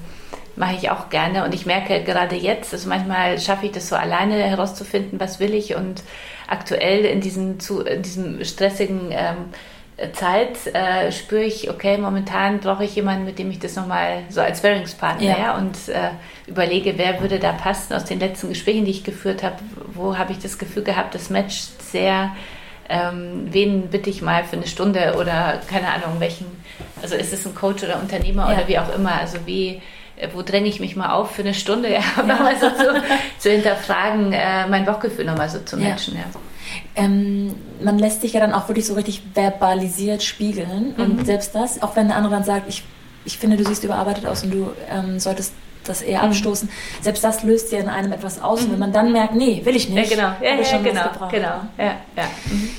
mache 0.56 0.76
ich 0.76 0.90
auch 0.90 1.10
gerne 1.10 1.46
und 1.46 1.54
ich 1.54 1.66
merke 1.66 2.04
gerade 2.04 2.36
jetzt, 2.36 2.74
also 2.74 2.90
manchmal 2.90 3.40
schaffe 3.40 3.68
ich 3.68 3.72
das 3.72 3.88
so 3.88 3.96
alleine 3.96 4.36
herauszufinden, 4.36 5.20
was 5.20 5.40
will 5.40 5.54
ich 5.54 5.76
und 5.76 6.04
aktuell 6.48 7.06
in, 7.06 7.22
diesen, 7.22 7.60
zu, 7.60 7.82
in 7.82 8.02
diesem 8.02 8.44
stressigen 8.44 9.12
ähm, 9.12 9.54
Zeit 10.14 10.68
äh, 10.74 11.12
spüre 11.12 11.44
ich, 11.44 11.70
okay, 11.70 11.98
momentan 11.98 12.60
brauche 12.60 12.86
ich 12.86 12.96
jemanden, 12.96 13.26
mit 13.26 13.38
dem 13.38 13.52
ich 13.52 13.60
das 13.60 13.76
nochmal 13.76 14.24
so 14.30 14.42
als 14.42 14.62
Bearingspartner 14.62 15.24
ja. 15.24 15.38
ja 15.38 15.58
und 15.58 15.76
äh, 15.90 16.12
überlege, 16.48 16.98
wer 16.98 17.22
würde 17.22 17.40
da 17.40 17.52
passen 17.52 17.94
aus 17.94 18.06
den 18.06 18.20
letzten 18.20 18.50
Gesprächen, 18.50 18.86
die 18.86 18.92
ich 18.92 19.04
geführt 19.04 19.44
habe, 19.44 19.58
wo 19.94 20.18
habe 20.18 20.32
ich 20.32 20.40
das 20.40 20.58
Gefühl 20.58 20.84
gehabt, 20.84 21.16
das 21.16 21.30
matcht 21.30 21.82
sehr 21.82 22.36
ähm, 22.90 23.48
wen 23.52 23.88
bitte 23.88 24.10
ich 24.10 24.22
mal 24.22 24.44
für 24.44 24.58
eine 24.58 24.68
Stunde 24.68 25.16
oder 25.20 25.62
keine 25.70 25.88
Ahnung, 25.88 26.20
welchen, 26.20 26.48
also 27.02 27.16
ist 27.16 27.32
es 27.32 27.46
ein 27.46 27.54
Coach 27.54 27.84
oder 27.84 28.00
Unternehmer 28.02 28.50
ja. 28.50 28.58
oder 28.58 28.68
wie 28.68 28.80
auch 28.80 28.94
immer, 28.94 29.14
also 29.14 29.38
wie, 29.46 29.82
äh, 30.18 30.28
wo 30.34 30.42
dränge 30.42 30.68
ich 30.68 30.80
mich 30.80 30.96
mal 30.96 31.14
auf 31.14 31.32
für 31.32 31.44
eine 31.44 31.54
Stunde, 31.54 31.90
ja, 31.94 32.02
ja. 32.18 32.24
nochmal 32.24 32.56
so 32.60 32.70
zu, 32.70 33.02
zu 33.38 33.52
hinterfragen, 33.52 34.34
äh, 34.34 34.68
mein 34.68 34.86
Bauchgefühl 34.86 35.26
nochmal 35.26 35.50
so 35.50 35.60
zu 35.60 35.78
matchen, 35.78 36.16
ja. 36.16 36.22
ja. 36.22 36.26
Ähm, 36.96 37.56
man 37.82 37.98
lässt 37.98 38.22
sich 38.22 38.34
ja 38.34 38.40
dann 38.40 38.54
auch 38.54 38.68
wirklich 38.68 38.86
so 38.86 38.94
richtig 38.94 39.22
verbalisiert 39.34 40.24
spiegeln 40.24 40.94
mhm. 40.98 41.04
und 41.04 41.26
selbst 41.26 41.56
das, 41.56 41.82
auch 41.82 41.96
wenn 41.96 42.08
der 42.08 42.18
andere 42.18 42.34
dann 42.34 42.44
sagt, 42.44 42.68
ich, 42.68 42.84
ich 43.24 43.38
finde, 43.38 43.58
du 43.58 43.66
siehst 43.66 43.84
überarbeitet 43.84 44.26
aus 44.26 44.44
und 44.44 44.52
du 44.52 44.72
ähm, 44.90 45.20
solltest 45.20 45.54
das 45.90 46.02
eher 46.02 46.20
mhm. 46.20 46.30
abstoßen. 46.30 46.70
Selbst 47.02 47.24
das 47.24 47.44
löst 47.44 47.72
ja 47.72 47.80
in 47.80 47.90
einem 47.90 48.12
etwas 48.12 48.42
aus. 48.42 48.62
Mhm. 48.62 48.66
Und 48.66 48.72
wenn 48.74 48.80
man 48.80 48.94
dann 48.94 49.12
merkt, 49.12 49.36
nee, 49.36 49.62
will 49.64 49.76
ich 49.76 49.90
nicht. 49.90 50.12
Ja, 50.12 50.16
genau. 50.16 50.36
Ja, 50.42 50.62
ja, 50.62 50.78
genau, 50.78 51.28
genau. 51.30 51.62
Ja, 51.78 51.96
ja. 52.16 52.24
Mhm. 52.50 52.70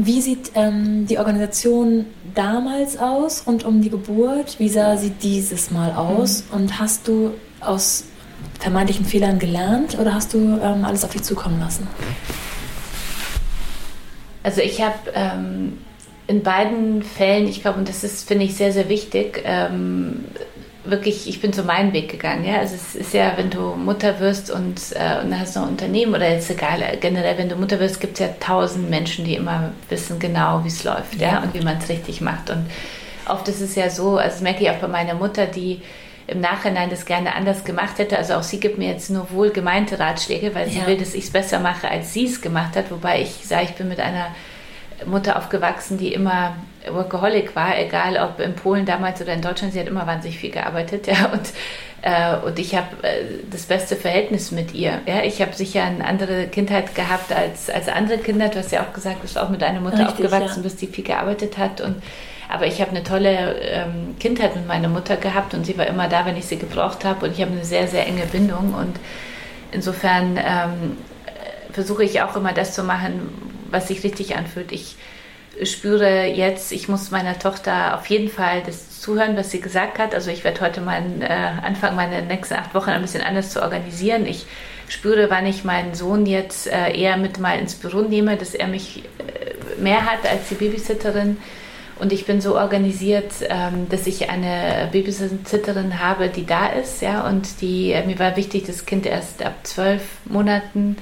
Wie 0.00 0.20
sieht 0.20 0.52
ähm, 0.54 1.06
die 1.06 1.18
Organisation 1.18 2.06
damals 2.34 2.98
aus 2.98 3.46
rund 3.46 3.64
um 3.64 3.82
die 3.82 3.90
Geburt? 3.90 4.58
Wie 4.58 4.68
sah 4.68 4.96
sie 4.96 5.10
dieses 5.10 5.70
Mal 5.70 5.92
aus? 5.92 6.44
Mhm. 6.50 6.56
Und 6.56 6.78
hast 6.78 7.08
du 7.08 7.34
aus 7.60 8.04
vermeintlichen 8.60 9.04
Fehlern 9.04 9.38
gelernt 9.38 9.98
oder 9.98 10.14
hast 10.14 10.34
du 10.34 10.58
ähm, 10.62 10.84
alles 10.84 11.04
auf 11.04 11.10
dich 11.10 11.22
zukommen 11.22 11.58
lassen? 11.60 11.86
Also 14.42 14.60
ich 14.60 14.80
habe 14.80 14.94
ähm, 15.14 15.78
in 16.26 16.42
beiden 16.42 17.02
Fällen, 17.02 17.48
ich 17.48 17.62
glaube, 17.62 17.78
und 17.78 17.88
das 17.88 18.04
ist, 18.04 18.28
finde 18.28 18.44
ich, 18.44 18.54
sehr, 18.54 18.72
sehr 18.72 18.88
wichtig, 18.88 19.42
ähm, 19.44 20.26
wirklich, 20.90 21.28
ich 21.28 21.40
bin 21.40 21.52
so 21.52 21.62
meinen 21.62 21.92
Weg 21.92 22.10
gegangen. 22.10 22.44
Ja? 22.44 22.58
Also 22.58 22.74
es 22.74 22.94
ist 22.94 23.14
ja, 23.14 23.32
wenn 23.36 23.50
du 23.50 23.74
Mutter 23.74 24.20
wirst 24.20 24.50
und, 24.50 24.80
äh, 24.94 25.24
und 25.24 25.38
hast 25.38 25.56
noch 25.56 25.62
ein 25.62 25.70
Unternehmen 25.70 26.14
oder 26.14 26.28
jetzt 26.30 26.50
egal, 26.50 26.82
generell, 27.00 27.38
wenn 27.38 27.48
du 27.48 27.56
Mutter 27.56 27.80
wirst, 27.80 28.00
gibt 28.00 28.14
es 28.14 28.26
ja 28.26 28.32
tausend 28.40 28.90
Menschen, 28.90 29.24
die 29.24 29.34
immer 29.34 29.72
wissen 29.88 30.18
genau, 30.18 30.62
wie 30.64 30.68
es 30.68 30.84
läuft 30.84 31.20
ja. 31.20 31.32
ja? 31.32 31.42
und 31.42 31.54
wie 31.54 31.60
man 31.60 31.78
es 31.78 31.88
richtig 31.88 32.20
macht. 32.20 32.50
Und 32.50 32.66
oft 33.28 33.48
ist 33.48 33.60
es 33.60 33.74
ja 33.74 33.90
so, 33.90 34.16
also 34.16 34.30
das 34.30 34.40
merke 34.40 34.64
ich 34.64 34.70
auch 34.70 34.76
bei 34.76 34.88
meiner 34.88 35.14
Mutter, 35.14 35.46
die 35.46 35.80
im 36.26 36.40
Nachhinein 36.40 36.90
das 36.90 37.06
gerne 37.06 37.34
anders 37.34 37.64
gemacht 37.64 37.98
hätte. 37.98 38.18
Also 38.18 38.34
auch 38.34 38.42
sie 38.42 38.60
gibt 38.60 38.78
mir 38.78 38.88
jetzt 38.88 39.10
nur 39.10 39.30
wohl 39.30 39.50
gemeinte 39.50 39.98
Ratschläge, 39.98 40.54
weil 40.54 40.68
sie 40.68 40.78
ja. 40.78 40.86
will, 40.86 40.98
dass 40.98 41.14
ich 41.14 41.24
es 41.24 41.30
besser 41.30 41.58
mache, 41.58 41.90
als 41.90 42.12
sie 42.12 42.26
es 42.26 42.42
gemacht 42.42 42.76
hat. 42.76 42.90
Wobei 42.90 43.22
ich 43.22 43.46
sage, 43.46 43.64
ich 43.64 43.74
bin 43.74 43.88
mit 43.88 43.98
einer 43.98 44.26
Mutter 45.06 45.36
aufgewachsen, 45.36 45.98
die 45.98 46.12
immer 46.12 46.56
Workaholic 46.90 47.54
war, 47.54 47.78
egal 47.78 48.16
ob 48.16 48.40
in 48.40 48.54
Polen 48.54 48.86
damals 48.86 49.20
oder 49.20 49.32
in 49.32 49.42
Deutschland, 49.42 49.72
sie 49.72 49.80
hat 49.80 49.86
immer 49.86 50.06
wahnsinnig 50.06 50.38
viel 50.38 50.50
gearbeitet, 50.50 51.06
ja, 51.06 51.26
und, 51.32 51.52
äh, 52.02 52.36
und 52.46 52.58
ich 52.58 52.74
habe 52.74 52.88
äh, 53.02 53.24
das 53.50 53.66
beste 53.66 53.96
Verhältnis 53.96 54.50
mit 54.50 54.74
ihr, 54.74 55.00
ja, 55.06 55.22
ich 55.22 55.40
habe 55.42 55.52
sicher 55.52 55.84
eine 55.84 56.04
andere 56.04 56.46
Kindheit 56.46 56.94
gehabt 56.94 57.32
als, 57.32 57.70
als 57.70 57.88
andere 57.88 58.18
Kinder, 58.18 58.48
du 58.48 58.58
hast 58.58 58.72
ja 58.72 58.82
auch 58.82 58.92
gesagt, 58.92 59.16
du 59.18 59.22
bist 59.22 59.38
auch 59.38 59.50
mit 59.50 59.62
einer 59.62 59.80
Mutter 59.80 59.98
Richtig, 59.98 60.26
aufgewachsen 60.26 60.58
ja. 60.58 60.62
bist, 60.62 60.80
die 60.80 60.86
viel 60.86 61.04
gearbeitet 61.04 61.58
hat. 61.58 61.80
Und 61.80 62.02
aber 62.48 62.66
ich 62.66 62.80
habe 62.80 62.92
eine 62.92 63.02
tolle 63.02 63.60
ähm, 63.60 64.16
Kindheit 64.18 64.56
mit 64.56 64.66
meiner 64.66 64.88
Mutter 64.88 65.16
gehabt 65.16 65.52
und 65.52 65.66
sie 65.66 65.76
war 65.76 65.86
immer 65.86 66.08
da, 66.08 66.24
wenn 66.24 66.36
ich 66.36 66.46
sie 66.46 66.56
gebraucht 66.56 67.04
habe. 67.04 67.26
Und 67.26 67.32
ich 67.32 67.42
habe 67.42 67.52
eine 67.52 67.64
sehr, 67.64 67.86
sehr 67.88 68.06
enge 68.06 68.24
Bindung. 68.24 68.72
Und 68.72 68.98
insofern 69.70 70.38
ähm, 70.38 70.96
versuche 71.72 72.04
ich 72.04 72.22
auch 72.22 72.36
immer 72.36 72.54
das 72.54 72.74
zu 72.74 72.84
machen, 72.84 73.28
was 73.70 73.88
sich 73.88 74.02
richtig 74.04 74.36
anfühlt. 74.36 74.72
Ich 74.72 74.96
spüre 75.64 76.26
jetzt, 76.26 76.72
ich 76.72 76.88
muss 76.88 77.10
meiner 77.10 77.38
Tochter 77.38 77.96
auf 77.96 78.06
jeden 78.06 78.28
Fall 78.28 78.62
das 78.64 79.00
zuhören, 79.00 79.36
was 79.36 79.50
sie 79.50 79.60
gesagt 79.60 79.98
hat. 79.98 80.14
Also 80.14 80.30
ich 80.30 80.44
werde 80.44 80.60
heute 80.60 80.80
mal 80.80 81.02
äh, 81.20 81.26
anfangen, 81.26 81.96
meine 81.96 82.22
nächsten 82.22 82.54
acht 82.54 82.74
Wochen 82.74 82.90
ein 82.90 83.02
bisschen 83.02 83.22
anders 83.22 83.50
zu 83.50 83.62
organisieren. 83.62 84.26
Ich 84.26 84.46
spüre, 84.88 85.30
wann 85.30 85.46
ich 85.46 85.64
meinen 85.64 85.94
Sohn 85.94 86.26
jetzt 86.26 86.66
äh, 86.66 86.96
eher 86.96 87.16
mit 87.16 87.38
mal 87.38 87.58
ins 87.58 87.74
Büro 87.74 88.02
nehme, 88.02 88.36
dass 88.36 88.54
er 88.54 88.68
mich 88.68 89.04
äh, 89.18 89.80
mehr 89.80 90.04
hat 90.04 90.28
als 90.30 90.48
die 90.48 90.54
Babysitterin. 90.54 91.38
Und 91.98 92.12
ich 92.12 92.26
bin 92.26 92.40
so 92.40 92.56
organisiert, 92.56 93.32
ähm, 93.48 93.88
dass 93.88 94.06
ich 94.06 94.30
eine 94.30 94.88
Babysitterin 94.92 95.98
habe, 95.98 96.28
die 96.28 96.46
da 96.46 96.68
ist, 96.68 97.02
ja, 97.02 97.26
und 97.26 97.60
die 97.60 97.90
äh, 97.92 98.06
mir 98.06 98.18
war 98.20 98.36
wichtig, 98.36 98.66
das 98.66 98.86
Kind 98.86 99.04
erst 99.04 99.44
ab 99.44 99.54
zwölf 99.64 100.02
Monaten 100.24 100.96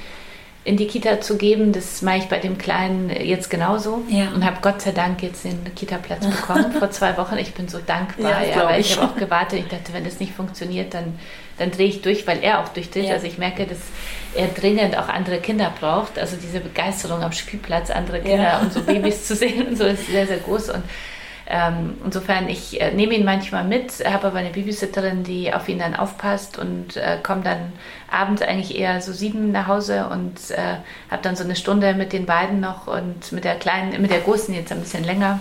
in 0.67 0.77
die 0.77 0.89
Kita 0.89 1.21
zu 1.21 1.37
geben. 1.37 1.73
Das 1.73 2.03
mache 2.03 2.19
ich 2.19 2.25
bei 2.25 2.41
dem 2.41 2.59
Kleinen 2.59 3.09
jetzt 3.09 3.51
genauso. 3.51 4.03
Ja. 4.09 4.31
Und 4.35 4.45
habe 4.45 4.57
Gott 4.63 4.83
sei 4.83 4.91
Dank 4.91 5.23
jetzt 5.23 5.45
den 5.45 5.73
Kita-Platz 5.77 6.27
bekommen 6.41 6.73
vor 6.73 6.91
zwei 6.91 7.17
Wochen. 7.17 7.39
Ich 7.39 7.55
bin 7.55 7.69
so 7.69 7.79
dankbar, 7.79 8.43
ja, 8.43 8.49
ja 8.49 8.65
weil 8.65 8.81
ich, 8.81 8.91
ich 8.91 9.01
habe 9.01 9.13
auch 9.13 9.17
gewartet. 9.17 9.61
Ich 9.61 9.69
dachte, 9.69 9.93
wenn 9.93 10.03
das 10.03 10.19
nicht 10.19 10.33
funktioniert, 10.33 10.93
dann, 10.93 11.21
dann 11.59 11.71
drehe 11.71 11.87
ich 11.87 12.03
durch, 12.03 12.27
weil 12.27 12.43
er 12.43 12.61
auch 12.61 12.69
durchdreht. 12.71 13.05
Ja. 13.05 13.15
Also 13.15 13.29
ich 13.29 13.39
merke, 13.39 13.65
dass 13.65 13.79
er 14.35 14.49
dringend 14.49 14.99
auch 14.99 15.09
andere 15.09 15.39
Kinder 15.39 15.73
braucht. 15.79 16.19
Also 16.19 16.37
diese 16.37 16.59
Begeisterung 16.59 17.23
am 17.23 17.31
Spielplatz, 17.31 17.91
andere 17.91 18.21
Kinder 18.21 18.59
und 18.61 18.73
so 18.73 18.83
Babys 18.83 19.25
zu 19.25 19.37
sehen 19.37 19.69
und 19.69 19.79
so 19.79 19.85
ist 19.85 20.09
sehr, 20.09 20.27
sehr 20.27 20.39
groß. 20.39 20.71
Und 20.71 20.83
ähm, 21.49 21.97
insofern, 22.05 22.49
ich 22.49 22.81
äh, 22.81 22.93
nehme 22.93 23.15
ihn 23.15 23.25
manchmal 23.25 23.63
mit, 23.63 24.05
habe 24.05 24.27
aber 24.27 24.39
eine 24.39 24.51
Babysitterin, 24.51 25.23
die 25.23 25.55
auf 25.55 25.69
ihn 25.69 25.79
dann 25.79 25.95
aufpasst 25.95 26.59
und 26.59 26.97
äh, 26.97 27.19
komme 27.23 27.43
dann 27.43 27.73
abends 28.11 28.43
eigentlich 28.43 28.77
eher 28.77 29.01
so 29.01 29.13
sieben 29.13 29.53
nach 29.53 29.69
Hause 29.69 30.09
und 30.09 30.51
äh, 30.51 30.79
habe 31.09 31.23
dann 31.23 31.37
so 31.37 31.45
eine 31.45 31.55
Stunde 31.55 31.95
mit 31.95 32.13
den 32.13 32.27
beiden 32.27 32.59
noch 32.59 32.89
und 32.89 33.31
mit 33.31 33.45
der 33.45 33.55
kleinen, 33.57 34.01
mit 34.03 34.11
der 34.11 34.21
großen 34.21 34.53
jetzt 34.55 34.73
ein 34.73 34.81
bisschen 34.81 35.05
länger 35.05 35.39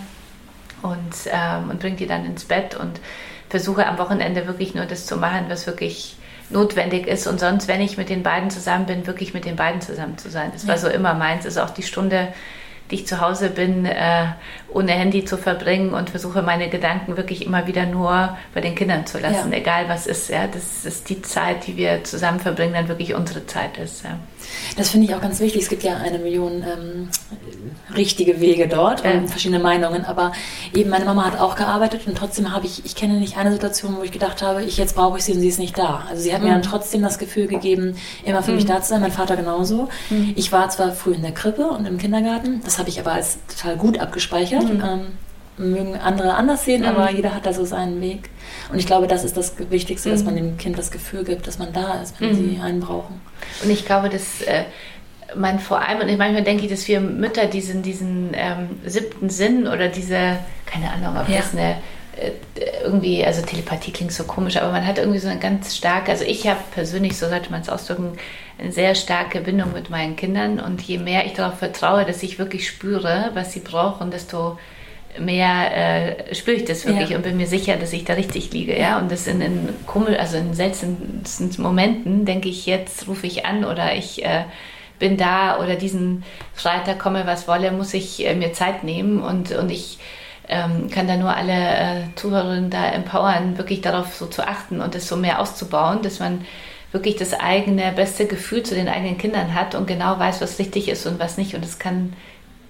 und, 0.82 1.14
ähm, 1.26 1.70
und 1.70 1.80
bringe 1.80 1.96
die 1.96 2.06
dann 2.06 2.24
ins 2.24 2.44
Bett 2.44 2.76
und 2.76 3.00
versuche 3.48 3.84
am 3.84 3.98
Wochenende 3.98 4.46
wirklich 4.46 4.76
nur 4.76 4.84
das 4.84 5.06
zu 5.06 5.16
machen, 5.16 5.46
was 5.48 5.66
wirklich 5.66 6.16
notwendig 6.50 7.08
ist 7.08 7.26
und 7.26 7.40
sonst, 7.40 7.66
wenn 7.66 7.80
ich 7.80 7.96
mit 7.96 8.10
den 8.10 8.22
beiden 8.22 8.50
zusammen 8.50 8.86
bin, 8.86 9.08
wirklich 9.08 9.34
mit 9.34 9.44
den 9.44 9.56
beiden 9.56 9.80
zusammen 9.80 10.18
zu 10.18 10.30
sein. 10.30 10.50
Das 10.52 10.62
ja. 10.62 10.68
war 10.68 10.78
so 10.78 10.86
immer 10.86 11.14
meins, 11.14 11.44
ist 11.44 11.58
auch 11.58 11.70
die 11.70 11.82
Stunde 11.82 12.28
die 12.90 12.96
ich 12.96 13.06
zu 13.06 13.20
Hause 13.20 13.50
bin, 13.50 13.84
äh, 13.84 14.26
ohne 14.68 14.92
Handy 14.92 15.24
zu 15.24 15.36
verbringen 15.36 15.94
und 15.94 16.10
versuche 16.10 16.42
meine 16.42 16.68
Gedanken 16.68 17.16
wirklich 17.16 17.44
immer 17.44 17.66
wieder 17.66 17.86
nur 17.86 18.36
bei 18.54 18.60
den 18.60 18.74
Kindern 18.74 19.06
zu 19.06 19.18
lassen, 19.18 19.52
ja. 19.52 19.58
egal 19.58 19.88
was 19.88 20.06
ist. 20.06 20.28
Ja, 20.28 20.46
das 20.46 20.84
ist 20.84 21.08
die 21.08 21.22
Zeit, 21.22 21.66
die 21.66 21.76
wir 21.76 22.04
zusammen 22.04 22.40
verbringen, 22.40 22.74
dann 22.74 22.88
wirklich 22.88 23.14
unsere 23.14 23.46
Zeit 23.46 23.78
ist. 23.78 24.04
Ja. 24.04 24.18
Das 24.76 24.90
finde 24.90 25.06
ich 25.06 25.14
auch 25.14 25.20
ganz 25.20 25.40
wichtig. 25.40 25.62
Es 25.62 25.68
gibt 25.68 25.82
ja 25.82 25.96
eine 25.96 26.18
Million 26.18 26.62
ähm, 26.62 27.08
richtige 27.96 28.40
Wege 28.40 28.68
dort 28.68 29.04
und 29.04 29.28
verschiedene 29.28 29.62
Meinungen. 29.62 30.04
Aber 30.04 30.32
eben 30.74 30.90
meine 30.90 31.04
Mama 31.04 31.24
hat 31.24 31.40
auch 31.40 31.56
gearbeitet 31.56 32.02
und 32.06 32.16
trotzdem 32.16 32.52
habe 32.52 32.66
ich, 32.66 32.84
ich 32.84 32.94
kenne 32.94 33.14
nicht 33.14 33.36
eine 33.36 33.52
Situation, 33.52 33.96
wo 33.96 34.02
ich 34.02 34.12
gedacht 34.12 34.42
habe, 34.42 34.62
ich 34.62 34.76
jetzt 34.76 34.96
brauche 34.96 35.18
ich 35.18 35.24
sie 35.24 35.32
und 35.32 35.40
sie 35.40 35.48
ist 35.48 35.58
nicht 35.58 35.78
da. 35.78 36.04
Also 36.08 36.22
sie 36.22 36.32
hat 36.32 36.40
mhm. 36.40 36.48
mir 36.48 36.54
dann 36.54 36.62
trotzdem 36.62 37.02
das 37.02 37.18
Gefühl 37.18 37.46
gegeben, 37.46 37.96
immer 38.24 38.42
für 38.42 38.50
mhm. 38.50 38.56
mich 38.56 38.66
da 38.66 38.80
zu 38.82 38.88
sein. 38.90 39.00
Mein 39.00 39.12
Vater 39.12 39.36
genauso. 39.36 39.88
Mhm. 40.10 40.34
Ich 40.36 40.52
war 40.52 40.68
zwar 40.68 40.92
früh 40.92 41.14
in 41.14 41.22
der 41.22 41.32
Krippe 41.32 41.68
und 41.68 41.86
im 41.86 41.98
Kindergarten, 41.98 42.60
das 42.64 42.75
habe 42.78 42.88
ich 42.88 43.00
aber 43.00 43.12
als 43.12 43.38
total 43.46 43.76
gut 43.76 43.98
abgespeichert. 43.98 44.64
Mhm. 44.64 44.82
Ähm, 44.82 45.00
mögen 45.58 45.96
andere 45.96 46.34
anders 46.34 46.64
sehen, 46.64 46.82
mhm. 46.82 46.88
aber 46.88 47.10
jeder 47.10 47.34
hat 47.34 47.46
da 47.46 47.52
so 47.52 47.64
seinen 47.64 48.00
Weg. 48.00 48.30
Und 48.70 48.78
ich 48.78 48.86
glaube, 48.86 49.06
das 49.06 49.24
ist 49.24 49.36
das 49.36 49.54
Wichtigste, 49.70 50.10
dass 50.10 50.24
man 50.24 50.34
mhm. 50.34 50.38
dem 50.38 50.56
Kind 50.58 50.78
das 50.78 50.90
Gefühl 50.90 51.24
gibt, 51.24 51.46
dass 51.46 51.58
man 51.58 51.72
da 51.72 52.00
ist, 52.02 52.20
wenn 52.20 52.30
mhm. 52.30 52.34
sie 52.34 52.60
einen 52.60 52.80
brauchen. 52.80 53.20
Und 53.62 53.70
ich 53.70 53.86
glaube, 53.86 54.08
dass 54.08 54.42
äh, 54.42 54.64
man 55.34 55.58
vor 55.58 55.80
allem, 55.80 56.00
und 56.00 56.18
manchmal 56.18 56.42
denke 56.42 56.64
ich, 56.64 56.70
dass 56.70 56.86
wir 56.88 57.00
Mütter 57.00 57.46
diesen, 57.46 57.82
diesen 57.82 58.30
ähm, 58.34 58.80
siebten 58.84 59.30
Sinn 59.30 59.66
oder 59.66 59.88
diese, 59.88 60.38
keine 60.66 60.90
Ahnung, 60.92 61.20
ob 61.20 61.28
ja. 61.28 61.38
das 61.38 61.52
eine 61.52 61.76
äh, 62.16 62.32
irgendwie, 62.82 63.24
also 63.24 63.42
Telepathie 63.42 63.92
klingt 63.92 64.12
so 64.12 64.24
komisch, 64.24 64.56
aber 64.56 64.72
man 64.72 64.86
hat 64.86 64.98
irgendwie 64.98 65.18
so 65.18 65.28
eine 65.28 65.40
ganz 65.40 65.76
starke, 65.76 66.10
also 66.10 66.24
ich 66.24 66.46
habe 66.46 66.60
persönlich, 66.72 67.16
so 67.16 67.28
sollte 67.28 67.50
man 67.50 67.60
es 67.60 67.68
ausdrücken, 67.68 68.16
eine 68.58 68.72
sehr 68.72 68.94
starke 68.94 69.40
Bindung 69.40 69.72
mit 69.72 69.90
meinen 69.90 70.16
Kindern 70.16 70.60
und 70.60 70.80
je 70.82 70.98
mehr 70.98 71.26
ich 71.26 71.34
darauf 71.34 71.58
vertraue, 71.58 72.04
dass 72.04 72.22
ich 72.22 72.38
wirklich 72.38 72.66
spüre, 72.66 73.30
was 73.34 73.52
sie 73.52 73.60
brauchen, 73.60 74.10
desto 74.10 74.58
mehr 75.18 75.76
äh, 76.28 76.34
spüre 76.34 76.56
ich 76.56 76.64
das 76.64 76.86
wirklich 76.86 77.10
ja. 77.10 77.16
und 77.16 77.22
bin 77.22 77.36
mir 77.36 77.46
sicher, 77.46 77.76
dass 77.76 77.92
ich 77.92 78.04
da 78.04 78.14
richtig 78.14 78.52
liege. 78.52 78.78
Ja? 78.78 78.98
Und 78.98 79.10
das 79.10 79.26
in, 79.26 79.40
in 79.40 79.68
Kummel, 79.86 80.16
also 80.16 80.36
in 80.36 80.54
seltensten 80.54 81.50
Momenten 81.58 82.24
denke 82.24 82.48
ich, 82.48 82.66
jetzt 82.66 83.08
rufe 83.08 83.26
ich 83.26 83.46
an 83.46 83.64
oder 83.64 83.94
ich 83.94 84.24
äh, 84.24 84.44
bin 84.98 85.16
da 85.16 85.58
oder 85.58 85.76
diesen 85.76 86.24
Freitag 86.54 86.98
komme, 86.98 87.26
was 87.26 87.48
wolle, 87.48 87.72
muss 87.72 87.94
ich 87.94 88.26
äh, 88.26 88.34
mir 88.34 88.52
Zeit 88.52 88.84
nehmen 88.84 89.20
und, 89.20 89.52
und 89.52 89.70
ich 89.70 89.98
ähm, 90.48 90.90
kann 90.90 91.08
da 91.08 91.16
nur 91.16 91.34
alle 91.34 91.52
äh, 91.52 92.00
Zuhörerinnen 92.14 92.70
da 92.70 92.86
empowern, 92.88 93.58
wirklich 93.58 93.80
darauf 93.80 94.14
so 94.14 94.26
zu 94.26 94.46
achten 94.46 94.80
und 94.80 94.94
das 94.94 95.08
so 95.08 95.16
mehr 95.16 95.40
auszubauen, 95.40 96.02
dass 96.02 96.20
man 96.20 96.44
wirklich 96.96 97.16
das 97.16 97.34
eigene 97.34 97.92
beste 97.92 98.26
Gefühl 98.26 98.62
zu 98.62 98.74
den 98.74 98.88
eigenen 98.88 99.18
Kindern 99.18 99.52
hat 99.52 99.74
und 99.74 99.86
genau 99.86 100.18
weiß, 100.18 100.40
was 100.40 100.58
richtig 100.58 100.88
ist 100.88 101.06
und 101.06 101.18
was 101.18 101.36
nicht. 101.36 101.54
Und 101.54 101.62
das 101.62 101.78
kann 101.78 102.14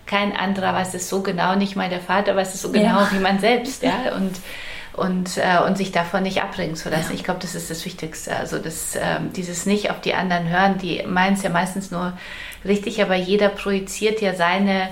kein 0.05 0.37
anderer 0.37 0.75
weiß 0.75 0.95
es 0.95 1.09
so 1.09 1.23
genau, 1.23 1.55
nicht 1.55 1.77
mal 1.77 1.89
der 1.89 2.01
Vater 2.01 2.35
weiß 2.35 2.55
es 2.55 2.62
so 2.62 2.73
genau 2.73 3.01
ja. 3.01 3.09
wie 3.12 3.19
man 3.21 3.39
selbst, 3.39 3.83
ja, 3.83 3.95
und 4.17 4.33
und, 4.93 5.37
äh, 5.37 5.62
und 5.67 5.77
sich 5.77 5.93
davon 5.93 6.23
nicht 6.23 6.43
abbringen 6.43 6.75
zu 6.75 6.89
lassen. 6.89 7.11
Ja. 7.11 7.15
Ich 7.17 7.23
glaube, 7.23 7.41
das 7.41 7.55
ist 7.55 7.71
das 7.71 7.85
Wichtigste. 7.85 8.35
Also 8.35 8.59
das, 8.59 8.97
äh, 8.97 9.21
dieses 9.37 9.67
nicht 9.67 9.91
auf 9.91 10.01
die 10.01 10.15
anderen 10.15 10.49
hören, 10.49 10.79
die 10.79 11.03
meinen 11.07 11.35
es 11.35 11.43
ja 11.43 11.51
meistens 11.51 11.91
nur 11.91 12.15
richtig, 12.65 13.03
aber 13.03 13.15
jeder 13.15 13.51
projiziert 13.51 14.23
ja 14.23 14.35
seine 14.35 14.89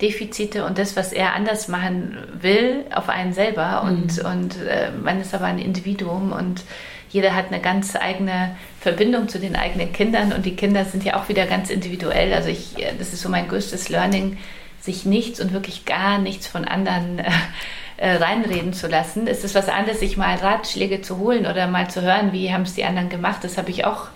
Defizite 0.00 0.64
und 0.64 0.78
das, 0.78 0.94
was 0.94 1.12
er 1.12 1.34
anders 1.34 1.66
machen 1.66 2.16
will, 2.40 2.84
auf 2.94 3.08
einen 3.08 3.32
selber. 3.32 3.82
Mhm. 3.82 3.88
Und, 3.88 4.18
und 4.24 4.62
äh, 4.62 4.92
man 4.92 5.20
ist 5.20 5.34
aber 5.34 5.46
ein 5.46 5.58
Individuum 5.58 6.30
und 6.30 6.62
jeder 7.10 7.34
hat 7.34 7.46
eine 7.46 7.60
ganz 7.60 7.96
eigene 7.96 8.56
Verbindung 8.80 9.28
zu 9.28 9.38
den 9.38 9.56
eigenen 9.56 9.92
Kindern 9.92 10.32
und 10.32 10.44
die 10.44 10.56
Kinder 10.56 10.84
sind 10.84 11.04
ja 11.04 11.16
auch 11.20 11.28
wieder 11.28 11.46
ganz 11.46 11.70
individuell. 11.70 12.32
Also 12.32 12.48
ich, 12.48 12.78
äh, 12.78 12.92
das 12.98 13.12
ist 13.12 13.22
so 13.22 13.28
mein 13.28 13.48
größtes 13.48 13.88
Learning 13.88 14.38
sich 14.80 15.04
nichts 15.04 15.40
und 15.40 15.52
wirklich 15.52 15.84
gar 15.84 16.18
nichts 16.18 16.46
von 16.46 16.64
anderen 16.64 17.18
äh, 17.96 18.16
reinreden 18.16 18.72
zu 18.72 18.86
lassen. 18.86 19.26
Es 19.26 19.44
ist 19.44 19.54
was 19.54 19.68
anderes, 19.68 20.00
sich 20.00 20.16
mal 20.16 20.36
Ratschläge 20.36 21.02
zu 21.02 21.18
holen 21.18 21.46
oder 21.46 21.66
mal 21.66 21.90
zu 21.90 22.02
hören, 22.02 22.32
wie 22.32 22.52
haben 22.52 22.62
es 22.62 22.74
die 22.74 22.84
anderen 22.84 23.08
gemacht. 23.08 23.42
Das 23.42 23.58
habe 23.58 23.70
ich 23.70 23.84
auch 23.84 24.08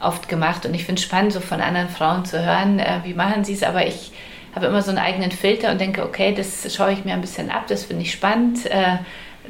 oft 0.00 0.28
gemacht 0.28 0.66
und 0.66 0.74
ich 0.74 0.84
finde 0.84 0.98
es 0.98 1.04
spannend, 1.04 1.32
so 1.32 1.40
von 1.40 1.60
anderen 1.60 1.88
Frauen 1.88 2.24
zu 2.24 2.44
hören, 2.44 2.78
äh, 2.78 3.00
wie 3.04 3.14
machen 3.14 3.44
sie 3.44 3.52
es. 3.52 3.62
Aber 3.62 3.86
ich 3.86 4.12
habe 4.54 4.66
immer 4.66 4.82
so 4.82 4.90
einen 4.90 4.98
eigenen 4.98 5.30
Filter 5.30 5.70
und 5.70 5.80
denke, 5.80 6.04
okay, 6.04 6.34
das 6.34 6.74
schaue 6.74 6.92
ich 6.92 7.04
mir 7.04 7.14
ein 7.14 7.20
bisschen 7.20 7.50
ab, 7.50 7.66
das 7.68 7.84
finde 7.84 8.02
ich 8.02 8.12
spannend. 8.12 8.66
Äh, 8.66 8.98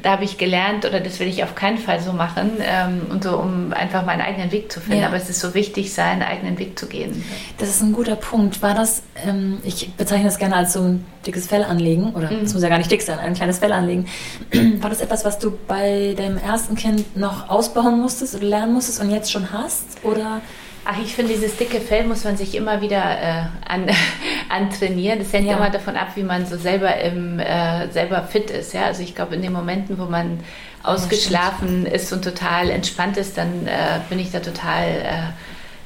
da 0.01 0.11
habe 0.11 0.23
ich 0.23 0.37
gelernt 0.37 0.85
oder 0.85 0.99
das 0.99 1.19
will 1.19 1.27
ich 1.27 1.43
auf 1.43 1.55
keinen 1.55 1.77
Fall 1.77 2.01
so 2.01 2.11
machen 2.11 2.51
ähm, 2.59 3.03
und 3.09 3.23
so, 3.23 3.37
um 3.37 3.71
einfach 3.73 4.05
meinen 4.05 4.21
eigenen 4.21 4.51
Weg 4.51 4.71
zu 4.71 4.81
finden. 4.81 5.01
Ja. 5.01 5.07
Aber 5.07 5.15
es 5.15 5.29
ist 5.29 5.39
so 5.39 5.53
wichtig, 5.53 5.93
seinen 5.93 6.21
eigenen 6.23 6.59
Weg 6.59 6.77
zu 6.77 6.87
gehen. 6.87 7.23
Das 7.57 7.69
ist 7.69 7.81
ein 7.81 7.93
guter 7.93 8.15
Punkt. 8.15 8.61
War 8.61 8.73
das, 8.73 9.03
ähm, 9.25 9.59
ich 9.63 9.93
bezeichne 9.93 10.25
das 10.25 10.39
gerne 10.39 10.55
als 10.55 10.73
so 10.73 10.81
ein 10.81 11.05
dickes 11.25 11.47
Fell 11.47 11.63
anlegen 11.63 12.13
oder 12.13 12.31
es 12.31 12.49
mhm. 12.49 12.53
muss 12.53 12.63
ja 12.63 12.69
gar 12.69 12.79
nicht 12.79 12.91
dick 12.91 13.01
sein, 13.01 13.19
ein 13.19 13.33
kleines 13.33 13.59
Fell 13.59 13.71
anlegen. 13.71 14.07
War 14.81 14.89
das 14.89 14.99
etwas, 14.99 15.23
was 15.23 15.39
du 15.39 15.57
bei 15.67 16.15
deinem 16.17 16.37
ersten 16.37 16.75
Kind 16.75 17.15
noch 17.15 17.49
ausbauen 17.49 18.01
musstest 18.01 18.35
oder 18.35 18.45
lernen 18.45 18.73
musstest 18.73 18.99
und 18.99 19.09
jetzt 19.09 19.31
schon 19.31 19.53
hast? 19.53 19.85
Oder 20.03 20.41
Ach, 20.85 20.97
ich 21.01 21.15
finde, 21.15 21.33
dieses 21.33 21.55
dicke 21.55 21.79
Fell 21.79 22.03
muss 22.05 22.25
man 22.25 22.35
sich 22.35 22.55
immer 22.55 22.81
wieder 22.81 23.01
äh, 23.01 23.43
an, 23.65 23.87
antrainieren. 24.49 25.19
Das 25.19 25.31
hängt 25.31 25.47
ja. 25.47 25.55
immer 25.55 25.69
davon 25.69 25.95
ab, 25.95 26.09
wie 26.15 26.23
man 26.23 26.45
so 26.45 26.57
selber, 26.57 26.97
im, 26.97 27.39
äh, 27.39 27.89
selber 27.89 28.23
fit 28.23 28.51
ist. 28.51 28.73
Ja? 28.73 28.85
Also 28.85 29.01
ich 29.01 29.15
glaube, 29.15 29.35
in 29.35 29.41
den 29.41 29.53
Momenten, 29.53 29.97
wo 29.97 30.05
man 30.05 30.41
ausgeschlafen 30.83 31.85
ist 31.85 32.11
und 32.11 32.23
total 32.23 32.69
entspannt 32.69 33.15
ist, 33.15 33.37
dann 33.37 33.67
äh, 33.67 34.01
bin 34.09 34.19
ich 34.19 34.31
da 34.31 34.39
total 34.39 35.33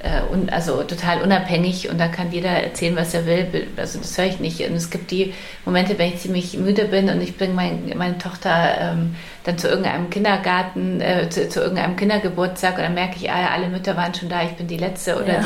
äh, 0.04 0.08
äh, 0.08 0.22
un, 0.32 0.50
also 0.50 0.84
total 0.84 1.22
unabhängig 1.22 1.90
und 1.90 2.00
dann 2.00 2.12
kann 2.12 2.32
jeder 2.32 2.50
erzählen, 2.50 2.96
was 2.96 3.14
er 3.14 3.26
will. 3.26 3.68
Also 3.78 4.00
das 4.00 4.18
höre 4.18 4.26
ich 4.26 4.40
nicht. 4.40 4.62
Und 4.62 4.76
es 4.76 4.90
gibt 4.90 5.12
die 5.12 5.34
Momente, 5.66 5.98
wenn 5.98 6.10
ich 6.10 6.20
ziemlich 6.20 6.58
müde 6.58 6.86
bin 6.86 7.10
und 7.10 7.22
ich 7.22 7.38
bringe 7.38 7.54
mein, 7.54 7.94
meine 7.98 8.18
Tochter 8.18 8.78
ähm, 8.80 9.16
dann 9.44 9.58
zu 9.58 9.68
irgendeinem 9.68 10.10
Kindergarten, 10.10 11.02
äh, 11.02 11.30
zu, 11.30 11.50
zu, 11.50 11.62
irgendeinem 11.62 11.96
Kindergeburtstag 11.96 12.78
und 12.78 12.84
dann 12.84 12.94
merke 12.94 13.16
ich, 13.16 13.32
ah, 13.32 13.50
alle 13.54 13.70
Mütter 13.70 13.96
waren 13.96 14.14
schon 14.14 14.30
da, 14.30 14.44
ich 14.44 14.52
bin 14.52 14.68
die 14.68 14.78
Letzte 14.78 15.16
oder 15.16 15.34
ja. 15.34 15.44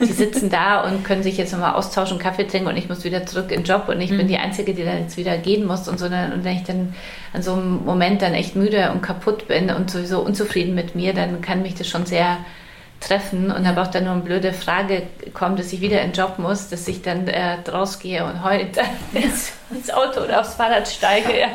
die, 0.00 0.06
die 0.06 0.12
sitzen 0.12 0.50
da 0.50 0.82
und 0.82 1.04
können 1.04 1.22
sich 1.22 1.36
jetzt 1.36 1.52
nochmal 1.52 1.74
austauschen, 1.74 2.18
Kaffee 2.18 2.44
trinken 2.44 2.68
und 2.68 2.76
ich 2.76 2.88
muss 2.88 3.04
wieder 3.04 3.24
zurück 3.24 3.50
in 3.50 3.62
den 3.62 3.64
Job 3.64 3.88
und 3.88 4.00
ich 4.00 4.10
mhm. 4.10 4.18
bin 4.18 4.28
die 4.28 4.38
Einzige, 4.38 4.74
die 4.74 4.84
dann 4.84 5.00
jetzt 5.00 5.16
wieder 5.16 5.38
gehen 5.38 5.66
muss 5.66 5.88
und 5.88 5.98
so. 5.98 6.06
Und 6.06 6.44
wenn 6.44 6.56
ich 6.56 6.64
dann 6.64 6.94
an 7.32 7.42
so 7.42 7.54
einem 7.54 7.84
Moment 7.84 8.22
dann 8.22 8.34
echt 8.34 8.56
müde 8.56 8.90
und 8.92 9.02
kaputt 9.02 9.48
bin 9.48 9.70
und 9.70 9.90
sowieso 9.90 10.20
unzufrieden 10.20 10.74
mit 10.74 10.94
mir, 10.94 11.14
dann 11.14 11.40
kann 11.40 11.62
mich 11.62 11.74
das 11.74 11.88
schon 11.88 12.04
sehr 12.04 12.38
treffen 13.00 13.50
und 13.50 13.66
aber 13.66 13.82
auch 13.82 13.86
dann 13.88 14.04
nur 14.04 14.14
eine 14.14 14.22
blöde 14.22 14.52
Frage 14.52 15.02
kommt, 15.34 15.58
dass 15.58 15.72
ich 15.72 15.80
wieder 15.80 16.00
in 16.02 16.12
den 16.12 16.20
Job 16.20 16.38
muss, 16.38 16.68
dass 16.68 16.88
ich 16.88 17.02
dann 17.02 17.28
äh, 17.28 17.58
rausgehe 17.70 18.24
und 18.24 18.42
heute 18.42 18.80
ins, 19.12 19.52
ins, 19.70 19.90
Auto 19.90 20.22
oder 20.22 20.40
aufs 20.40 20.54
Fahrrad 20.54 20.88
steige. 20.88 21.38
Ja. 21.38 21.48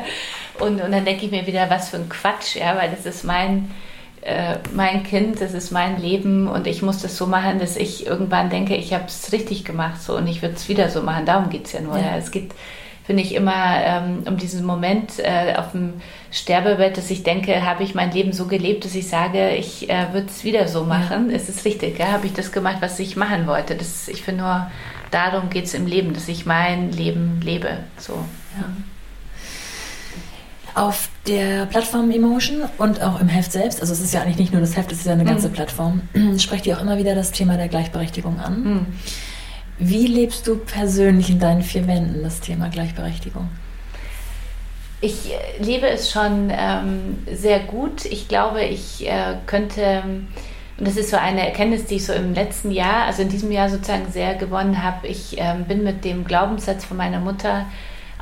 Und, 0.58 0.80
und 0.80 0.92
dann 0.92 1.04
denke 1.04 1.24
ich 1.26 1.30
mir 1.30 1.46
wieder, 1.46 1.68
was 1.68 1.90
für 1.90 1.96
ein 1.96 2.08
Quatsch, 2.08 2.56
ja, 2.56 2.76
weil 2.76 2.90
das 2.90 3.06
ist 3.06 3.24
mein, 3.24 3.70
äh, 4.20 4.56
mein 4.72 5.02
Kind, 5.02 5.40
das 5.40 5.52
ist 5.52 5.72
mein 5.72 6.00
Leben 6.00 6.46
und 6.46 6.66
ich 6.66 6.82
muss 6.82 7.02
das 7.02 7.16
so 7.16 7.26
machen, 7.26 7.58
dass 7.58 7.76
ich 7.76 8.06
irgendwann 8.06 8.50
denke, 8.50 8.76
ich 8.76 8.92
habe 8.94 9.04
es 9.06 9.32
richtig 9.32 9.64
gemacht 9.64 10.00
so 10.00 10.16
und 10.16 10.28
ich 10.28 10.42
würde 10.42 10.54
es 10.54 10.68
wieder 10.68 10.88
so 10.90 11.02
machen. 11.02 11.26
Darum 11.26 11.50
geht 11.50 11.66
es 11.66 11.72
ja 11.72 11.80
nur. 11.80 11.98
Ja. 11.98 12.06
ja. 12.06 12.16
Es 12.16 12.30
geht 12.30 12.52
finde 13.04 13.22
ich 13.22 13.34
immer 13.34 13.76
ähm, 13.84 14.24
um 14.26 14.36
diesen 14.36 14.64
Moment 14.64 15.18
äh, 15.18 15.54
auf 15.56 15.72
dem 15.72 15.94
Sterbebett, 16.30 16.96
dass 16.96 17.10
ich 17.10 17.22
denke, 17.22 17.64
habe 17.64 17.82
ich 17.82 17.94
mein 17.94 18.12
Leben 18.12 18.32
so 18.32 18.46
gelebt, 18.46 18.84
dass 18.84 18.94
ich 18.94 19.08
sage, 19.08 19.50
ich 19.50 19.90
äh, 19.90 20.12
würde 20.12 20.28
es 20.28 20.44
wieder 20.44 20.68
so 20.68 20.84
machen. 20.84 21.30
Ja. 21.30 21.36
Ist 21.36 21.48
es 21.48 21.64
richtig? 21.64 21.98
Ja? 21.98 22.12
Habe 22.12 22.26
ich 22.26 22.32
das 22.32 22.52
gemacht, 22.52 22.76
was 22.80 22.98
ich 22.98 23.16
machen 23.16 23.46
wollte? 23.46 23.74
Das, 23.74 24.08
ich 24.08 24.22
finde 24.22 24.42
nur, 24.42 24.70
darum 25.10 25.50
geht 25.50 25.64
es 25.64 25.74
im 25.74 25.86
Leben, 25.86 26.14
dass 26.14 26.28
ich 26.28 26.46
mein 26.46 26.92
Leben 26.92 27.40
lebe. 27.42 27.78
So. 27.98 28.14
Ja. 28.56 28.64
Auf 30.74 31.10
der 31.26 31.66
Plattform 31.66 32.10
Emotion 32.10 32.62
und 32.78 33.02
auch 33.02 33.20
im 33.20 33.28
Heft 33.28 33.52
selbst, 33.52 33.82
also 33.82 33.92
es 33.92 34.00
ist 34.00 34.14
ja 34.14 34.22
eigentlich 34.22 34.38
nicht 34.38 34.52
nur 34.52 34.62
das 34.62 34.74
Heft, 34.74 34.90
es 34.90 35.00
ist 35.00 35.06
ja 35.06 35.12
eine 35.12 35.24
ganze 35.24 35.48
mhm. 35.48 35.52
Plattform, 35.52 36.02
sprecht 36.38 36.66
ihr 36.66 36.78
auch 36.78 36.80
immer 36.80 36.96
wieder 36.96 37.14
das 37.14 37.30
Thema 37.30 37.58
der 37.58 37.68
Gleichberechtigung 37.68 38.40
an. 38.40 38.62
Mhm. 38.62 38.86
Wie 39.78 40.06
lebst 40.06 40.46
du 40.46 40.56
persönlich 40.56 41.30
in 41.30 41.38
deinen 41.38 41.62
vier 41.62 41.86
Wänden 41.86 42.22
das 42.22 42.40
Thema 42.40 42.68
Gleichberechtigung? 42.68 43.48
Ich 45.00 45.32
lebe 45.58 45.88
es 45.88 46.12
schon 46.12 46.52
ähm, 46.56 47.18
sehr 47.32 47.58
gut. 47.58 48.04
Ich 48.04 48.28
glaube, 48.28 48.62
ich 48.62 49.08
äh, 49.08 49.34
könnte, 49.46 50.02
und 50.78 50.86
das 50.86 50.96
ist 50.96 51.10
so 51.10 51.16
eine 51.16 51.44
Erkenntnis, 51.44 51.86
die 51.86 51.96
ich 51.96 52.06
so 52.06 52.12
im 52.12 52.34
letzten 52.34 52.70
Jahr, 52.70 53.06
also 53.06 53.22
in 53.22 53.28
diesem 53.28 53.50
Jahr 53.50 53.68
sozusagen 53.68 54.12
sehr 54.12 54.36
gewonnen 54.36 54.84
habe. 54.84 55.08
Ich 55.08 55.34
ähm, 55.38 55.64
bin 55.64 55.82
mit 55.82 56.04
dem 56.04 56.24
Glaubenssatz 56.24 56.84
von 56.84 56.96
meiner 56.96 57.18
Mutter 57.18 57.66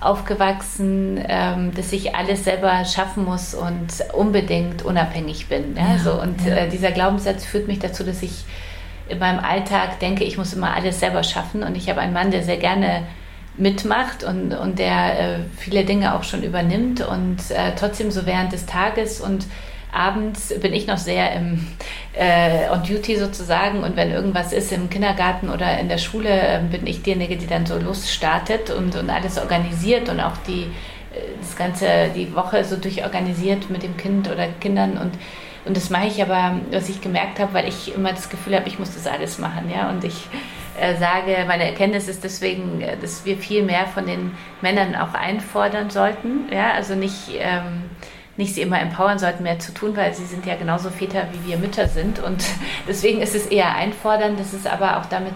aufgewachsen, 0.00 1.22
ähm, 1.28 1.74
dass 1.74 1.92
ich 1.92 2.14
alles 2.14 2.44
selber 2.44 2.84
schaffen 2.86 3.26
muss 3.26 3.54
und 3.54 3.88
unbedingt 4.14 4.82
unabhängig 4.82 5.48
bin. 5.48 5.76
Ja? 5.76 5.92
Ja, 5.92 5.98
so, 5.98 6.12
und 6.20 6.44
ja. 6.46 6.54
äh, 6.56 6.68
dieser 6.70 6.92
Glaubenssatz 6.92 7.44
führt 7.44 7.68
mich 7.68 7.80
dazu, 7.80 8.04
dass 8.04 8.22
ich 8.22 8.44
in 9.10 9.18
meinem 9.18 9.40
Alltag 9.40 9.98
denke, 10.00 10.24
ich 10.24 10.38
muss 10.38 10.52
immer 10.52 10.74
alles 10.74 11.00
selber 11.00 11.22
schaffen. 11.22 11.62
Und 11.62 11.76
ich 11.76 11.88
habe 11.90 12.00
einen 12.00 12.12
Mann, 12.12 12.30
der 12.30 12.42
sehr 12.42 12.58
gerne 12.58 13.02
mitmacht 13.56 14.24
und, 14.24 14.54
und 14.54 14.78
der 14.78 15.20
äh, 15.20 15.38
viele 15.58 15.84
Dinge 15.84 16.14
auch 16.14 16.22
schon 16.22 16.42
übernimmt. 16.42 17.00
Und 17.00 17.38
äh, 17.50 17.72
trotzdem 17.78 18.10
so 18.10 18.26
während 18.26 18.52
des 18.52 18.66
Tages 18.66 19.20
und 19.20 19.46
abends 19.92 20.54
bin 20.60 20.72
ich 20.72 20.86
noch 20.86 20.98
sehr 20.98 21.32
im, 21.32 21.66
äh, 22.12 22.70
on 22.70 22.82
duty 22.82 23.16
sozusagen. 23.16 23.82
Und 23.82 23.96
wenn 23.96 24.10
irgendwas 24.10 24.52
ist 24.52 24.72
im 24.72 24.88
Kindergarten 24.88 25.50
oder 25.50 25.78
in 25.78 25.88
der 25.88 25.98
Schule, 25.98 26.30
äh, 26.30 26.60
bin 26.70 26.86
ich 26.86 27.02
diejenige, 27.02 27.36
die 27.36 27.46
dann 27.46 27.66
so 27.66 27.76
losstartet 27.78 28.70
und, 28.70 28.96
und 28.96 29.10
alles 29.10 29.38
organisiert 29.38 30.08
und 30.08 30.20
auch 30.20 30.36
die, 30.46 30.62
äh, 30.62 31.20
das 31.40 31.56
Ganze, 31.56 31.86
die 32.14 32.34
Woche 32.34 32.64
so 32.64 32.76
durchorganisiert 32.76 33.70
mit 33.70 33.82
dem 33.82 33.96
Kind 33.96 34.30
oder 34.30 34.46
Kindern. 34.60 34.96
Und 34.96 35.12
und 35.70 35.76
das 35.76 35.88
mache 35.88 36.08
ich 36.08 36.20
aber, 36.20 36.58
was 36.72 36.88
ich 36.88 37.00
gemerkt 37.00 37.38
habe, 37.38 37.54
weil 37.54 37.68
ich 37.68 37.94
immer 37.94 38.10
das 38.10 38.28
Gefühl 38.28 38.56
habe, 38.56 38.66
ich 38.66 38.80
muss 38.80 38.92
das 38.92 39.06
alles 39.06 39.38
machen, 39.38 39.70
ja. 39.70 39.88
Und 39.88 40.02
ich 40.02 40.26
äh, 40.80 40.96
sage, 40.96 41.44
meine 41.46 41.64
Erkenntnis 41.64 42.08
ist 42.08 42.24
deswegen, 42.24 42.80
äh, 42.80 42.96
dass 42.96 43.24
wir 43.24 43.38
viel 43.38 43.62
mehr 43.62 43.86
von 43.86 44.04
den 44.04 44.32
Männern 44.62 44.96
auch 44.96 45.14
einfordern 45.14 45.88
sollten, 45.88 46.52
ja. 46.52 46.72
Also 46.72 46.96
nicht 46.96 47.28
ähm, 47.38 47.84
nicht 48.36 48.52
sie 48.56 48.62
immer 48.62 48.80
empowern 48.80 49.20
sollten, 49.20 49.44
mehr 49.44 49.60
zu 49.60 49.72
tun, 49.72 49.96
weil 49.96 50.12
sie 50.12 50.24
sind 50.24 50.44
ja 50.44 50.56
genauso 50.56 50.90
Väter, 50.90 51.28
wie 51.30 51.50
wir 51.50 51.58
Mütter 51.58 51.86
sind. 51.86 52.18
Und 52.18 52.44
deswegen 52.88 53.22
ist 53.22 53.36
es 53.36 53.46
eher 53.46 53.76
einfordern, 53.76 54.36
dass 54.36 54.52
es 54.52 54.66
aber 54.66 54.98
auch 54.98 55.06
damit, 55.06 55.34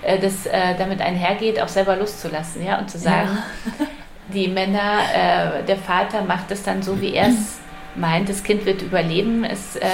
äh, 0.00 0.18
das, 0.18 0.46
äh, 0.46 0.74
damit 0.78 1.02
einhergeht, 1.02 1.60
auch 1.60 1.68
selber 1.68 1.96
loszulassen 1.96 2.64
ja? 2.64 2.78
und 2.78 2.90
zu 2.90 2.96
sagen, 2.96 3.36
ja. 3.78 3.86
die 4.32 4.48
Männer, 4.48 5.00
äh, 5.12 5.64
der 5.64 5.76
Vater 5.76 6.22
macht 6.22 6.50
es 6.50 6.62
dann 6.62 6.82
so, 6.82 6.98
wie 6.98 7.12
er 7.12 7.28
es 7.28 7.58
meint, 7.96 8.28
das 8.28 8.42
Kind 8.42 8.66
wird 8.66 8.82
überleben, 8.82 9.44
es, 9.44 9.76
äh, 9.76 9.86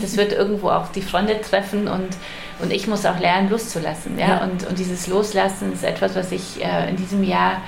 das 0.00 0.16
wird 0.16 0.32
irgendwo 0.32 0.70
auch 0.70 0.88
die 0.88 1.02
Fronte 1.02 1.40
treffen 1.40 1.88
und, 1.88 2.08
und 2.60 2.72
ich 2.72 2.86
muss 2.86 3.06
auch 3.06 3.18
lernen, 3.18 3.50
loszulassen. 3.50 4.18
Ja? 4.18 4.28
ja. 4.28 4.44
Und, 4.44 4.66
und 4.66 4.78
dieses 4.78 5.06
Loslassen 5.06 5.72
ist 5.72 5.84
etwas, 5.84 6.14
was 6.14 6.32
ich 6.32 6.64
äh, 6.64 6.88
in 6.88 6.96
diesem 6.96 7.22
Jahr 7.24 7.62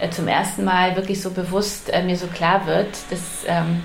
äh, 0.00 0.10
zum 0.10 0.28
ersten 0.28 0.64
Mal 0.64 0.96
wirklich 0.96 1.20
so 1.20 1.30
bewusst 1.30 1.92
äh, 1.92 2.02
mir 2.02 2.16
so 2.16 2.26
klar 2.26 2.66
wird, 2.66 2.88
dass 3.10 3.44
ähm, 3.46 3.82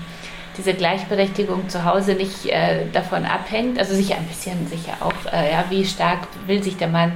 diese 0.56 0.74
Gleichberechtigung 0.74 1.68
zu 1.68 1.84
Hause 1.84 2.14
nicht 2.14 2.46
äh, 2.46 2.86
davon 2.92 3.24
abhängt, 3.24 3.78
also 3.78 3.94
sicher 3.94 4.16
ein 4.16 4.26
bisschen 4.26 4.66
sicher 4.68 4.94
auch, 5.00 5.32
äh, 5.32 5.52
ja, 5.52 5.64
wie 5.70 5.84
stark 5.84 6.20
will 6.46 6.62
sich 6.62 6.76
der 6.76 6.88
Mann 6.88 7.12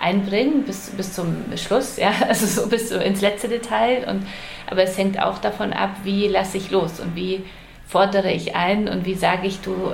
einbringen 0.00 0.64
bis, 0.64 0.90
bis 0.90 1.12
zum 1.12 1.44
Schluss, 1.56 1.96
ja, 1.96 2.12
also 2.28 2.46
so 2.46 2.68
bis 2.68 2.88
so 2.88 2.96
ins 2.96 3.20
letzte 3.20 3.48
Detail. 3.48 4.06
Und, 4.08 4.26
aber 4.68 4.82
es 4.82 4.98
hängt 4.98 5.20
auch 5.20 5.38
davon 5.38 5.72
ab, 5.72 5.90
wie 6.02 6.26
lasse 6.26 6.58
ich 6.58 6.70
los 6.70 7.00
und 7.00 7.14
wie 7.14 7.44
fordere 7.92 8.32
ich 8.32 8.56
ein 8.56 8.88
und 8.88 9.04
wie 9.04 9.14
sage 9.14 9.46
ich, 9.46 9.60
du, 9.60 9.92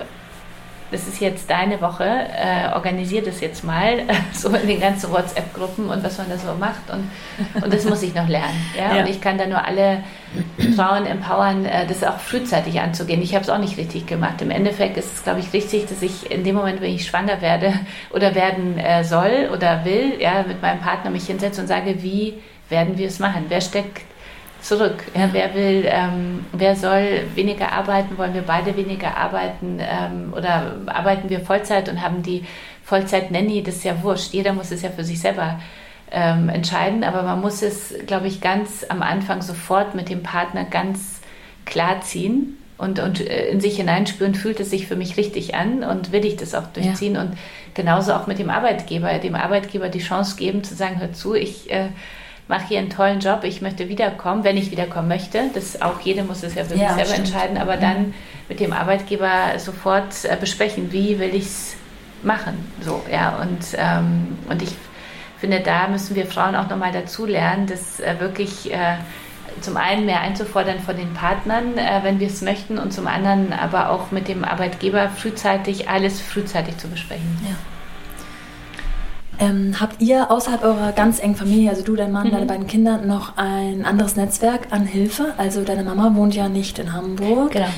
das 0.92 1.09
ist 1.09 1.20
jetzt 1.20 1.51
deine 1.51 1.80
Woche, 1.80 2.05
äh, 2.05 2.72
organisier 2.72 3.22
das 3.22 3.40
jetzt 3.40 3.64
mal, 3.64 4.05
so 4.32 4.51
in 4.51 4.68
den 4.68 4.80
ganzen 4.80 5.11
WhatsApp-Gruppen 5.11 5.90
und 5.90 6.05
was 6.05 6.16
man 6.16 6.28
da 6.30 6.38
so 6.38 6.55
macht. 6.55 6.88
Und, 6.90 7.11
und 7.61 7.74
das 7.74 7.84
muss 7.84 8.03
ich 8.05 8.14
noch 8.14 8.28
lernen. 8.28 8.55
Ja? 8.78 8.94
ja. 8.94 9.03
Und 9.03 9.11
ich 9.11 9.20
kann 9.20 9.36
da 9.36 9.46
nur 9.46 9.64
alle 9.64 10.05
Frauen 10.76 11.07
empowern, 11.07 11.64
äh, 11.64 11.88
das 11.88 12.05
auch 12.05 12.18
frühzeitig 12.20 12.80
anzugehen. 12.80 13.20
Ich 13.20 13.34
habe 13.34 13.42
es 13.42 13.51
auch 13.51 13.59
nicht 13.59 13.76
richtig 13.76 14.07
gemacht. 14.07 14.40
Im 14.42 14.53
Endeffekt 14.53 14.96
ist 14.96 15.12
es, 15.12 15.24
glaube 15.24 15.40
ich, 15.40 15.53
richtig, 15.53 15.86
dass 15.88 16.01
ich 16.01 16.30
in 16.30 16.44
dem 16.44 16.55
Moment, 16.55 16.80
wenn 16.80 16.94
ich 16.94 17.05
schwanger 17.05 17.42
werde 17.42 17.74
oder 18.11 18.36
werden 18.36 18.78
äh, 18.78 19.03
soll 19.03 19.51
oder 19.53 19.84
will, 19.84 20.20
ja, 20.20 20.44
mit 20.46 20.62
meinem 20.62 20.80
Partner 20.80 21.11
mich 21.11 21.26
hinsetze 21.26 21.61
und 21.61 21.66
sage, 21.66 22.01
wie 22.01 22.34
werden 22.68 22.96
wir 22.96 23.09
es 23.09 23.18
machen? 23.18 23.46
Wer 23.49 23.61
steckt 23.61 24.03
zurück. 24.61 25.04
Ja, 25.14 25.28
wer 25.32 25.54
will, 25.54 25.84
ähm, 25.86 26.46
wer 26.52 26.76
soll 26.76 27.22
weniger 27.34 27.72
arbeiten? 27.72 28.18
Wollen 28.18 28.34
wir 28.34 28.42
beide 28.42 28.76
weniger 28.76 29.16
arbeiten? 29.16 29.78
Ähm, 29.80 30.32
oder 30.36 30.76
arbeiten 30.86 31.28
wir 31.30 31.40
Vollzeit 31.40 31.88
und 31.88 32.02
haben 32.02 32.22
die 32.22 32.44
Vollzeit-Nanny? 32.84 33.62
Das 33.62 33.76
ist 33.76 33.84
ja 33.84 34.02
wurscht. 34.02 34.32
Jeder 34.32 34.52
muss 34.52 34.70
es 34.70 34.82
ja 34.82 34.90
für 34.90 35.04
sich 35.04 35.20
selber 35.20 35.61
ähm, 36.11 36.48
entscheiden. 36.48 37.04
Aber 37.04 37.22
man 37.22 37.40
muss 37.40 37.62
es, 37.62 37.94
glaube 38.06 38.26
ich, 38.26 38.40
ganz 38.40 38.84
am 38.88 39.02
Anfang 39.02 39.42
sofort 39.42 39.94
mit 39.94 40.09
dem 40.09 40.22
Partner 40.22 40.64
ganz 40.64 41.20
klar 41.64 42.00
ziehen 42.00 42.56
und, 42.78 43.00
und 43.00 43.20
äh, 43.20 43.48
in 43.48 43.61
sich 43.61 43.76
hineinspüren, 43.76 44.34
fühlt 44.34 44.61
es 44.61 44.70
sich 44.70 44.86
für 44.86 44.96
mich 44.96 45.16
richtig 45.16 45.54
an 45.54 45.84
und 45.84 46.12
will 46.12 46.24
ich 46.24 46.36
das 46.36 46.54
auch 46.54 46.66
durchziehen. 46.68 47.16
Ja. 47.16 47.22
Und 47.22 47.36
genauso 47.74 48.14
auch 48.14 48.26
mit 48.26 48.38
dem 48.38 48.50
Arbeitgeber, 48.50 49.18
dem 49.18 49.34
Arbeitgeber 49.34 49.88
die 49.88 49.98
Chance 49.98 50.36
geben 50.36 50.64
zu 50.64 50.74
sagen, 50.74 51.00
hör 51.00 51.12
zu, 51.12 51.34
ich 51.34 51.70
äh, 51.70 51.88
mache 52.49 52.66
hier 52.68 52.78
einen 52.78 52.90
tollen 52.90 53.20
Job, 53.20 53.44
ich 53.44 53.61
möchte 53.61 53.88
wiederkommen, 53.88 54.42
wenn 54.42 54.57
ich 54.57 54.70
wiederkommen 54.70 55.09
möchte. 55.09 55.51
Das 55.55 55.80
auch 55.80 56.01
jeder 56.01 56.24
muss 56.24 56.42
es 56.42 56.55
ja 56.55 56.64
für 56.64 56.74
ja, 56.74 56.88
sich 56.88 56.96
selber 56.96 57.05
stimmt. 57.05 57.28
entscheiden, 57.28 57.59
aber 57.59 57.76
dann 57.76 58.14
mit 58.49 58.61
dem 58.61 58.72
Arbeitgeber 58.72 59.59
sofort 59.59 60.24
äh, 60.24 60.36
besprechen, 60.40 60.90
wie 60.90 61.18
will 61.18 61.34
ich 61.34 61.44
es 61.44 61.76
machen. 62.22 62.72
So, 62.80 63.03
ja, 63.11 63.36
und, 63.36 63.61
ähm, 63.76 64.38
und 64.49 64.62
ich 64.62 64.70
finde, 65.38 65.61
da 65.61 65.88
müssen 65.88 66.16
wir 66.16 66.26
Frauen 66.26 66.57
auch 66.57 66.68
nochmal 66.68 66.92
dazu 66.92 67.26
lernen, 67.26 67.66
das 67.66 68.01
äh, 68.01 68.16
wirklich 68.18 68.72
äh, 68.72 68.96
zum 69.61 69.76
einen 69.76 70.07
mehr 70.07 70.20
einzufordern 70.20 70.80
von 70.80 70.96
den 70.96 71.12
Partnern, 71.14 71.76
äh, 71.76 72.01
wenn 72.03 72.18
wir 72.18 72.28
es 72.28 72.42
möchten, 72.42 72.78
und 72.78 72.92
zum 72.92 73.07
anderen 73.07 73.53
aber 73.53 73.90
auch 73.90 74.11
mit 74.11 74.28
dem 74.28 74.44
Arbeitgeber 74.44 75.11
frühzeitig 75.11 75.88
alles 75.88 76.20
frühzeitig 76.20 76.78
zu 76.78 76.88
besprechen. 76.88 77.38
Ja. 77.42 77.57
Ähm, 79.41 79.80
habt 79.80 80.01
ihr 80.01 80.30
außerhalb 80.30 80.64
eurer 80.64 80.93
ganz 80.93 81.20
engen 81.20 81.36
Familie, 81.36 81.70
also 81.70 81.82
du, 81.82 81.95
dein 81.95 82.11
Mann, 82.11 82.28
mhm. 82.28 82.32
deine 82.32 82.47
beiden 82.47 82.66
Kinder, 82.66 82.99
noch 82.99 83.36
ein 83.36 83.84
anderes 83.84 84.16
Netzwerk 84.16 84.68
an 84.70 84.84
Hilfe? 84.84 85.34
Also 85.36 85.62
deine 85.62 85.84
Mama 85.84 86.14
wohnt 86.14 86.34
ja 86.34 86.49
nicht 86.49 86.78
in 86.78 86.93
Hamburg. 86.93 87.53
Genau. 87.53 87.68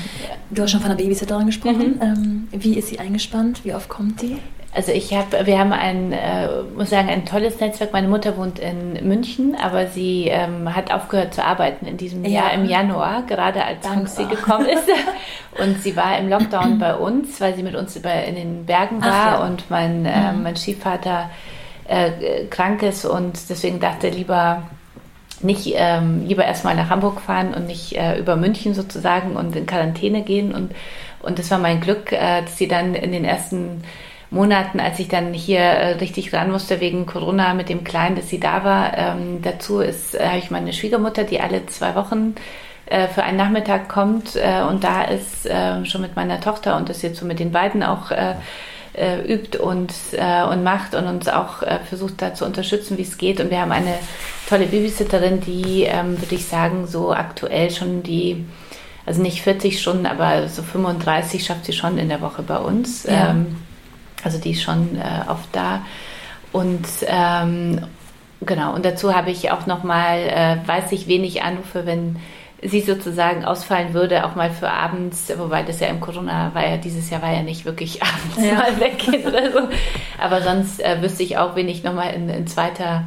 Du 0.49 0.63
hast 0.63 0.71
schon 0.71 0.81
von 0.81 0.91
einer 0.91 0.99
Babysitterin 0.99 1.45
gesprochen. 1.45 1.95
Mhm. 1.95 2.01
Ähm, 2.01 2.47
wie 2.51 2.77
ist 2.77 2.87
sie 2.87 2.99
eingespannt? 2.99 3.63
Wie 3.63 3.73
oft 3.73 3.89
kommt 3.89 4.21
die? 4.21 4.37
Also 4.73 4.93
ich 4.93 5.13
habe, 5.13 5.45
wir 5.45 5.59
haben 5.59 5.73
ein, 5.73 6.13
äh, 6.13 6.47
muss 6.77 6.91
sagen, 6.91 7.09
ein 7.09 7.25
tolles 7.25 7.59
Netzwerk. 7.59 7.91
Meine 7.91 8.07
Mutter 8.07 8.37
wohnt 8.37 8.57
in 8.57 9.05
München, 9.05 9.55
aber 9.61 9.87
sie 9.87 10.27
ähm, 10.27 10.73
hat 10.73 10.93
aufgehört 10.93 11.33
zu 11.33 11.43
arbeiten 11.43 11.85
in 11.85 11.97
diesem 11.97 12.23
ja. 12.23 12.43
Jahr 12.43 12.53
im 12.53 12.63
Januar, 12.63 13.23
gerade 13.23 13.65
als 13.65 14.15
sie 14.15 14.25
gekommen 14.27 14.67
ist. 14.67 14.87
und 15.61 15.83
sie 15.83 15.97
war 15.97 16.17
im 16.17 16.29
Lockdown 16.29 16.79
bei 16.79 16.95
uns, 16.95 17.41
weil 17.41 17.53
sie 17.55 17.63
mit 17.63 17.75
uns 17.75 17.97
über, 17.97 18.13
in 18.23 18.35
den 18.35 18.65
Bergen 18.65 19.01
war 19.01 19.39
ja. 19.39 19.45
und 19.45 19.69
mein, 19.69 20.05
äh, 20.05 20.31
mein 20.31 20.55
Stiefvater 20.55 21.29
äh, 21.89 22.45
krank 22.49 22.81
ist 22.81 23.03
und 23.03 23.49
deswegen 23.49 23.81
dachte 23.81 24.07
lieber 24.07 24.63
nicht 25.41 25.73
ähm, 25.75 26.27
lieber 26.27 26.45
erstmal 26.45 26.75
nach 26.75 26.89
Hamburg 26.89 27.19
fahren 27.19 27.53
und 27.55 27.65
nicht 27.65 27.97
äh, 27.97 28.19
über 28.19 28.35
München 28.35 28.75
sozusagen 28.75 29.35
und 29.35 29.55
in 29.55 29.65
Quarantäne 29.65 30.21
gehen 30.21 30.53
und 30.53 30.71
und 31.23 31.39
das 31.39 31.51
war 31.51 31.57
mein 31.57 31.81
Glück, 31.81 32.11
äh, 32.11 32.41
dass 32.41 32.57
sie 32.57 32.67
dann 32.67 32.95
in 32.95 33.11
den 33.11 33.25
ersten 33.25 33.83
Monaten, 34.31 34.79
als 34.79 34.97
ich 34.99 35.09
dann 35.09 35.33
hier 35.33 35.59
äh, 35.59 35.91
richtig 35.97 36.33
ran 36.33 36.51
musste 36.51 36.79
wegen 36.79 37.05
Corona 37.05 37.53
mit 37.53 37.67
dem 37.67 37.83
Kleinen, 37.83 38.15
dass 38.15 38.29
sie 38.29 38.39
da 38.39 38.63
war. 38.63 38.97
Ähm, 38.97 39.41
dazu 39.41 39.81
ist 39.81 40.15
äh, 40.15 40.25
habe 40.25 40.37
ich 40.37 40.49
meine 40.49 40.71
Schwiegermutter, 40.71 41.25
die 41.25 41.41
alle 41.41 41.65
zwei 41.65 41.95
Wochen 41.95 42.35
äh, 42.85 43.09
für 43.09 43.23
einen 43.23 43.37
Nachmittag 43.37 43.89
kommt 43.89 44.35
und 44.35 44.83
da 44.83 45.03
ist 45.03 45.47
schon 45.83 46.01
mit 46.01 46.15
meiner 46.15 46.39
Tochter 46.39 46.77
und 46.77 46.89
das 46.89 47.01
jetzt 47.01 47.19
so 47.19 47.25
mit 47.25 47.39
den 47.39 47.51
beiden 47.51 47.83
auch 47.83 48.11
übt 49.25 49.57
und, 49.57 49.93
und 50.13 50.63
macht 50.63 50.95
und 50.95 51.07
uns 51.07 51.29
auch 51.29 51.63
versucht 51.87 52.21
da 52.21 52.33
zu 52.33 52.45
unterstützen, 52.45 52.97
wie 52.97 53.03
es 53.03 53.17
geht. 53.17 53.39
Und 53.39 53.49
wir 53.49 53.61
haben 53.61 53.71
eine 53.71 53.93
tolle 54.49 54.65
Babysitterin, 54.65 55.39
die, 55.39 55.83
ähm, 55.83 56.19
würde 56.21 56.35
ich 56.35 56.45
sagen, 56.45 56.87
so 56.87 57.13
aktuell 57.13 57.71
schon 57.71 58.03
die 58.03 58.45
also 59.05 59.21
nicht 59.21 59.41
40 59.41 59.79
Stunden, 59.79 60.05
aber 60.05 60.47
so 60.49 60.61
35 60.61 61.43
schafft 61.43 61.65
sie 61.65 61.73
schon 61.73 61.97
in 61.97 62.09
der 62.09 62.21
Woche 62.21 62.43
bei 62.43 62.57
uns. 62.57 63.03
Ja. 63.03 63.31
Ähm, 63.31 63.55
also 64.23 64.37
die 64.37 64.51
ist 64.51 64.61
schon 64.61 64.95
äh, 64.97 65.29
oft 65.29 65.49
da. 65.51 65.85
Und 66.51 66.87
ähm, 67.07 67.81
genau, 68.41 68.73
und 68.73 68.85
dazu 68.85 69.15
habe 69.15 69.31
ich 69.31 69.51
auch 69.51 69.65
nochmal, 69.65 70.19
äh, 70.19 70.67
weiß 70.67 70.91
ich, 70.91 71.07
wenig 71.07 71.43
Anrufe, 71.43 71.85
wenn 71.85 72.17
sie 72.63 72.81
sozusagen 72.81 73.43
ausfallen 73.43 73.93
würde, 73.93 74.25
auch 74.25 74.35
mal 74.35 74.51
für 74.51 74.69
abends, 74.69 75.31
wobei 75.35 75.63
das 75.63 75.79
ja 75.79 75.87
im 75.87 75.99
Corona 75.99 76.51
war 76.53 76.67
ja, 76.67 76.77
dieses 76.77 77.09
Jahr 77.09 77.21
war 77.21 77.33
ja 77.33 77.41
nicht 77.41 77.65
wirklich 77.65 78.01
abends 78.03 78.37
ja. 78.37 78.55
mal 78.55 78.79
weggehen 78.79 79.25
oder 79.25 79.51
so. 79.51 79.59
Aber 80.19 80.41
sonst 80.41 80.79
äh, 80.79 81.01
wüsste 81.01 81.23
ich 81.23 81.37
auch, 81.37 81.55
wen 81.55 81.69
ich 81.69 81.83
nochmal 81.83 82.13
in, 82.13 82.29
in 82.29 82.47
zweiter 82.47 83.05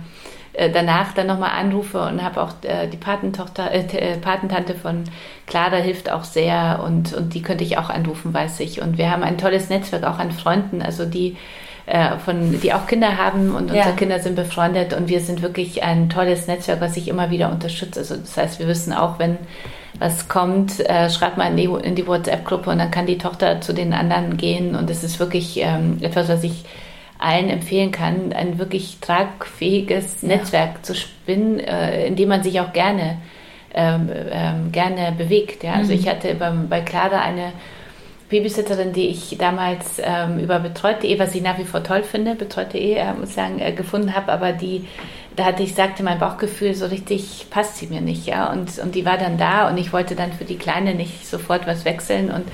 äh, 0.55 0.71
danach 0.71 1.13
dann 1.15 1.27
nochmal 1.27 1.51
anrufe 1.51 2.01
und 2.01 2.23
habe 2.23 2.41
auch 2.41 2.53
äh, 2.63 2.87
die 2.87 2.97
Patentochter, 2.97 3.73
äh, 3.73 3.85
äh, 3.97 4.17
Patentante 4.19 4.75
von 4.75 5.05
Clara 5.47 5.77
hilft 5.77 6.11
auch 6.11 6.25
sehr 6.25 6.81
und, 6.85 7.13
und 7.13 7.35
die 7.35 7.43
könnte 7.43 7.65
ich 7.65 7.77
auch 7.77 7.91
anrufen, 7.91 8.33
weiß 8.33 8.61
ich. 8.61 8.81
Und 8.81 8.97
wir 8.97 9.11
haben 9.11 9.23
ein 9.23 9.37
tolles 9.37 9.69
Netzwerk 9.69 10.05
auch 10.05 10.19
an 10.19 10.31
Freunden, 10.31 10.81
also 10.81 11.05
die 11.05 11.37
äh, 11.87 12.17
von, 12.19 12.61
die 12.61 12.73
auch 12.73 12.87
Kinder 12.87 13.19
haben 13.19 13.55
und 13.55 13.65
unsere 13.65 13.91
ja. 13.91 13.97
Kinder 13.97 14.19
sind 14.21 14.37
befreundet 14.37 14.95
und 14.95 15.09
wir 15.09 15.21
sind 15.21 15.43
wirklich 15.43 15.83
ein 15.83 16.09
tolles 16.09 16.47
Netzwerk, 16.47 16.81
was 16.81 16.97
ich 16.97 17.09
immer 17.09 17.31
wieder 17.31 17.51
unterstütze. 17.51 18.01
Also 18.01 18.17
das 18.17 18.37
heißt, 18.37 18.59
wir 18.59 18.69
wissen 18.69 18.93
auch, 18.93 19.19
wenn 19.19 19.37
was 19.99 20.29
kommt, 20.29 20.81
äh, 20.81 21.11
schreibt 21.11 21.37
mal 21.37 21.51
in 21.51 21.57
die, 21.57 21.95
die 21.95 22.07
WhatsApp-Gruppe 22.07 22.71
und 22.71 22.79
dann 22.79 22.91
kann 22.91 23.07
die 23.07 23.19
Tochter 23.19 23.61
zu 23.61 23.73
den 23.73 23.93
anderen 23.93 24.37
gehen 24.37 24.75
und 24.77 24.89
es 24.89 25.05
ist 25.05 25.21
wirklich 25.21 25.59
ähm, 25.61 25.99
etwas, 26.01 26.29
was 26.29 26.43
ich 26.43 26.65
allen 27.25 27.49
empfehlen 27.49 27.91
kann, 27.91 28.33
ein 28.33 28.59
wirklich 28.59 28.99
tragfähiges 29.01 30.22
ja. 30.22 30.29
Netzwerk 30.29 30.85
zu 30.85 30.95
spinnen, 30.95 31.59
äh, 31.59 32.07
in 32.07 32.16
dem 32.16 32.29
man 32.29 32.43
sich 32.43 32.61
auch 32.61 32.72
gerne, 32.72 33.18
ähm, 33.75 34.11
ähm, 34.31 34.72
gerne 34.72 35.12
bewegt. 35.16 35.64
Ja? 35.64 35.75
Also 35.75 35.93
mhm. 35.93 35.99
ich 35.99 36.09
hatte 36.09 36.35
beim, 36.35 36.68
bei 36.68 36.81
Clara 36.83 37.20
eine 37.20 37.53
Babysitterin, 38.29 38.93
die 38.93 39.09
ich 39.09 39.37
damals 39.39 40.01
ähm, 40.03 40.39
über 40.39 40.59
betreute.de, 40.59 41.18
was 41.18 41.35
ich 41.35 41.43
nach 41.43 41.59
wie 41.59 41.64
vor 41.64 41.83
toll 41.83 42.03
finde, 42.03 42.35
betreute.de, 42.35 42.95
äh, 42.95 43.12
muss 43.14 43.31
ich 43.31 43.35
sagen, 43.35 43.59
äh, 43.59 43.72
gefunden 43.72 44.14
habe, 44.14 44.33
aber 44.33 44.53
die, 44.53 44.87
da 45.37 45.45
hatte 45.45 45.62
ich, 45.62 45.75
sagte 45.75 46.03
mein 46.03 46.18
Bauchgefühl, 46.18 46.75
so 46.75 46.87
richtig 46.87 47.47
passt 47.51 47.77
sie 47.77 47.87
mir 47.87 48.01
nicht, 48.01 48.27
ja, 48.27 48.51
und, 48.51 48.79
und 48.79 48.95
die 48.95 49.05
war 49.05 49.18
dann 49.18 49.39
da 49.39 49.68
und 49.68 49.79
ich 49.79 49.93
wollte 49.93 50.14
dann 50.14 50.33
für 50.33 50.45
die 50.45 50.59
Kleine 50.59 50.95
nicht 50.95 51.27
sofort 51.27 51.66
was 51.66 51.85
wechseln 51.85 52.31
und 52.31 52.45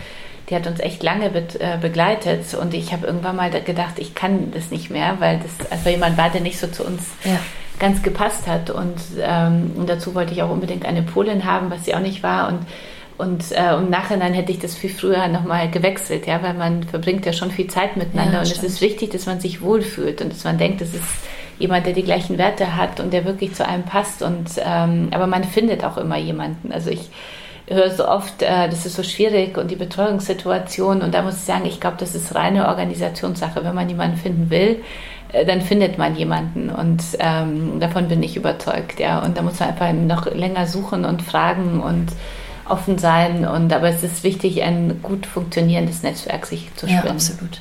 die 0.51 0.57
hat 0.57 0.67
uns 0.67 0.81
echt 0.81 1.03
lange 1.03 1.31
be 1.31 1.45
äh, 1.59 1.79
begleitet 1.79 2.55
und 2.55 2.75
ich 2.75 2.93
habe 2.93 3.07
irgendwann 3.07 3.37
mal 3.37 3.51
gedacht, 3.51 3.99
ich 3.99 4.15
kann 4.15 4.51
das 4.53 4.71
nicht 4.71 4.91
mehr, 4.91 5.17
weil 5.21 5.39
das 5.39 5.71
einfach 5.71 5.91
jemand 5.91 6.19
war, 6.19 6.31
der 6.31 6.41
nicht 6.41 6.59
so 6.59 6.67
zu 6.67 6.85
uns 6.85 7.03
ja. 7.25 7.39
ganz 7.79 8.03
gepasst 8.03 8.47
hat 8.47 8.71
und, 8.71 8.97
ähm, 9.21 9.73
und 9.77 9.89
dazu 9.89 10.15
wollte 10.15 10.33
ich 10.33 10.43
auch 10.43 10.51
unbedingt 10.51 10.85
eine 10.85 11.03
Polin 11.03 11.45
haben, 11.45 11.71
was 11.71 11.85
sie 11.85 11.95
auch 11.95 12.01
nicht 12.01 12.23
war 12.23 12.49
und 12.49 12.67
und 13.17 13.53
äh, 13.53 13.75
im 13.75 13.91
Nachhinein 13.91 14.33
hätte 14.33 14.51
ich 14.51 14.61
das 14.61 14.75
viel 14.75 14.89
früher 14.89 15.29
nochmal 15.29 15.71
gewechselt, 15.71 16.27
ja, 16.27 16.43
weil 16.43 16.55
man 16.55 16.85
verbringt 16.85 17.27
ja 17.27 17.35
schon 17.35 17.51
viel 17.51 17.67
Zeit 17.67 17.99
miteinander 17.99 18.33
ja, 18.33 18.39
und 18.41 18.47
stimmt. 18.47 18.65
es 18.65 18.73
ist 18.73 18.81
wichtig, 18.81 19.11
dass 19.11 19.27
man 19.27 19.41
sich 19.41 19.61
wohlfühlt 19.61 20.23
und 20.23 20.33
dass 20.33 20.45
man 20.45 20.57
denkt, 20.57 20.81
das 20.81 20.95
ist 20.95 21.05
jemand, 21.59 21.87
der 21.87 21.93
die 21.93 22.03
gleichen 22.03 22.39
Werte 22.39 22.77
hat 22.77 22.99
und 22.99 23.13
der 23.13 23.27
wirklich 23.27 23.55
zu 23.55 23.69
einem 23.69 23.85
passt. 23.85 24.23
Und 24.23 24.53
ähm, 24.59 25.09
aber 25.13 25.27
man 25.27 25.45
findet 25.45 25.85
auch 25.85 25.99
immer 25.99 26.17
jemanden. 26.17 26.73
Also 26.73 26.89
ich 26.89 27.11
höre 27.71 27.91
so 27.91 28.07
oft, 28.09 28.43
äh, 28.43 28.69
das 28.69 28.85
ist 28.85 28.97
so 28.97 29.03
schwierig 29.03 29.57
und 29.57 29.71
die 29.71 29.77
Betreuungssituation. 29.77 31.03
Und 31.03 31.15
da 31.15 31.23
muss 31.23 31.37
ich 31.37 31.45
sagen, 31.45 31.67
ich 31.67 31.81
glaube, 31.81 31.97
das 31.99 32.15
ist 32.15 32.35
reine 32.35 32.69
Organisationssache. 32.69 33.65
Wenn 33.65 33.75
man 33.75 33.89
jemanden 33.89 34.17
finden 34.17 34.51
will, 34.51 34.83
äh, 35.33 35.47
dann 35.47 35.61
findet 35.61 35.97
man 35.97 36.17
jemanden. 36.17 36.71
Und 36.71 37.03
ähm, 37.19 37.81
davon 37.81 38.09
bin 38.09 38.23
ich 38.23 38.37
überzeugt. 38.37 39.01
Ja. 39.01 39.21
Und 39.21 39.39
da 39.39 39.43
muss 39.43 39.61
man 39.61 39.71
einfach 39.71 39.93
noch 39.93 40.27
länger 40.35 40.67
suchen 40.67 41.05
und 41.05 41.23
fragen 41.23 41.81
und 41.81 42.13
offen 42.69 42.99
sein. 42.99 43.47
Und 43.47 43.73
aber 43.73 43.89
es 43.89 44.03
ist 44.03 44.25
wichtig, 44.25 44.63
ein 44.63 45.01
gut 45.03 45.27
funktionierendes 45.27 46.03
Netzwerk 46.03 46.47
sich 46.47 46.75
zu 46.75 46.87
spinnen. 46.87 47.05
Ja, 47.05 47.11
absolut. 47.11 47.61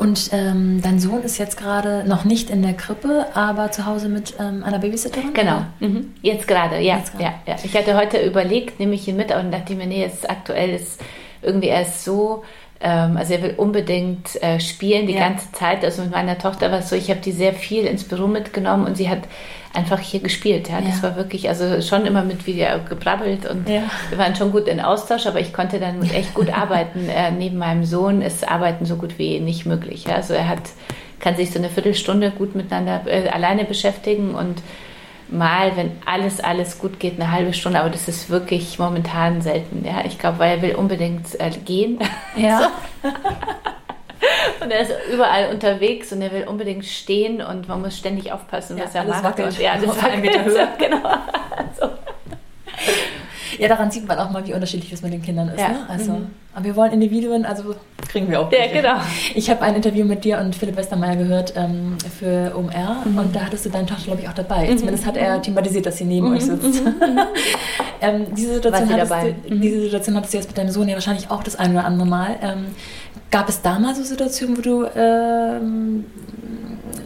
Und 0.00 0.30
ähm, 0.32 0.80
dein 0.82 0.98
Sohn 0.98 1.22
ist 1.22 1.36
jetzt 1.36 1.58
gerade 1.58 2.04
noch 2.08 2.24
nicht 2.24 2.48
in 2.48 2.62
der 2.62 2.72
Krippe, 2.72 3.26
aber 3.34 3.70
zu 3.70 3.84
Hause 3.84 4.08
mit 4.08 4.32
ähm, 4.40 4.64
einer 4.64 4.78
Babysitterin? 4.78 5.34
Genau, 5.34 5.66
mhm. 5.78 6.14
jetzt 6.22 6.48
gerade, 6.48 6.80
ja, 6.80 6.96
jetzt 6.96 7.12
ja, 7.18 7.34
ja. 7.46 7.56
Ich 7.62 7.76
hatte 7.76 7.94
heute 7.94 8.18
überlegt, 8.18 8.80
nehme 8.80 8.94
ich 8.94 9.06
ihn 9.06 9.16
mit 9.16 9.30
und 9.30 9.52
dachte 9.52 9.74
mir, 9.74 9.86
nee, 9.86 10.00
jetzt 10.00 10.28
aktuell 10.28 10.70
ist 10.70 11.02
irgendwie 11.42 11.68
erst 11.68 12.02
so 12.02 12.42
ähm, 12.80 13.18
also 13.18 13.34
er 13.34 13.42
will 13.42 13.54
unbedingt 13.58 14.42
äh, 14.42 14.58
spielen 14.58 15.06
die 15.06 15.12
ja. 15.12 15.28
ganze 15.28 15.52
Zeit. 15.52 15.84
Also 15.84 16.02
mit 16.02 16.12
meiner 16.12 16.38
Tochter 16.38 16.70
war 16.72 16.78
es 16.78 16.88
so, 16.88 16.96
ich 16.96 17.10
habe 17.10 17.20
die 17.20 17.32
sehr 17.32 17.52
viel 17.52 17.84
ins 17.84 18.04
Büro 18.04 18.26
mitgenommen 18.26 18.86
und 18.86 18.96
sie 18.96 19.10
hat 19.10 19.20
einfach 19.72 20.00
hier 20.00 20.20
gespielt. 20.20 20.68
Ja, 20.68 20.80
das 20.80 20.96
ja. 20.96 21.02
war 21.02 21.16
wirklich, 21.16 21.48
also 21.48 21.80
schon 21.80 22.06
immer 22.06 22.22
mit 22.22 22.46
Video 22.46 22.66
gebrabbelt 22.88 23.48
und 23.48 23.68
ja. 23.68 23.82
wir 24.08 24.18
waren 24.18 24.34
schon 24.34 24.50
gut 24.50 24.66
in 24.66 24.80
Austausch, 24.80 25.26
aber 25.26 25.40
ich 25.40 25.52
konnte 25.52 25.78
dann 25.78 26.02
echt 26.10 26.34
gut 26.34 26.52
arbeiten. 26.52 27.08
Äh, 27.08 27.30
neben 27.30 27.58
meinem 27.58 27.84
Sohn 27.84 28.22
ist 28.22 28.48
Arbeiten 28.48 28.84
so 28.84 28.96
gut 28.96 29.18
wie 29.18 29.38
nicht 29.40 29.66
möglich. 29.66 30.04
Ja? 30.04 30.16
Also 30.16 30.34
er 30.34 30.48
hat, 30.48 30.62
kann 31.20 31.36
sich 31.36 31.50
so 31.52 31.58
eine 31.58 31.68
Viertelstunde 31.68 32.30
gut 32.32 32.54
miteinander 32.54 33.02
äh, 33.06 33.28
alleine 33.28 33.64
beschäftigen 33.64 34.34
und 34.34 34.60
mal, 35.28 35.76
wenn 35.76 35.92
alles, 36.04 36.40
alles 36.40 36.78
gut 36.78 36.98
geht, 36.98 37.20
eine 37.20 37.30
halbe 37.30 37.52
Stunde, 37.52 37.78
aber 37.78 37.90
das 37.90 38.08
ist 38.08 38.30
wirklich 38.30 38.80
momentan 38.80 39.40
selten. 39.42 39.84
Ja, 39.84 40.04
ich 40.04 40.18
glaube, 40.18 40.40
weil 40.40 40.56
er 40.56 40.62
will 40.62 40.74
unbedingt 40.74 41.38
äh, 41.38 41.50
gehen. 41.64 42.00
Ja. 42.36 42.70
Und 44.60 44.70
er 44.70 44.80
ist 44.80 44.92
überall 45.12 45.50
unterwegs 45.50 46.12
und 46.12 46.22
er 46.22 46.32
will 46.32 46.44
unbedingt 46.46 46.84
stehen 46.84 47.40
und 47.40 47.68
man 47.68 47.80
muss 47.80 47.96
ständig 47.96 48.32
aufpassen, 48.32 48.78
was 48.82 48.92
ja, 48.94 49.02
er 49.02 49.08
macht. 49.08 49.24
Wackelt. 49.24 49.48
Und, 49.48 49.58
ja, 49.58 49.76
das 49.82 50.02
war 50.02 50.10
ein 50.10 50.20
Meter 50.20 50.44
Höhe. 50.44 50.68
Genau. 50.78 51.00
Also. 51.56 51.94
Ja, 53.58 53.68
daran 53.68 53.90
sieht 53.90 54.06
man 54.06 54.18
auch 54.18 54.30
mal, 54.30 54.46
wie 54.46 54.54
unterschiedlich 54.54 54.92
es 54.92 55.02
mit 55.02 55.12
den 55.12 55.22
Kindern 55.22 55.48
ist. 55.48 55.60
Ja. 55.60 55.68
Ne? 55.68 55.86
Also, 55.88 56.12
mhm. 56.12 56.30
Aber 56.54 56.64
wir 56.64 56.76
wollen 56.76 56.92
Individuen, 56.92 57.44
also 57.44 57.76
kriegen 58.08 58.28
wir 58.28 58.40
auch. 58.40 58.50
Ja, 58.50 58.66
genau. 58.72 58.94
Ich 59.34 59.48
habe 59.50 59.62
ein 59.62 59.76
Interview 59.76 60.04
mit 60.04 60.24
dir 60.24 60.38
und 60.38 60.56
Philipp 60.56 60.76
Westermeier 60.76 61.16
gehört 61.16 61.52
ähm, 61.56 61.96
für 62.18 62.56
OMR 62.56 63.04
mhm. 63.04 63.18
und 63.18 63.36
da 63.36 63.42
hattest 63.42 63.66
du 63.66 63.70
deine 63.70 63.86
Tochter, 63.86 64.04
glaube 64.06 64.22
ich, 64.22 64.28
auch 64.28 64.32
dabei. 64.32 64.68
Mhm. 64.68 64.78
Zumindest 64.78 65.06
hat 65.06 65.16
er 65.16 65.40
thematisiert, 65.40 65.86
dass 65.86 65.98
sie 65.98 66.04
neben 66.04 66.28
mhm. 66.28 66.36
euch 66.36 66.44
sitzt. 66.44 66.84
Mhm. 66.84 67.18
ähm, 68.00 68.26
diese, 68.34 68.54
Situation 68.54 68.92
hattest 68.92 69.12
du, 69.12 69.54
mhm. 69.54 69.60
diese 69.60 69.80
Situation 69.82 70.16
hattest 70.16 70.32
du 70.34 70.38
jetzt 70.38 70.48
mit 70.48 70.58
deinem 70.58 70.70
Sohn 70.70 70.88
ja 70.88 70.94
wahrscheinlich 70.94 71.30
auch 71.30 71.42
das 71.42 71.56
ein 71.56 71.72
oder 71.72 71.84
andere 71.84 72.06
Mal. 72.06 72.36
Ähm, 72.42 72.66
Gab 73.30 73.48
es 73.48 73.62
da 73.62 73.78
mal 73.78 73.94
so 73.94 74.02
Situationen, 74.02 74.56
wo 74.56 74.60
du, 74.60 74.84
ähm, 74.96 76.04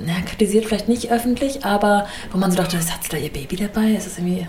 na, 0.07 0.21
kritisiert 0.27 0.65
vielleicht 0.65 0.89
nicht 0.89 1.11
öffentlich, 1.11 1.65
aber 1.65 2.07
wo 2.33 2.39
man 2.39 2.51
so 2.51 2.57
dachte, 2.57 2.79
hat 2.79 3.03
sie 3.03 3.11
da 3.11 3.17
ihr 3.17 3.33
Baby 3.33 3.57
dabei? 3.57 3.91
Ist 3.93 4.07
das 4.07 4.19
irgendwie. 4.19 4.47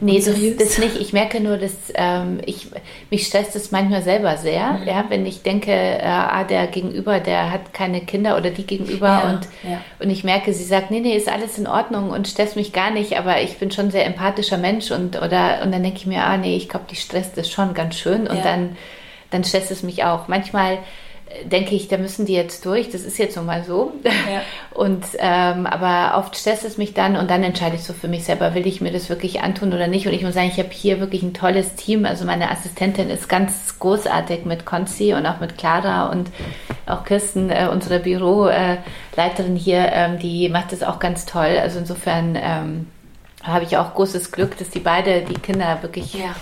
Nee, 0.00 0.16
das, 0.16 0.34
das, 0.58 0.78
nicht. 0.78 1.00
Ich 1.00 1.12
merke 1.12 1.40
nur, 1.40 1.56
dass 1.56 1.72
ähm, 1.94 2.40
ich, 2.44 2.66
mich 3.10 3.26
stresst 3.26 3.54
es 3.56 3.70
manchmal 3.70 4.02
selber 4.02 4.36
sehr, 4.36 4.72
mhm. 4.72 4.86
ja, 4.86 5.04
wenn 5.08 5.24
ich 5.24 5.42
denke, 5.42 5.72
äh, 5.72 6.02
ah, 6.02 6.44
der 6.44 6.66
Gegenüber, 6.66 7.20
der 7.20 7.50
hat 7.50 7.72
keine 7.72 8.00
Kinder 8.00 8.36
oder 8.36 8.50
die 8.50 8.66
Gegenüber 8.66 9.06
ja, 9.06 9.30
und, 9.30 9.48
ja. 9.62 9.80
und 10.00 10.10
ich 10.10 10.24
merke, 10.24 10.52
sie 10.52 10.64
sagt, 10.64 10.90
nee, 10.90 11.00
nee, 11.00 11.16
ist 11.16 11.28
alles 11.28 11.58
in 11.58 11.66
Ordnung 11.66 12.10
und 12.10 12.28
stresst 12.28 12.56
mich 12.56 12.72
gar 12.72 12.90
nicht, 12.90 13.16
aber 13.18 13.40
ich 13.42 13.58
bin 13.58 13.70
schon 13.70 13.86
ein 13.86 13.90
sehr 13.90 14.06
empathischer 14.06 14.58
Mensch 14.58 14.90
und, 14.90 15.16
oder, 15.16 15.60
und 15.62 15.72
dann 15.72 15.82
denke 15.82 15.98
ich 15.98 16.06
mir, 16.06 16.24
ah, 16.24 16.36
nee, 16.36 16.56
ich 16.56 16.68
glaube, 16.68 16.86
die 16.90 16.96
stresst 16.96 17.36
das 17.36 17.50
schon 17.50 17.74
ganz 17.74 17.96
schön 17.96 18.26
und 18.26 18.36
ja. 18.36 18.42
dann, 18.42 18.76
dann 19.34 19.44
stresst 19.44 19.70
es 19.70 19.82
mich 19.82 20.04
auch. 20.04 20.28
Manchmal 20.28 20.78
denke 21.44 21.74
ich, 21.74 21.88
da 21.88 21.96
müssen 21.96 22.26
die 22.26 22.34
jetzt 22.34 22.64
durch. 22.64 22.90
Das 22.90 23.02
ist 23.02 23.18
jetzt 23.18 23.36
nun 23.36 23.46
mal 23.46 23.64
so. 23.64 23.92
Ja. 24.04 24.42
Und 24.78 25.04
ähm, 25.18 25.66
aber 25.66 26.18
oft 26.18 26.36
stresst 26.36 26.64
es 26.64 26.78
mich 26.78 26.94
dann 26.94 27.16
und 27.16 27.30
dann 27.30 27.44
entscheide 27.44 27.76
ich 27.76 27.84
so 27.84 27.92
für 27.92 28.08
mich 28.08 28.24
selber, 28.24 28.54
will 28.54 28.66
ich 28.66 28.80
mir 28.80 28.90
das 28.90 29.08
wirklich 29.08 29.40
antun 29.40 29.72
oder 29.72 29.86
nicht. 29.86 30.06
Und 30.06 30.12
ich 30.12 30.22
muss 30.22 30.34
sagen, 30.34 30.50
ich 30.52 30.58
habe 30.58 30.70
hier 30.72 30.98
wirklich 30.98 31.22
ein 31.22 31.32
tolles 31.32 31.76
Team. 31.76 32.04
Also 32.04 32.24
meine 32.24 32.50
Assistentin 32.50 33.08
ist 33.08 33.28
ganz 33.28 33.78
großartig 33.78 34.46
mit 34.46 34.66
Konzi 34.66 35.14
und 35.14 35.26
auch 35.26 35.38
mit 35.38 35.56
Clara 35.56 36.10
und 36.10 36.30
auch 36.86 37.04
Kirsten, 37.04 37.50
äh, 37.50 37.68
unsere 37.70 38.00
Büroleiterin 38.00 39.54
hier, 39.56 39.92
ähm, 39.92 40.18
die 40.18 40.48
macht 40.48 40.72
das 40.72 40.82
auch 40.82 40.98
ganz 40.98 41.24
toll. 41.24 41.56
Also 41.60 41.78
insofern 41.78 42.36
ähm, 42.40 42.86
habe 43.44 43.64
ich 43.64 43.76
auch 43.76 43.94
großes 43.94 44.32
Glück, 44.32 44.58
dass 44.58 44.70
die 44.70 44.80
beide 44.80 45.22
die 45.22 45.34
Kinder 45.34 45.82
wirklich 45.82 46.14
ja. 46.14 46.34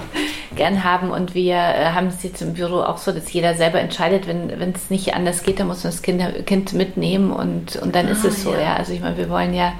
gern 0.55 0.85
haben 0.85 1.11
und 1.11 1.35
wir 1.35 1.57
äh, 1.57 1.87
haben 1.93 2.07
es 2.07 2.23
jetzt 2.23 2.41
im 2.43 2.55
Büro 2.55 2.81
auch 2.81 2.99
so, 2.99 3.11
dass 3.11 3.33
jeder 3.33 3.55
selber 3.55 3.81
entscheidet, 3.81 4.27
wenn 4.29 4.73
es 4.73 4.89
nicht 4.89 5.15
anders 5.15 5.43
geht, 5.43 5.59
dann 5.59 5.67
muss 5.67 5.83
man 5.83 5.93
das 5.93 6.03
kind, 6.03 6.47
kind 6.47 6.73
mitnehmen 6.73 7.33
und, 7.33 7.77
und 7.77 7.95
dann 7.95 8.07
ah, 8.07 8.13
ist 8.13 8.25
es 8.25 8.43
so, 8.43 8.53
ja. 8.53 8.61
ja. 8.61 8.77
Also 8.77 8.93
ich 8.93 9.01
meine, 9.01 9.17
wir 9.17 9.29
wollen 9.29 9.53
ja 9.53 9.73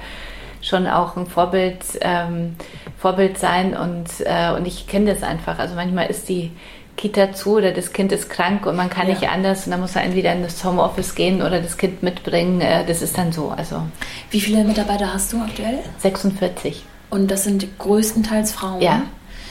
schon 0.61 0.85
auch 0.85 1.15
ein 1.15 1.25
Vorbild, 1.25 1.83
ähm, 2.01 2.55
Vorbild 2.97 3.37
sein 3.37 3.75
und, 3.75 4.07
äh, 4.25 4.51
und 4.55 4.65
ich 4.65 4.87
kenne 4.87 5.13
das 5.13 5.23
einfach. 5.23 5.59
Also 5.59 5.75
manchmal 5.75 6.07
ist 6.07 6.27
die 6.27 6.51
Kita 6.95 7.33
zu 7.33 7.57
oder 7.57 7.71
das 7.71 7.91
Kind 7.93 8.11
ist 8.11 8.29
krank 8.29 8.65
und 8.65 8.75
man 8.75 8.89
kann 8.89 9.07
ja. 9.07 9.13
nicht 9.13 9.29
anders 9.29 9.65
und 9.65 9.71
dann 9.71 9.81
muss 9.81 9.95
man 9.95 10.05
entweder 10.05 10.33
in 10.33 10.43
das 10.43 10.63
Homeoffice 10.63 11.15
gehen 11.15 11.41
oder 11.41 11.61
das 11.61 11.77
Kind 11.77 12.03
mitbringen. 12.03 12.59
Äh, 12.59 12.85
das 12.85 13.01
ist 13.01 13.17
dann 13.17 13.31
so. 13.31 13.49
Also 13.49 13.81
Wie 14.29 14.41
viele 14.41 14.63
Mitarbeiter 14.65 15.13
hast 15.13 15.31
du 15.31 15.41
aktuell? 15.41 15.79
46. 15.99 16.85
Und 17.13 17.29
das 17.29 17.43
sind 17.43 17.77
größtenteils 17.77 18.53
Frauen? 18.53 18.81
Ja, 18.81 19.03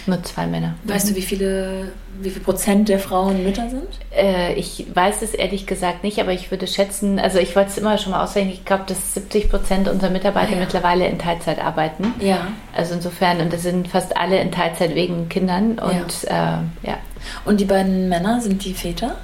nur 0.06 0.20
zwei 0.24 0.48
Männer. 0.48 0.74
Weißt 0.82 1.08
du, 1.08 1.14
wie 1.14 1.22
viele, 1.22 1.92
wie 2.20 2.30
viel 2.30 2.42
Prozent 2.42 2.88
der 2.88 2.98
Frauen 2.98 3.44
Mütter 3.44 3.70
sind? 3.70 3.86
Äh, 4.10 4.54
ich 4.54 4.84
weiß 4.92 5.22
es 5.22 5.32
ehrlich 5.32 5.64
gesagt 5.68 6.02
nicht, 6.02 6.18
aber 6.18 6.32
ich 6.32 6.50
würde 6.50 6.66
schätzen, 6.66 7.20
also 7.20 7.38
ich 7.38 7.54
wollte 7.54 7.70
es 7.70 7.78
immer 7.78 7.98
schon 7.98 8.10
mal 8.10 8.24
ausrechnen, 8.24 8.52
ich 8.52 8.64
glaube, 8.64 8.82
dass 8.88 9.14
70 9.14 9.48
Prozent 9.48 9.88
unserer 9.88 10.10
Mitarbeiter 10.10 10.50
ah, 10.50 10.54
ja. 10.54 10.60
mittlerweile 10.60 11.06
in 11.06 11.20
Teilzeit 11.20 11.60
arbeiten. 11.64 12.12
Ja. 12.18 12.48
Also 12.74 12.94
insofern, 12.94 13.40
und 13.40 13.52
das 13.52 13.62
sind 13.62 13.86
fast 13.86 14.16
alle 14.16 14.40
in 14.40 14.50
Teilzeit 14.50 14.96
wegen 14.96 15.28
Kindern. 15.28 15.78
Und 15.78 16.24
ja. 16.24 16.64
Äh, 16.82 16.88
ja. 16.88 16.98
Und 17.44 17.60
die 17.60 17.64
beiden 17.64 18.08
Männer, 18.08 18.40
sind 18.40 18.64
die 18.64 18.74
Väter? 18.74 19.14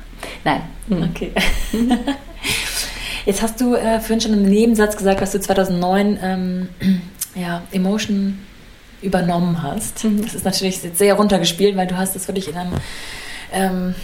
Nein. 0.44 0.60
Mhm. 0.86 1.10
Okay. 1.10 1.32
Jetzt 3.26 3.42
hast 3.42 3.60
du 3.60 3.74
äh, 3.74 3.98
vorhin 3.98 4.20
schon 4.20 4.32
im 4.32 4.44
Nebensatz 4.44 4.96
gesagt, 4.96 5.20
dass 5.20 5.32
du 5.32 5.40
2009 5.40 6.18
ähm, 6.22 6.68
ja, 7.40 7.62
Emotion 7.72 8.38
übernommen 9.02 9.62
hast. 9.62 10.04
Mhm. 10.04 10.22
Das 10.22 10.34
ist 10.34 10.44
natürlich 10.44 10.80
sehr 10.80 11.14
runtergespielt, 11.14 11.76
weil 11.76 11.86
du 11.86 11.96
hast 11.96 12.16
es 12.16 12.28
wirklich 12.28 12.48
in 12.48 12.56
einem 12.56 12.72
ähm, 13.52 13.94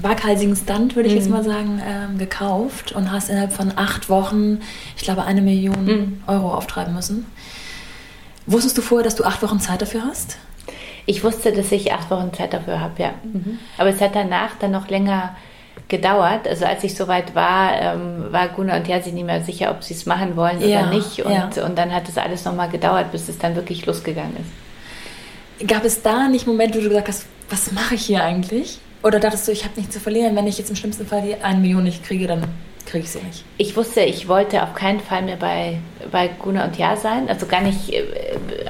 waghalsigen 0.00 0.56
Stunt, 0.56 0.96
würde 0.96 1.08
ich 1.08 1.14
mhm. 1.14 1.20
jetzt 1.20 1.30
mal 1.30 1.44
sagen, 1.44 1.80
ähm, 1.86 2.18
gekauft 2.18 2.92
und 2.92 3.10
hast 3.12 3.28
innerhalb 3.28 3.52
von 3.52 3.72
acht 3.76 4.08
Wochen, 4.08 4.60
ich 4.96 5.02
glaube, 5.02 5.24
eine 5.24 5.42
Million 5.42 5.84
mhm. 5.84 6.22
Euro 6.26 6.54
auftreiben 6.54 6.94
müssen. 6.94 7.26
Wusstest 8.46 8.76
du 8.78 8.82
vorher, 8.82 9.04
dass 9.04 9.14
du 9.14 9.24
acht 9.24 9.42
Wochen 9.42 9.60
Zeit 9.60 9.82
dafür 9.82 10.02
hast? 10.04 10.38
Ich 11.06 11.24
wusste, 11.24 11.52
dass 11.52 11.70
ich 11.72 11.92
acht 11.92 12.10
Wochen 12.10 12.32
Zeit 12.32 12.52
dafür 12.52 12.80
habe, 12.80 13.02
ja. 13.02 13.12
Mhm. 13.22 13.58
Aber 13.78 13.90
es 13.90 14.00
hat 14.00 14.14
danach 14.14 14.50
dann 14.58 14.72
noch 14.72 14.88
länger 14.88 15.36
gedauert. 15.88 16.48
Also 16.48 16.64
als 16.64 16.82
ich 16.84 16.94
soweit 16.94 17.34
war, 17.34 17.72
ähm, 17.74 18.26
war 18.30 18.48
Gunnar 18.48 18.78
und 18.78 18.88
Jasi 18.88 19.12
nicht 19.12 19.26
mehr 19.26 19.42
sicher, 19.42 19.70
ob 19.70 19.82
sie 19.82 19.94
es 19.94 20.06
machen 20.06 20.36
wollen 20.36 20.60
ja, 20.66 20.80
oder 20.80 20.90
nicht. 20.90 21.20
Und, 21.20 21.32
ja. 21.32 21.66
und 21.66 21.76
dann 21.76 21.94
hat 21.94 22.08
es 22.08 22.16
alles 22.16 22.44
nochmal 22.44 22.70
gedauert, 22.70 23.12
bis 23.12 23.28
es 23.28 23.38
dann 23.38 23.54
wirklich 23.56 23.84
losgegangen 23.84 24.36
ist. 24.36 25.68
Gab 25.68 25.84
es 25.84 26.00
da 26.00 26.28
nicht 26.28 26.46
Momente, 26.46 26.78
wo 26.78 26.82
du 26.82 26.88
gesagt 26.88 27.08
hast, 27.08 27.26
was 27.50 27.72
mache 27.72 27.96
ich 27.96 28.06
hier 28.06 28.24
eigentlich? 28.24 28.78
Oder 29.02 29.18
dachtest 29.18 29.48
du, 29.48 29.52
ich 29.52 29.64
habe 29.64 29.74
nichts 29.76 29.94
zu 29.94 30.00
verlieren, 30.00 30.36
wenn 30.36 30.46
ich 30.46 30.58
jetzt 30.58 30.70
im 30.70 30.76
schlimmsten 30.76 31.06
Fall 31.06 31.22
die 31.22 31.34
eine 31.42 31.58
Million 31.58 31.84
nicht 31.84 32.04
kriege, 32.04 32.26
dann 32.26 32.44
kriege 32.86 33.04
ich 33.04 33.10
sie 33.10 33.20
nicht? 33.22 33.44
Ich 33.56 33.76
wusste, 33.76 34.00
ich 34.00 34.28
wollte 34.28 34.62
auf 34.62 34.74
keinen 34.74 35.00
Fall 35.00 35.22
mehr 35.22 35.36
bei, 35.36 35.78
bei 36.10 36.28
Guna 36.28 36.64
und 36.64 36.76
Ja 36.76 36.96
sein. 36.96 37.28
Also 37.28 37.46
gar 37.46 37.62
nicht 37.62 37.92
äh, 37.92 38.02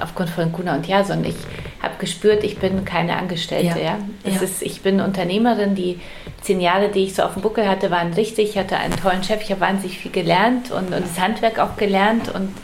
aufgrund 0.01 0.31
von 0.31 0.53
Guna 0.53 0.77
und 0.77 0.87
Ja, 0.87 1.05
sondern 1.05 1.31
ich 1.31 1.37
habe 1.83 1.95
gespürt, 1.99 2.45
ich 2.45 2.59
bin 2.59 2.85
keine 2.85 3.17
Angestellte. 3.17 3.79
Ja. 3.81 3.99
ja. 4.25 4.31
ja. 4.33 4.41
Ist, 4.41 4.63
ich 4.63 4.83
bin 4.83 5.01
Unternehmerin. 5.01 5.75
Die 5.75 6.01
zehn 6.43 6.61
Jahre, 6.61 6.89
die 6.89 7.05
ich 7.05 7.15
so 7.15 7.23
auf 7.23 7.35
dem 7.35 7.43
Buckel 7.43 7.69
hatte, 7.69 7.91
waren 7.91 8.13
richtig. 8.13 8.51
Ich 8.51 8.59
hatte 8.59 8.77
einen 8.77 8.97
tollen 8.97 9.23
Chef. 9.25 9.43
Ich 9.43 9.51
habe 9.51 9.61
wahnsinnig 9.61 9.99
viel 9.99 10.11
gelernt 10.11 10.71
und, 10.71 10.93
und 10.93 11.05
das 11.05 11.19
Handwerk 11.19 11.59
auch 11.59 11.77
gelernt. 11.77 12.29
Und, 12.29 12.55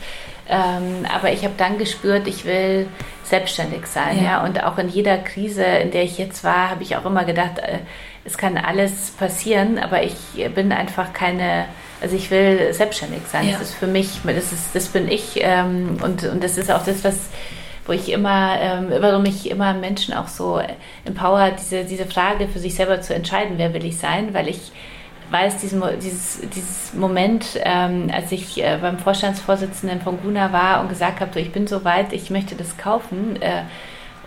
ähm, 0.49 1.05
aber 1.13 1.31
ich 1.31 1.43
habe 1.43 1.55
dann 1.57 1.77
gespürt, 1.77 2.27
ich 2.27 2.45
will 2.45 2.87
selbstständig 3.23 3.87
sein. 3.87 4.17
Ja. 4.17 4.23
ja. 4.23 4.43
Und 4.43 4.63
auch 4.63 4.77
in 4.77 4.89
jeder 4.89 5.17
Krise, 5.17 5.63
in 5.63 5.91
der 5.91 6.03
ich 6.03 6.17
jetzt 6.17 6.43
war, 6.43 6.69
habe 6.69 6.83
ich 6.83 6.95
auch 6.95 7.05
immer 7.05 7.25
gedacht, 7.25 7.59
äh, 7.59 7.79
es 8.23 8.37
kann 8.37 8.57
alles 8.57 9.11
passieren, 9.11 9.79
aber 9.79 10.03
ich 10.03 10.15
bin 10.53 10.73
einfach 10.73 11.13
keine, 11.13 11.65
also 12.01 12.15
ich 12.15 12.29
will 12.29 12.73
selbstständig 12.73 13.21
sein. 13.31 13.47
Ja. 13.47 13.53
Das 13.53 13.69
ist 13.69 13.75
für 13.75 13.87
mich, 13.87 14.19
das, 14.25 14.51
ist, 14.51 14.75
das 14.75 14.87
bin 14.89 15.09
ich 15.09 15.35
ähm, 15.37 15.97
und, 16.03 16.23
und 16.25 16.43
das 16.43 16.57
ist 16.57 16.69
auch 16.69 16.83
das, 16.83 17.05
was 17.05 17.29
wo 17.87 17.93
ich 17.93 18.11
immer, 18.11 18.57
ähm, 18.59 18.87
warum 18.99 19.25
ich 19.25 19.49
immer 19.49 19.73
Menschen 19.73 20.13
auch 20.13 20.27
so 20.27 20.61
empower, 21.05 21.51
diese, 21.51 21.85
diese 21.85 22.05
Frage 22.05 22.47
für 22.47 22.59
sich 22.59 22.75
selber 22.75 23.01
zu 23.01 23.15
entscheiden, 23.15 23.57
wer 23.57 23.73
will 23.73 23.85
ich 23.85 23.97
sein, 23.97 24.33
weil 24.33 24.49
ich 24.49 24.71
weiß, 25.31 25.57
diesen, 25.57 25.81
dieses, 26.01 26.41
dieses 26.53 26.93
Moment, 26.93 27.59
ähm, 27.63 28.09
als 28.13 28.31
ich 28.31 28.63
äh, 28.63 28.77
beim 28.81 28.99
Vorstandsvorsitzenden 28.99 30.01
von 30.01 30.21
Guna 30.21 30.53
war 30.53 30.81
und 30.81 30.89
gesagt 30.89 31.19
habe, 31.21 31.39
ich 31.39 31.51
bin 31.51 31.67
so 31.67 31.83
weit, 31.83 32.13
ich 32.13 32.29
möchte 32.29 32.55
das 32.55 32.77
kaufen. 32.77 33.41
Äh, 33.41 33.63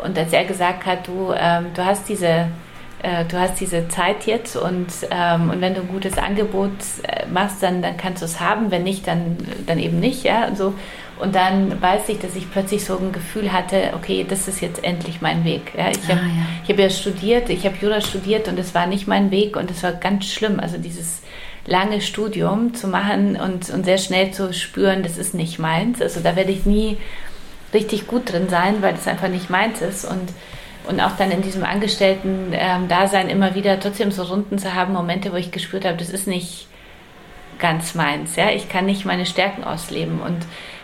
und 0.05 0.19
als 0.19 0.33
er 0.33 0.45
gesagt 0.45 0.87
hat, 0.87 1.07
du, 1.07 1.33
ähm, 1.37 1.67
du 1.75 1.85
hast 1.85 2.09
diese 2.09 2.49
äh, 3.03 3.25
du 3.25 3.39
hast 3.39 3.59
diese 3.61 3.89
Zeit 3.89 4.27
jetzt 4.27 4.57
und, 4.57 4.89
ähm, 5.11 5.51
und 5.51 5.61
wenn 5.61 5.75
du 5.75 5.81
ein 5.81 5.89
gutes 5.89 6.19
Angebot 6.19 6.73
äh, 7.03 7.27
machst, 7.27 7.63
dann, 7.63 7.81
dann 7.81 7.97
kannst 7.97 8.21
du 8.21 8.27
es 8.27 8.41
haben, 8.41 8.71
wenn 8.71 8.83
nicht, 8.83 9.07
dann, 9.07 9.39
dann 9.67 9.79
eben 9.79 10.01
nicht. 10.01 10.25
Ja? 10.25 10.47
Und, 10.47 10.59
so. 10.59 10.75
Und 11.21 11.35
dann 11.35 11.81
weiß 11.81 12.09
ich, 12.09 12.19
dass 12.19 12.35
ich 12.37 12.51
plötzlich 12.51 12.85
so 12.85 12.99
ein 12.99 13.13
Gefühl 13.13 13.53
hatte, 13.53 13.93
okay, 13.95 14.27
das 14.29 14.49
ist 14.49 14.61
jetzt 14.61 14.83
endlich 14.83 15.21
mein 15.21 15.45
Weg. 15.45 15.73
Ja? 15.77 15.91
Ich 15.91 16.09
habe 16.09 16.21
ah, 16.21 16.27
ja. 16.27 16.69
hab 16.69 16.79
ja 16.79 16.91
studiert, 16.91 17.51
ich 17.51 17.65
habe 17.65 17.77
Jura 17.81 18.01
studiert 18.01 18.49
und 18.49 18.59
es 18.59 18.75
war 18.75 18.87
nicht 18.87 19.07
mein 19.07 19.31
Weg 19.31 19.57
und 19.57 19.71
es 19.71 19.83
war 19.83 19.93
ganz 19.93 20.27
schlimm. 20.27 20.61
Also 20.61 20.79
dieses 20.79 21.23
lange 21.67 22.01
Studium 22.01 22.75
zu 22.75 22.89
machen 22.89 23.37
und, 23.37 23.71
und 23.71 23.85
sehr 23.85 23.99
schnell 23.99 24.33
zu 24.33 24.53
spüren, 24.53 25.03
das 25.03 25.19
ist 25.19 25.35
nicht 25.35 25.59
meins. 25.59 26.01
Also 26.01 26.21
da 26.21 26.37
werde 26.37 26.53
ich 26.53 26.67
nie 26.67 26.97
richtig 27.75 28.07
gut 28.07 28.33
drin 28.33 28.49
sein, 28.49 28.83
weil 28.83 28.95
das 28.95 29.07
einfach 29.07 29.29
nicht 29.29 29.51
meins 29.51 29.81
ist. 29.81 30.05
Und 30.05 30.31
und 30.89 30.99
auch 31.01 31.13
dann 31.17 31.31
in 31.31 31.43
diesem 31.43 31.63
Angestellten-Dasein 31.63 33.29
ähm, 33.29 33.37
immer 33.37 33.55
wieder 33.55 33.79
trotzdem 33.79 34.11
so 34.11 34.23
Runden 34.23 34.59
zu 34.59 34.75
haben, 34.75 34.95
Momente, 34.95 35.31
wo 35.31 35.37
ich 35.37 35.53
gespürt 35.53 35.85
habe, 35.85 35.97
das 35.99 36.11
ist 36.11 36.27
nicht 36.27 36.67
ganz 37.59 37.95
meins. 37.95 38.37
Ja? 38.37 38.51
Ich 38.51 38.69
kann 38.69 38.87
nicht 38.87 39.05
meine 39.05 39.27
Stärken 39.27 39.63
ausleben. 39.63 40.21
Und, 40.21 40.39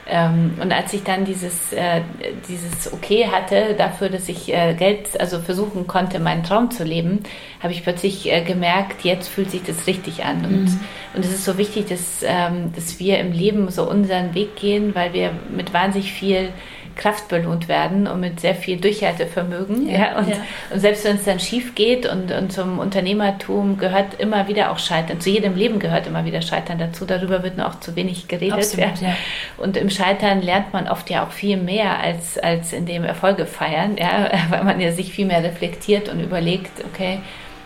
ähm, 0.09 0.54
und 0.61 0.72
als 0.72 0.92
ich 0.92 1.02
dann 1.02 1.24
dieses, 1.24 1.72
äh, 1.72 2.02
dieses 2.48 2.92
Okay 2.92 3.26
hatte 3.26 3.74
dafür, 3.76 4.09
dass 4.09 4.28
ich 4.28 4.52
äh, 4.52 4.74
Geld, 4.74 5.20
also 5.20 5.40
versuchen 5.40 5.86
konnte, 5.86 6.20
meinen 6.20 6.44
Traum 6.44 6.70
zu 6.70 6.84
leben, 6.84 7.24
habe 7.61 7.72
ich 7.72 7.82
plötzlich 7.82 8.30
äh, 8.30 8.42
gemerkt, 8.42 9.02
jetzt 9.02 9.28
fühlt 9.28 9.50
sich 9.50 9.64
das 9.64 9.86
richtig 9.88 10.24
an. 10.24 10.44
Und, 10.44 10.64
mhm. 10.64 10.80
und 11.14 11.24
es 11.24 11.32
ist 11.32 11.44
so 11.44 11.59
wichtig, 11.59 11.86
dass, 11.88 12.22
ähm, 12.22 12.72
dass 12.74 13.00
wir 13.00 13.18
im 13.18 13.32
Leben 13.32 13.68
so 13.70 13.88
unseren 13.88 14.34
Weg 14.34 14.54
gehen, 14.54 14.94
weil 14.94 15.12
wir 15.12 15.32
mit 15.54 15.72
wahnsinnig 15.74 16.12
viel 16.12 16.50
Kraft 16.97 17.28
belohnt 17.28 17.68
werden 17.68 18.07
und 18.07 18.20
mit 18.20 18.40
sehr 18.40 18.55
viel 18.55 18.78
Durchhaltevermögen. 18.78 19.88
Ja, 19.88 19.99
ja, 19.99 20.18
und, 20.18 20.28
ja. 20.28 20.36
und, 20.72 20.80
selbst 20.80 21.05
wenn 21.05 21.16
es 21.16 21.24
dann 21.24 21.38
schief 21.38 21.74
geht 21.74 22.07
und, 22.07 22.32
und 22.32 22.53
zum 22.53 22.78
Unternehmertum 22.78 23.78
gehört 23.78 24.14
immer 24.18 24.49
wieder 24.49 24.72
auch 24.72 24.78
Scheitern, 24.78 25.20
zu 25.20 25.30
jedem 25.30 25.55
Leben 25.55 25.78
gehört 25.78 26.07
immer 26.07 26.24
wieder 26.24 26.42
Scheitern 26.42 26.78
dazu. 26.78 27.05
Darüber 27.05 27.42
wird 27.42 27.59
nur 27.59 27.68
auch 27.68 27.78
zu 27.80 27.94
wenig 27.94 28.28
geredet. 28.28 28.55
Absolut, 28.55 29.01
ja. 29.01 29.14
Und 29.59 29.76
im 29.76 29.90
Scheitern 29.90 30.42
lernt 30.42 30.72
man 30.72 30.88
oft 30.88 31.09
ja 31.11 31.24
auch 31.24 31.30
viel 31.30 31.59
mehr 31.59 32.01
als, 32.01 32.38
als 32.38 32.72
in 32.72 32.86
dem 32.86 33.05
Erfolge 33.05 33.47
feiern, 33.47 33.97
ja, 33.99 34.30
weil 34.49 34.64
man 34.64 34.80
ja 34.80 34.90
sich 34.92 35.12
viel 35.12 35.26
mehr 35.26 35.44
reflektiert 35.44 36.09
und 36.09 36.20
überlegt, 36.20 36.82
okay, 36.92 37.20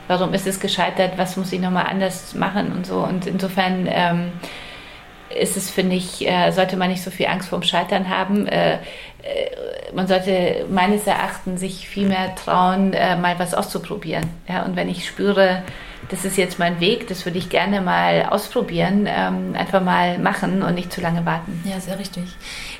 warum 0.08 0.34
ist 0.34 0.46
es 0.46 0.58
gescheitert, 0.58 1.12
was 1.16 1.36
muss 1.36 1.52
ich 1.52 1.60
nochmal 1.60 1.86
anders 1.88 2.34
machen 2.34 2.72
und 2.72 2.84
so. 2.84 2.96
Und 2.96 3.26
insofern 3.26 3.88
ähm, 3.88 4.32
ist 5.38 5.56
es, 5.56 5.70
finde 5.70 5.96
ich, 5.96 6.26
äh, 6.26 6.50
sollte 6.50 6.76
man 6.76 6.90
nicht 6.90 7.02
so 7.02 7.10
viel 7.10 7.26
Angst 7.26 7.48
vorm 7.48 7.62
Scheitern 7.62 8.08
haben. 8.08 8.46
Äh, 8.46 8.78
man 9.94 10.06
sollte 10.06 10.66
meines 10.70 11.06
Erachtens 11.06 11.60
sich 11.60 11.88
viel 11.88 12.08
mehr 12.08 12.34
trauen, 12.34 12.92
äh, 12.92 13.16
mal 13.16 13.38
was 13.38 13.54
auszuprobieren. 13.54 14.24
Ja, 14.48 14.64
und 14.64 14.76
wenn 14.76 14.88
ich 14.88 15.06
spüre, 15.06 15.62
das 16.08 16.24
ist 16.24 16.36
jetzt 16.36 16.58
mein 16.58 16.80
Weg, 16.80 17.08
das 17.08 17.24
würde 17.24 17.38
ich 17.38 17.50
gerne 17.50 17.80
mal 17.80 18.26
ausprobieren, 18.30 19.06
ähm, 19.06 19.54
einfach 19.54 19.82
mal 19.82 20.18
machen 20.18 20.62
und 20.62 20.74
nicht 20.74 20.92
zu 20.92 21.00
lange 21.00 21.24
warten. 21.26 21.62
Ja, 21.64 21.78
sehr 21.78 21.98
richtig. 21.98 22.24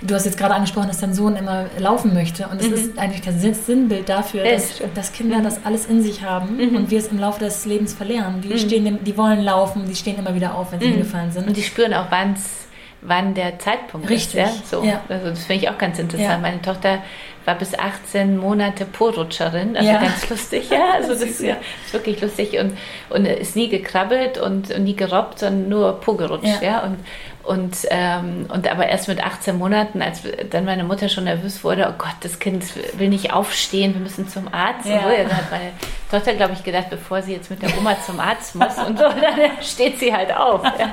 Du 0.02 0.14
hast 0.14 0.24
jetzt 0.24 0.38
gerade 0.38 0.54
angesprochen, 0.54 0.88
dass 0.88 0.98
dein 0.98 1.14
Sohn 1.14 1.36
immer 1.36 1.66
laufen 1.78 2.14
möchte 2.14 2.48
und 2.48 2.60
es 2.60 2.68
mhm. 2.68 2.74
ist 2.74 2.98
eigentlich 2.98 3.20
das 3.20 3.66
Sinnbild 3.66 4.08
dafür, 4.08 4.44
dass, 4.44 4.82
dass 4.94 5.12
Kinder 5.12 5.38
mhm. 5.38 5.44
das 5.44 5.64
alles 5.64 5.86
in 5.86 6.02
sich 6.02 6.22
haben 6.22 6.56
mhm. 6.56 6.76
und 6.76 6.90
wir 6.90 6.98
es 6.98 7.08
im 7.08 7.18
Laufe 7.18 7.40
des 7.40 7.66
Lebens 7.66 7.92
verlernen. 7.92 8.40
Die, 8.40 8.48
mhm. 8.48 8.58
stehen, 8.58 8.98
die 9.04 9.16
wollen 9.16 9.40
laufen, 9.40 9.86
die 9.88 9.94
stehen 9.94 10.18
immer 10.18 10.34
wieder 10.34 10.54
auf, 10.54 10.72
wenn 10.72 10.80
sie 10.80 10.86
mhm. 10.86 10.92
hingefallen 10.92 11.32
sind. 11.32 11.46
Und 11.46 11.56
die 11.56 11.62
spüren 11.62 11.94
auch, 11.94 12.06
wann 12.10 12.32
es 12.32 12.69
wann 13.02 13.34
der 13.34 13.58
Zeitpunkt 13.58 14.08
Richtig. 14.08 14.40
ist. 14.40 14.72
Ja? 14.72 14.78
So. 14.78 14.84
Ja. 14.84 15.02
Also 15.08 15.30
das 15.30 15.44
finde 15.44 15.64
ich 15.64 15.70
auch 15.70 15.78
ganz 15.78 15.98
interessant. 15.98 16.30
Ja. 16.30 16.38
Meine 16.38 16.60
Tochter 16.62 17.02
war 17.44 17.54
bis 17.54 17.78
18 17.78 18.36
Monate 18.36 18.84
Porrutscherin, 18.84 19.76
also 19.76 19.88
ja. 19.88 20.00
ganz 20.00 20.28
lustig, 20.28 20.68
ja. 20.70 20.90
Also 20.94 21.14
das 21.14 21.22
ist, 21.22 21.40
ja, 21.40 21.56
ist 21.84 21.92
wirklich 21.92 22.20
lustig 22.20 22.58
und, 22.58 22.76
und 23.08 23.24
ist 23.24 23.56
nie 23.56 23.68
gekrabbelt 23.68 24.38
und, 24.38 24.70
und 24.70 24.84
nie 24.84 24.94
gerobbt, 24.94 25.38
sondern 25.38 25.68
nur 25.68 26.00
Po 26.00 26.14
gerutscht, 26.14 26.62
ja. 26.62 26.80
Und, 26.84 26.98
und, 27.42 27.86
ähm, 27.90 28.46
und 28.52 28.70
aber 28.70 28.86
erst 28.86 29.08
mit 29.08 29.24
18 29.24 29.56
Monaten, 29.56 30.02
als 30.02 30.22
dann 30.50 30.64
meine 30.64 30.84
Mutter 30.84 31.08
schon 31.08 31.24
nervös 31.24 31.64
wurde, 31.64 31.88
oh 31.88 31.94
Gott, 31.96 32.14
das 32.20 32.38
Kind 32.38 32.64
will 32.98 33.08
nicht 33.08 33.32
aufstehen, 33.32 33.94
wir 33.94 34.00
müssen 34.00 34.28
zum 34.28 34.52
Arzt. 34.52 34.86
Ja. 34.86 34.96
Und 34.96 35.02
so. 35.02 35.08
Dann 35.16 35.36
hat 35.36 35.50
meine 35.50 35.72
Tochter, 36.10 36.34
glaube 36.34 36.52
ich, 36.52 36.62
gedacht, 36.62 36.90
bevor 36.90 37.22
sie 37.22 37.32
jetzt 37.32 37.50
mit 37.50 37.62
der 37.62 37.76
Oma 37.78 37.96
zum 38.04 38.20
Arzt 38.20 38.54
muss 38.54 38.76
und 38.86 38.98
so, 38.98 39.04
dann 39.08 39.62
steht 39.62 39.98
sie 39.98 40.14
halt 40.14 40.34
auf. 40.36 40.62
Ja. 40.64 40.92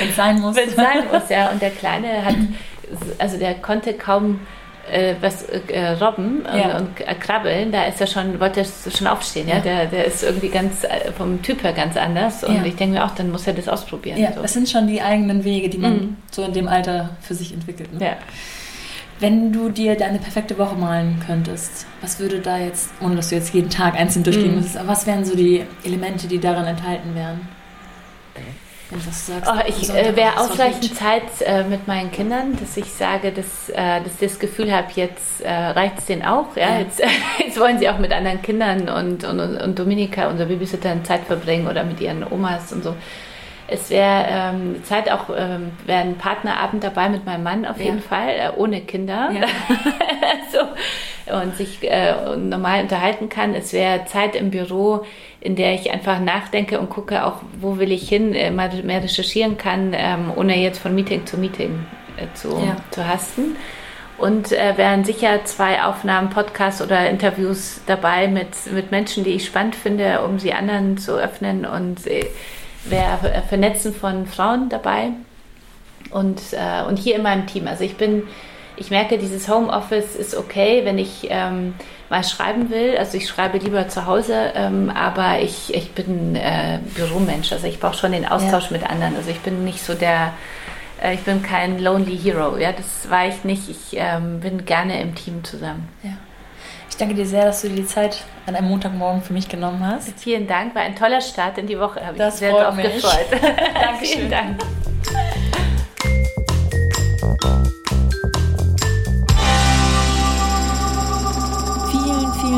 Wenn 0.00 0.08
es 0.08 0.16
sein 0.16 0.40
muss. 0.40 0.56
Wenn 0.56 0.68
es 0.68 0.76
sein 0.76 1.04
muss, 1.12 1.28
ja. 1.28 1.50
Und 1.50 1.62
der 1.62 1.70
Kleine 1.70 2.24
hat, 2.24 2.36
also 3.18 3.38
der 3.38 3.54
konnte 3.54 3.94
kaum 3.94 4.40
äh, 4.90 5.14
was 5.20 5.42
äh, 5.44 5.90
robben 6.00 6.42
und, 6.42 6.58
ja. 6.58 6.78
und 6.78 7.00
äh, 7.00 7.14
krabbeln, 7.14 7.72
da 7.72 7.84
ist 7.84 8.00
er 8.00 8.06
schon, 8.06 8.38
wollte 8.40 8.60
er 8.60 8.90
schon 8.90 9.06
aufstehen, 9.06 9.48
ja. 9.48 9.56
ja. 9.56 9.60
Der, 9.60 9.86
der 9.86 10.04
ist 10.04 10.22
irgendwie 10.22 10.48
ganz 10.48 10.84
äh, 10.84 11.12
vom 11.12 11.42
Typ 11.42 11.62
her 11.62 11.72
ganz 11.72 11.96
anders. 11.96 12.44
Und 12.44 12.56
ja. 12.56 12.64
ich 12.64 12.76
denke 12.76 12.98
mir 12.98 13.04
auch, 13.04 13.14
dann 13.14 13.30
muss 13.30 13.46
er 13.46 13.54
das 13.54 13.68
ausprobieren. 13.68 14.18
Ja, 14.18 14.32
so. 14.32 14.42
das 14.42 14.52
sind 14.52 14.68
schon 14.68 14.86
die 14.86 15.00
eigenen 15.00 15.44
Wege, 15.44 15.68
die 15.68 15.78
man 15.78 15.92
mhm. 15.92 16.16
so 16.30 16.42
in 16.42 16.52
dem 16.52 16.68
Alter 16.68 17.10
für 17.20 17.34
sich 17.34 17.52
entwickelt. 17.52 17.92
Ne? 17.94 18.04
Ja. 18.04 18.16
Wenn 19.20 19.52
du 19.52 19.68
dir 19.68 19.96
deine 19.96 20.18
perfekte 20.18 20.58
Woche 20.58 20.74
malen 20.74 21.22
könntest, 21.24 21.86
was 22.00 22.18
würde 22.18 22.40
da 22.40 22.58
jetzt, 22.58 22.90
ohne 23.00 23.16
dass 23.16 23.28
du 23.28 23.36
jetzt 23.36 23.54
jeden 23.54 23.70
Tag 23.70 23.94
einzeln 23.94 24.24
durchgehen 24.24 24.50
mhm. 24.50 24.56
müsstest, 24.56 24.86
was 24.86 25.06
wären 25.06 25.24
so 25.24 25.36
die 25.36 25.64
Elemente, 25.84 26.26
die 26.26 26.40
daran 26.40 26.66
enthalten 26.66 27.14
wären? 27.14 27.40
Was 28.94 29.26
du 29.26 29.32
sagst. 29.32 29.50
Oh, 29.50 29.60
ich 29.66 29.90
äh, 29.90 30.16
wäre 30.16 30.38
ausreichend 30.38 30.94
Zeit 30.94 31.22
äh, 31.40 31.64
mit 31.64 31.86
meinen 31.86 32.10
Kindern, 32.10 32.56
dass 32.58 32.76
ich 32.76 32.92
sage, 32.92 33.32
dass, 33.32 33.68
äh, 33.70 34.00
dass 34.02 34.14
ich 34.20 34.28
das 34.30 34.38
Gefühl 34.38 34.72
habe, 34.72 34.88
jetzt 34.94 35.40
äh, 35.42 35.50
reicht 35.50 35.98
es 35.98 36.06
denen 36.06 36.24
auch. 36.24 36.56
Ja? 36.56 36.70
ja. 36.70 36.78
Jetzt, 36.80 37.02
jetzt, 37.38 37.58
wollen 37.60 37.78
sie 37.78 37.88
auch 37.88 37.98
mit 37.98 38.12
anderen 38.12 38.42
Kindern 38.42 38.88
und, 38.88 39.24
und, 39.24 39.40
und 39.40 39.78
Dominika, 39.78 40.28
unser 40.28 40.46
Babysitter, 40.46 41.02
Zeit 41.04 41.24
verbringen 41.24 41.66
oder 41.66 41.84
mit 41.84 42.00
ihren 42.00 42.24
Omas 42.24 42.72
und 42.72 42.84
so. 42.84 42.94
Es 43.66 43.88
wäre 43.88 44.26
ähm, 44.28 44.84
Zeit 44.84 45.10
auch, 45.10 45.30
ähm, 45.34 45.72
wäre 45.86 46.00
ein 46.00 46.18
Partnerabend 46.18 46.84
dabei 46.84 47.08
mit 47.08 47.24
meinem 47.24 47.42
Mann 47.42 47.64
auf 47.64 47.80
jeden 47.80 48.02
Fall, 48.02 48.28
äh, 48.28 48.50
ohne 48.54 48.82
Kinder. 48.82 49.30
Ja. 49.32 49.46
so, 50.52 50.58
und 51.26 51.56
sich 51.56 51.78
äh, 51.82 52.36
normal 52.36 52.82
unterhalten 52.82 53.28
kann. 53.28 53.54
Es 53.54 53.72
wäre 53.72 54.04
Zeit 54.04 54.36
im 54.36 54.50
Büro, 54.50 55.04
in 55.40 55.56
der 55.56 55.74
ich 55.74 55.90
einfach 55.90 56.20
nachdenke 56.20 56.78
und 56.78 56.90
gucke 56.90 57.24
auch, 57.24 57.40
wo 57.60 57.78
will 57.78 57.92
ich 57.92 58.08
hin, 58.08 58.34
äh, 58.34 58.50
mal 58.50 58.70
mehr 58.82 59.02
recherchieren 59.02 59.56
kann, 59.56 59.92
ähm, 59.94 60.32
ohne 60.36 60.58
jetzt 60.58 60.78
von 60.78 60.94
Meeting 60.94 61.26
zu 61.26 61.38
Meeting 61.38 61.86
äh, 62.16 62.34
zu, 62.34 62.50
ja. 62.50 62.76
zu 62.90 63.06
hasten. 63.06 63.56
Und 64.16 64.52
äh, 64.52 64.76
wären 64.76 65.04
sicher 65.04 65.44
zwei 65.44 65.82
Aufnahmen, 65.82 66.30
Podcasts 66.30 66.80
oder 66.80 67.10
Interviews 67.10 67.80
dabei 67.86 68.28
mit, 68.28 68.48
mit 68.72 68.90
Menschen, 68.92 69.24
die 69.24 69.30
ich 69.30 69.46
spannend 69.46 69.74
finde, 69.74 70.20
um 70.20 70.38
sie 70.38 70.52
anderen 70.52 70.98
zu 70.98 71.16
öffnen 71.16 71.66
und 71.66 72.06
äh, 72.06 72.26
wäre 72.84 73.42
Vernetzen 73.48 73.92
von 73.92 74.26
Frauen 74.26 74.68
dabei 74.68 75.10
und, 76.10 76.40
äh, 76.52 76.86
und 76.86 76.98
hier 76.98 77.16
in 77.16 77.22
meinem 77.22 77.46
Team. 77.46 77.66
Also 77.66 77.84
ich 77.84 77.96
bin, 77.96 78.24
ich 78.76 78.90
merke, 78.90 79.18
dieses 79.18 79.48
Homeoffice 79.48 80.16
ist 80.16 80.36
okay, 80.36 80.82
wenn 80.84 80.98
ich 80.98 81.28
ähm, 81.30 81.74
mal 82.10 82.24
schreiben 82.24 82.70
will. 82.70 82.96
Also 82.98 83.16
ich 83.16 83.28
schreibe 83.28 83.58
lieber 83.58 83.88
zu 83.88 84.06
Hause, 84.06 84.52
ähm, 84.54 84.90
aber 84.90 85.40
ich, 85.40 85.74
ich 85.74 85.92
bin 85.92 86.36
äh, 86.36 86.80
Büromensch. 86.94 87.52
Also 87.52 87.66
ich 87.66 87.80
brauche 87.80 87.96
schon 87.96 88.12
den 88.12 88.26
Austausch 88.26 88.70
ja. 88.70 88.78
mit 88.78 88.88
anderen. 88.88 89.16
Also 89.16 89.30
ich 89.30 89.40
bin 89.40 89.64
nicht 89.64 89.84
so 89.84 89.94
der, 89.94 90.32
äh, 91.02 91.14
ich 91.14 91.20
bin 91.20 91.42
kein 91.42 91.78
Lonely 91.78 92.18
Hero. 92.18 92.56
Ja, 92.56 92.72
das 92.72 93.08
war 93.10 93.26
ich 93.26 93.44
nicht. 93.44 93.68
Ich 93.68 93.98
ähm, 93.98 94.40
bin 94.40 94.64
gerne 94.64 95.00
im 95.00 95.14
Team 95.14 95.44
zusammen. 95.44 95.88
Ja. 96.02 96.10
Ich 96.90 96.96
danke 96.96 97.14
dir 97.14 97.26
sehr, 97.26 97.44
dass 97.44 97.62
du 97.62 97.68
dir 97.68 97.76
die 97.76 97.86
Zeit 97.86 98.22
an 98.46 98.54
einem 98.54 98.68
Montagmorgen 98.68 99.22
für 99.22 99.32
mich 99.32 99.48
genommen 99.48 99.84
hast. 99.84 100.12
Vielen 100.20 100.46
Dank, 100.46 100.76
war 100.76 100.82
ein 100.82 100.94
toller 100.94 101.20
Start 101.20 101.58
in 101.58 101.66
die 101.66 101.78
Woche. 101.78 102.06
Habe 102.06 102.16
ich 102.16 102.34
sehr 102.34 102.52
drauf 102.52 102.76
gefreut. 102.76 103.26
Dankeschön. 103.80 104.18
Vielen 104.18 104.30
Dank. 104.30 104.60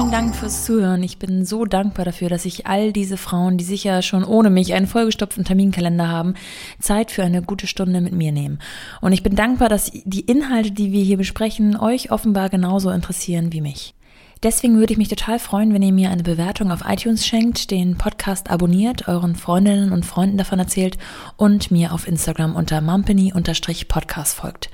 Vielen 0.07 0.25
Dank 0.25 0.37
fürs 0.37 0.65
Zuhören. 0.65 1.03
Ich 1.03 1.19
bin 1.19 1.45
so 1.45 1.65
dankbar 1.65 2.05
dafür, 2.05 2.29
dass 2.29 2.45
ich 2.45 2.65
all 2.69 2.93
diese 2.93 3.17
Frauen, 3.17 3.59
die 3.59 3.65
sicher 3.65 4.03
schon 4.03 4.23
ohne 4.23 4.51
mich 4.51 4.73
einen 4.73 4.87
vollgestopften 4.87 5.43
Terminkalender 5.43 6.07
haben, 6.07 6.35
Zeit 6.79 7.11
für 7.11 7.25
eine 7.25 7.43
gute 7.43 7.67
Stunde 7.67 8.01
mit 8.01 8.13
mir 8.13 8.31
nehmen. 8.31 8.61
Und 9.01 9.11
ich 9.11 9.25
bin 9.25 9.35
dankbar, 9.35 9.69
dass 9.69 9.91
die 9.93 10.21
Inhalte, 10.21 10.71
die 10.71 10.93
wir 10.93 11.03
hier 11.03 11.17
besprechen, 11.17 11.77
euch 11.77 12.13
offenbar 12.13 12.51
genauso 12.51 12.91
interessieren 12.91 13.53
wie 13.53 13.61
mich. 13.61 13.97
Deswegen 14.45 14.79
würde 14.79 14.93
ich 14.93 14.99
mich 14.99 15.09
total 15.09 15.41
freuen, 15.41 15.75
wenn 15.75 15.83
ihr 15.83 15.93
mir 15.93 16.11
eine 16.11 16.23
Bewertung 16.23 16.71
auf 16.71 16.85
iTunes 16.87 17.27
schenkt, 17.27 17.73
den 17.73 17.99
Podcast 17.99 18.49
abonniert, 18.49 19.09
euren 19.09 19.35
Freundinnen 19.35 19.91
und 19.91 20.07
Freunden 20.07 20.39
davon 20.39 20.61
erzählt 20.61 20.99
und 21.37 21.73
mir 21.73 21.93
auf 21.93 22.07
Instagram 22.07 22.55
unter 22.55 22.81
mumpany-podcast 22.81 24.37
folgt. 24.37 24.71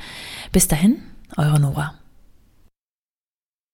Bis 0.52 0.68
dahin, 0.68 1.00
eure 1.38 1.58
Nora. 1.58 2.01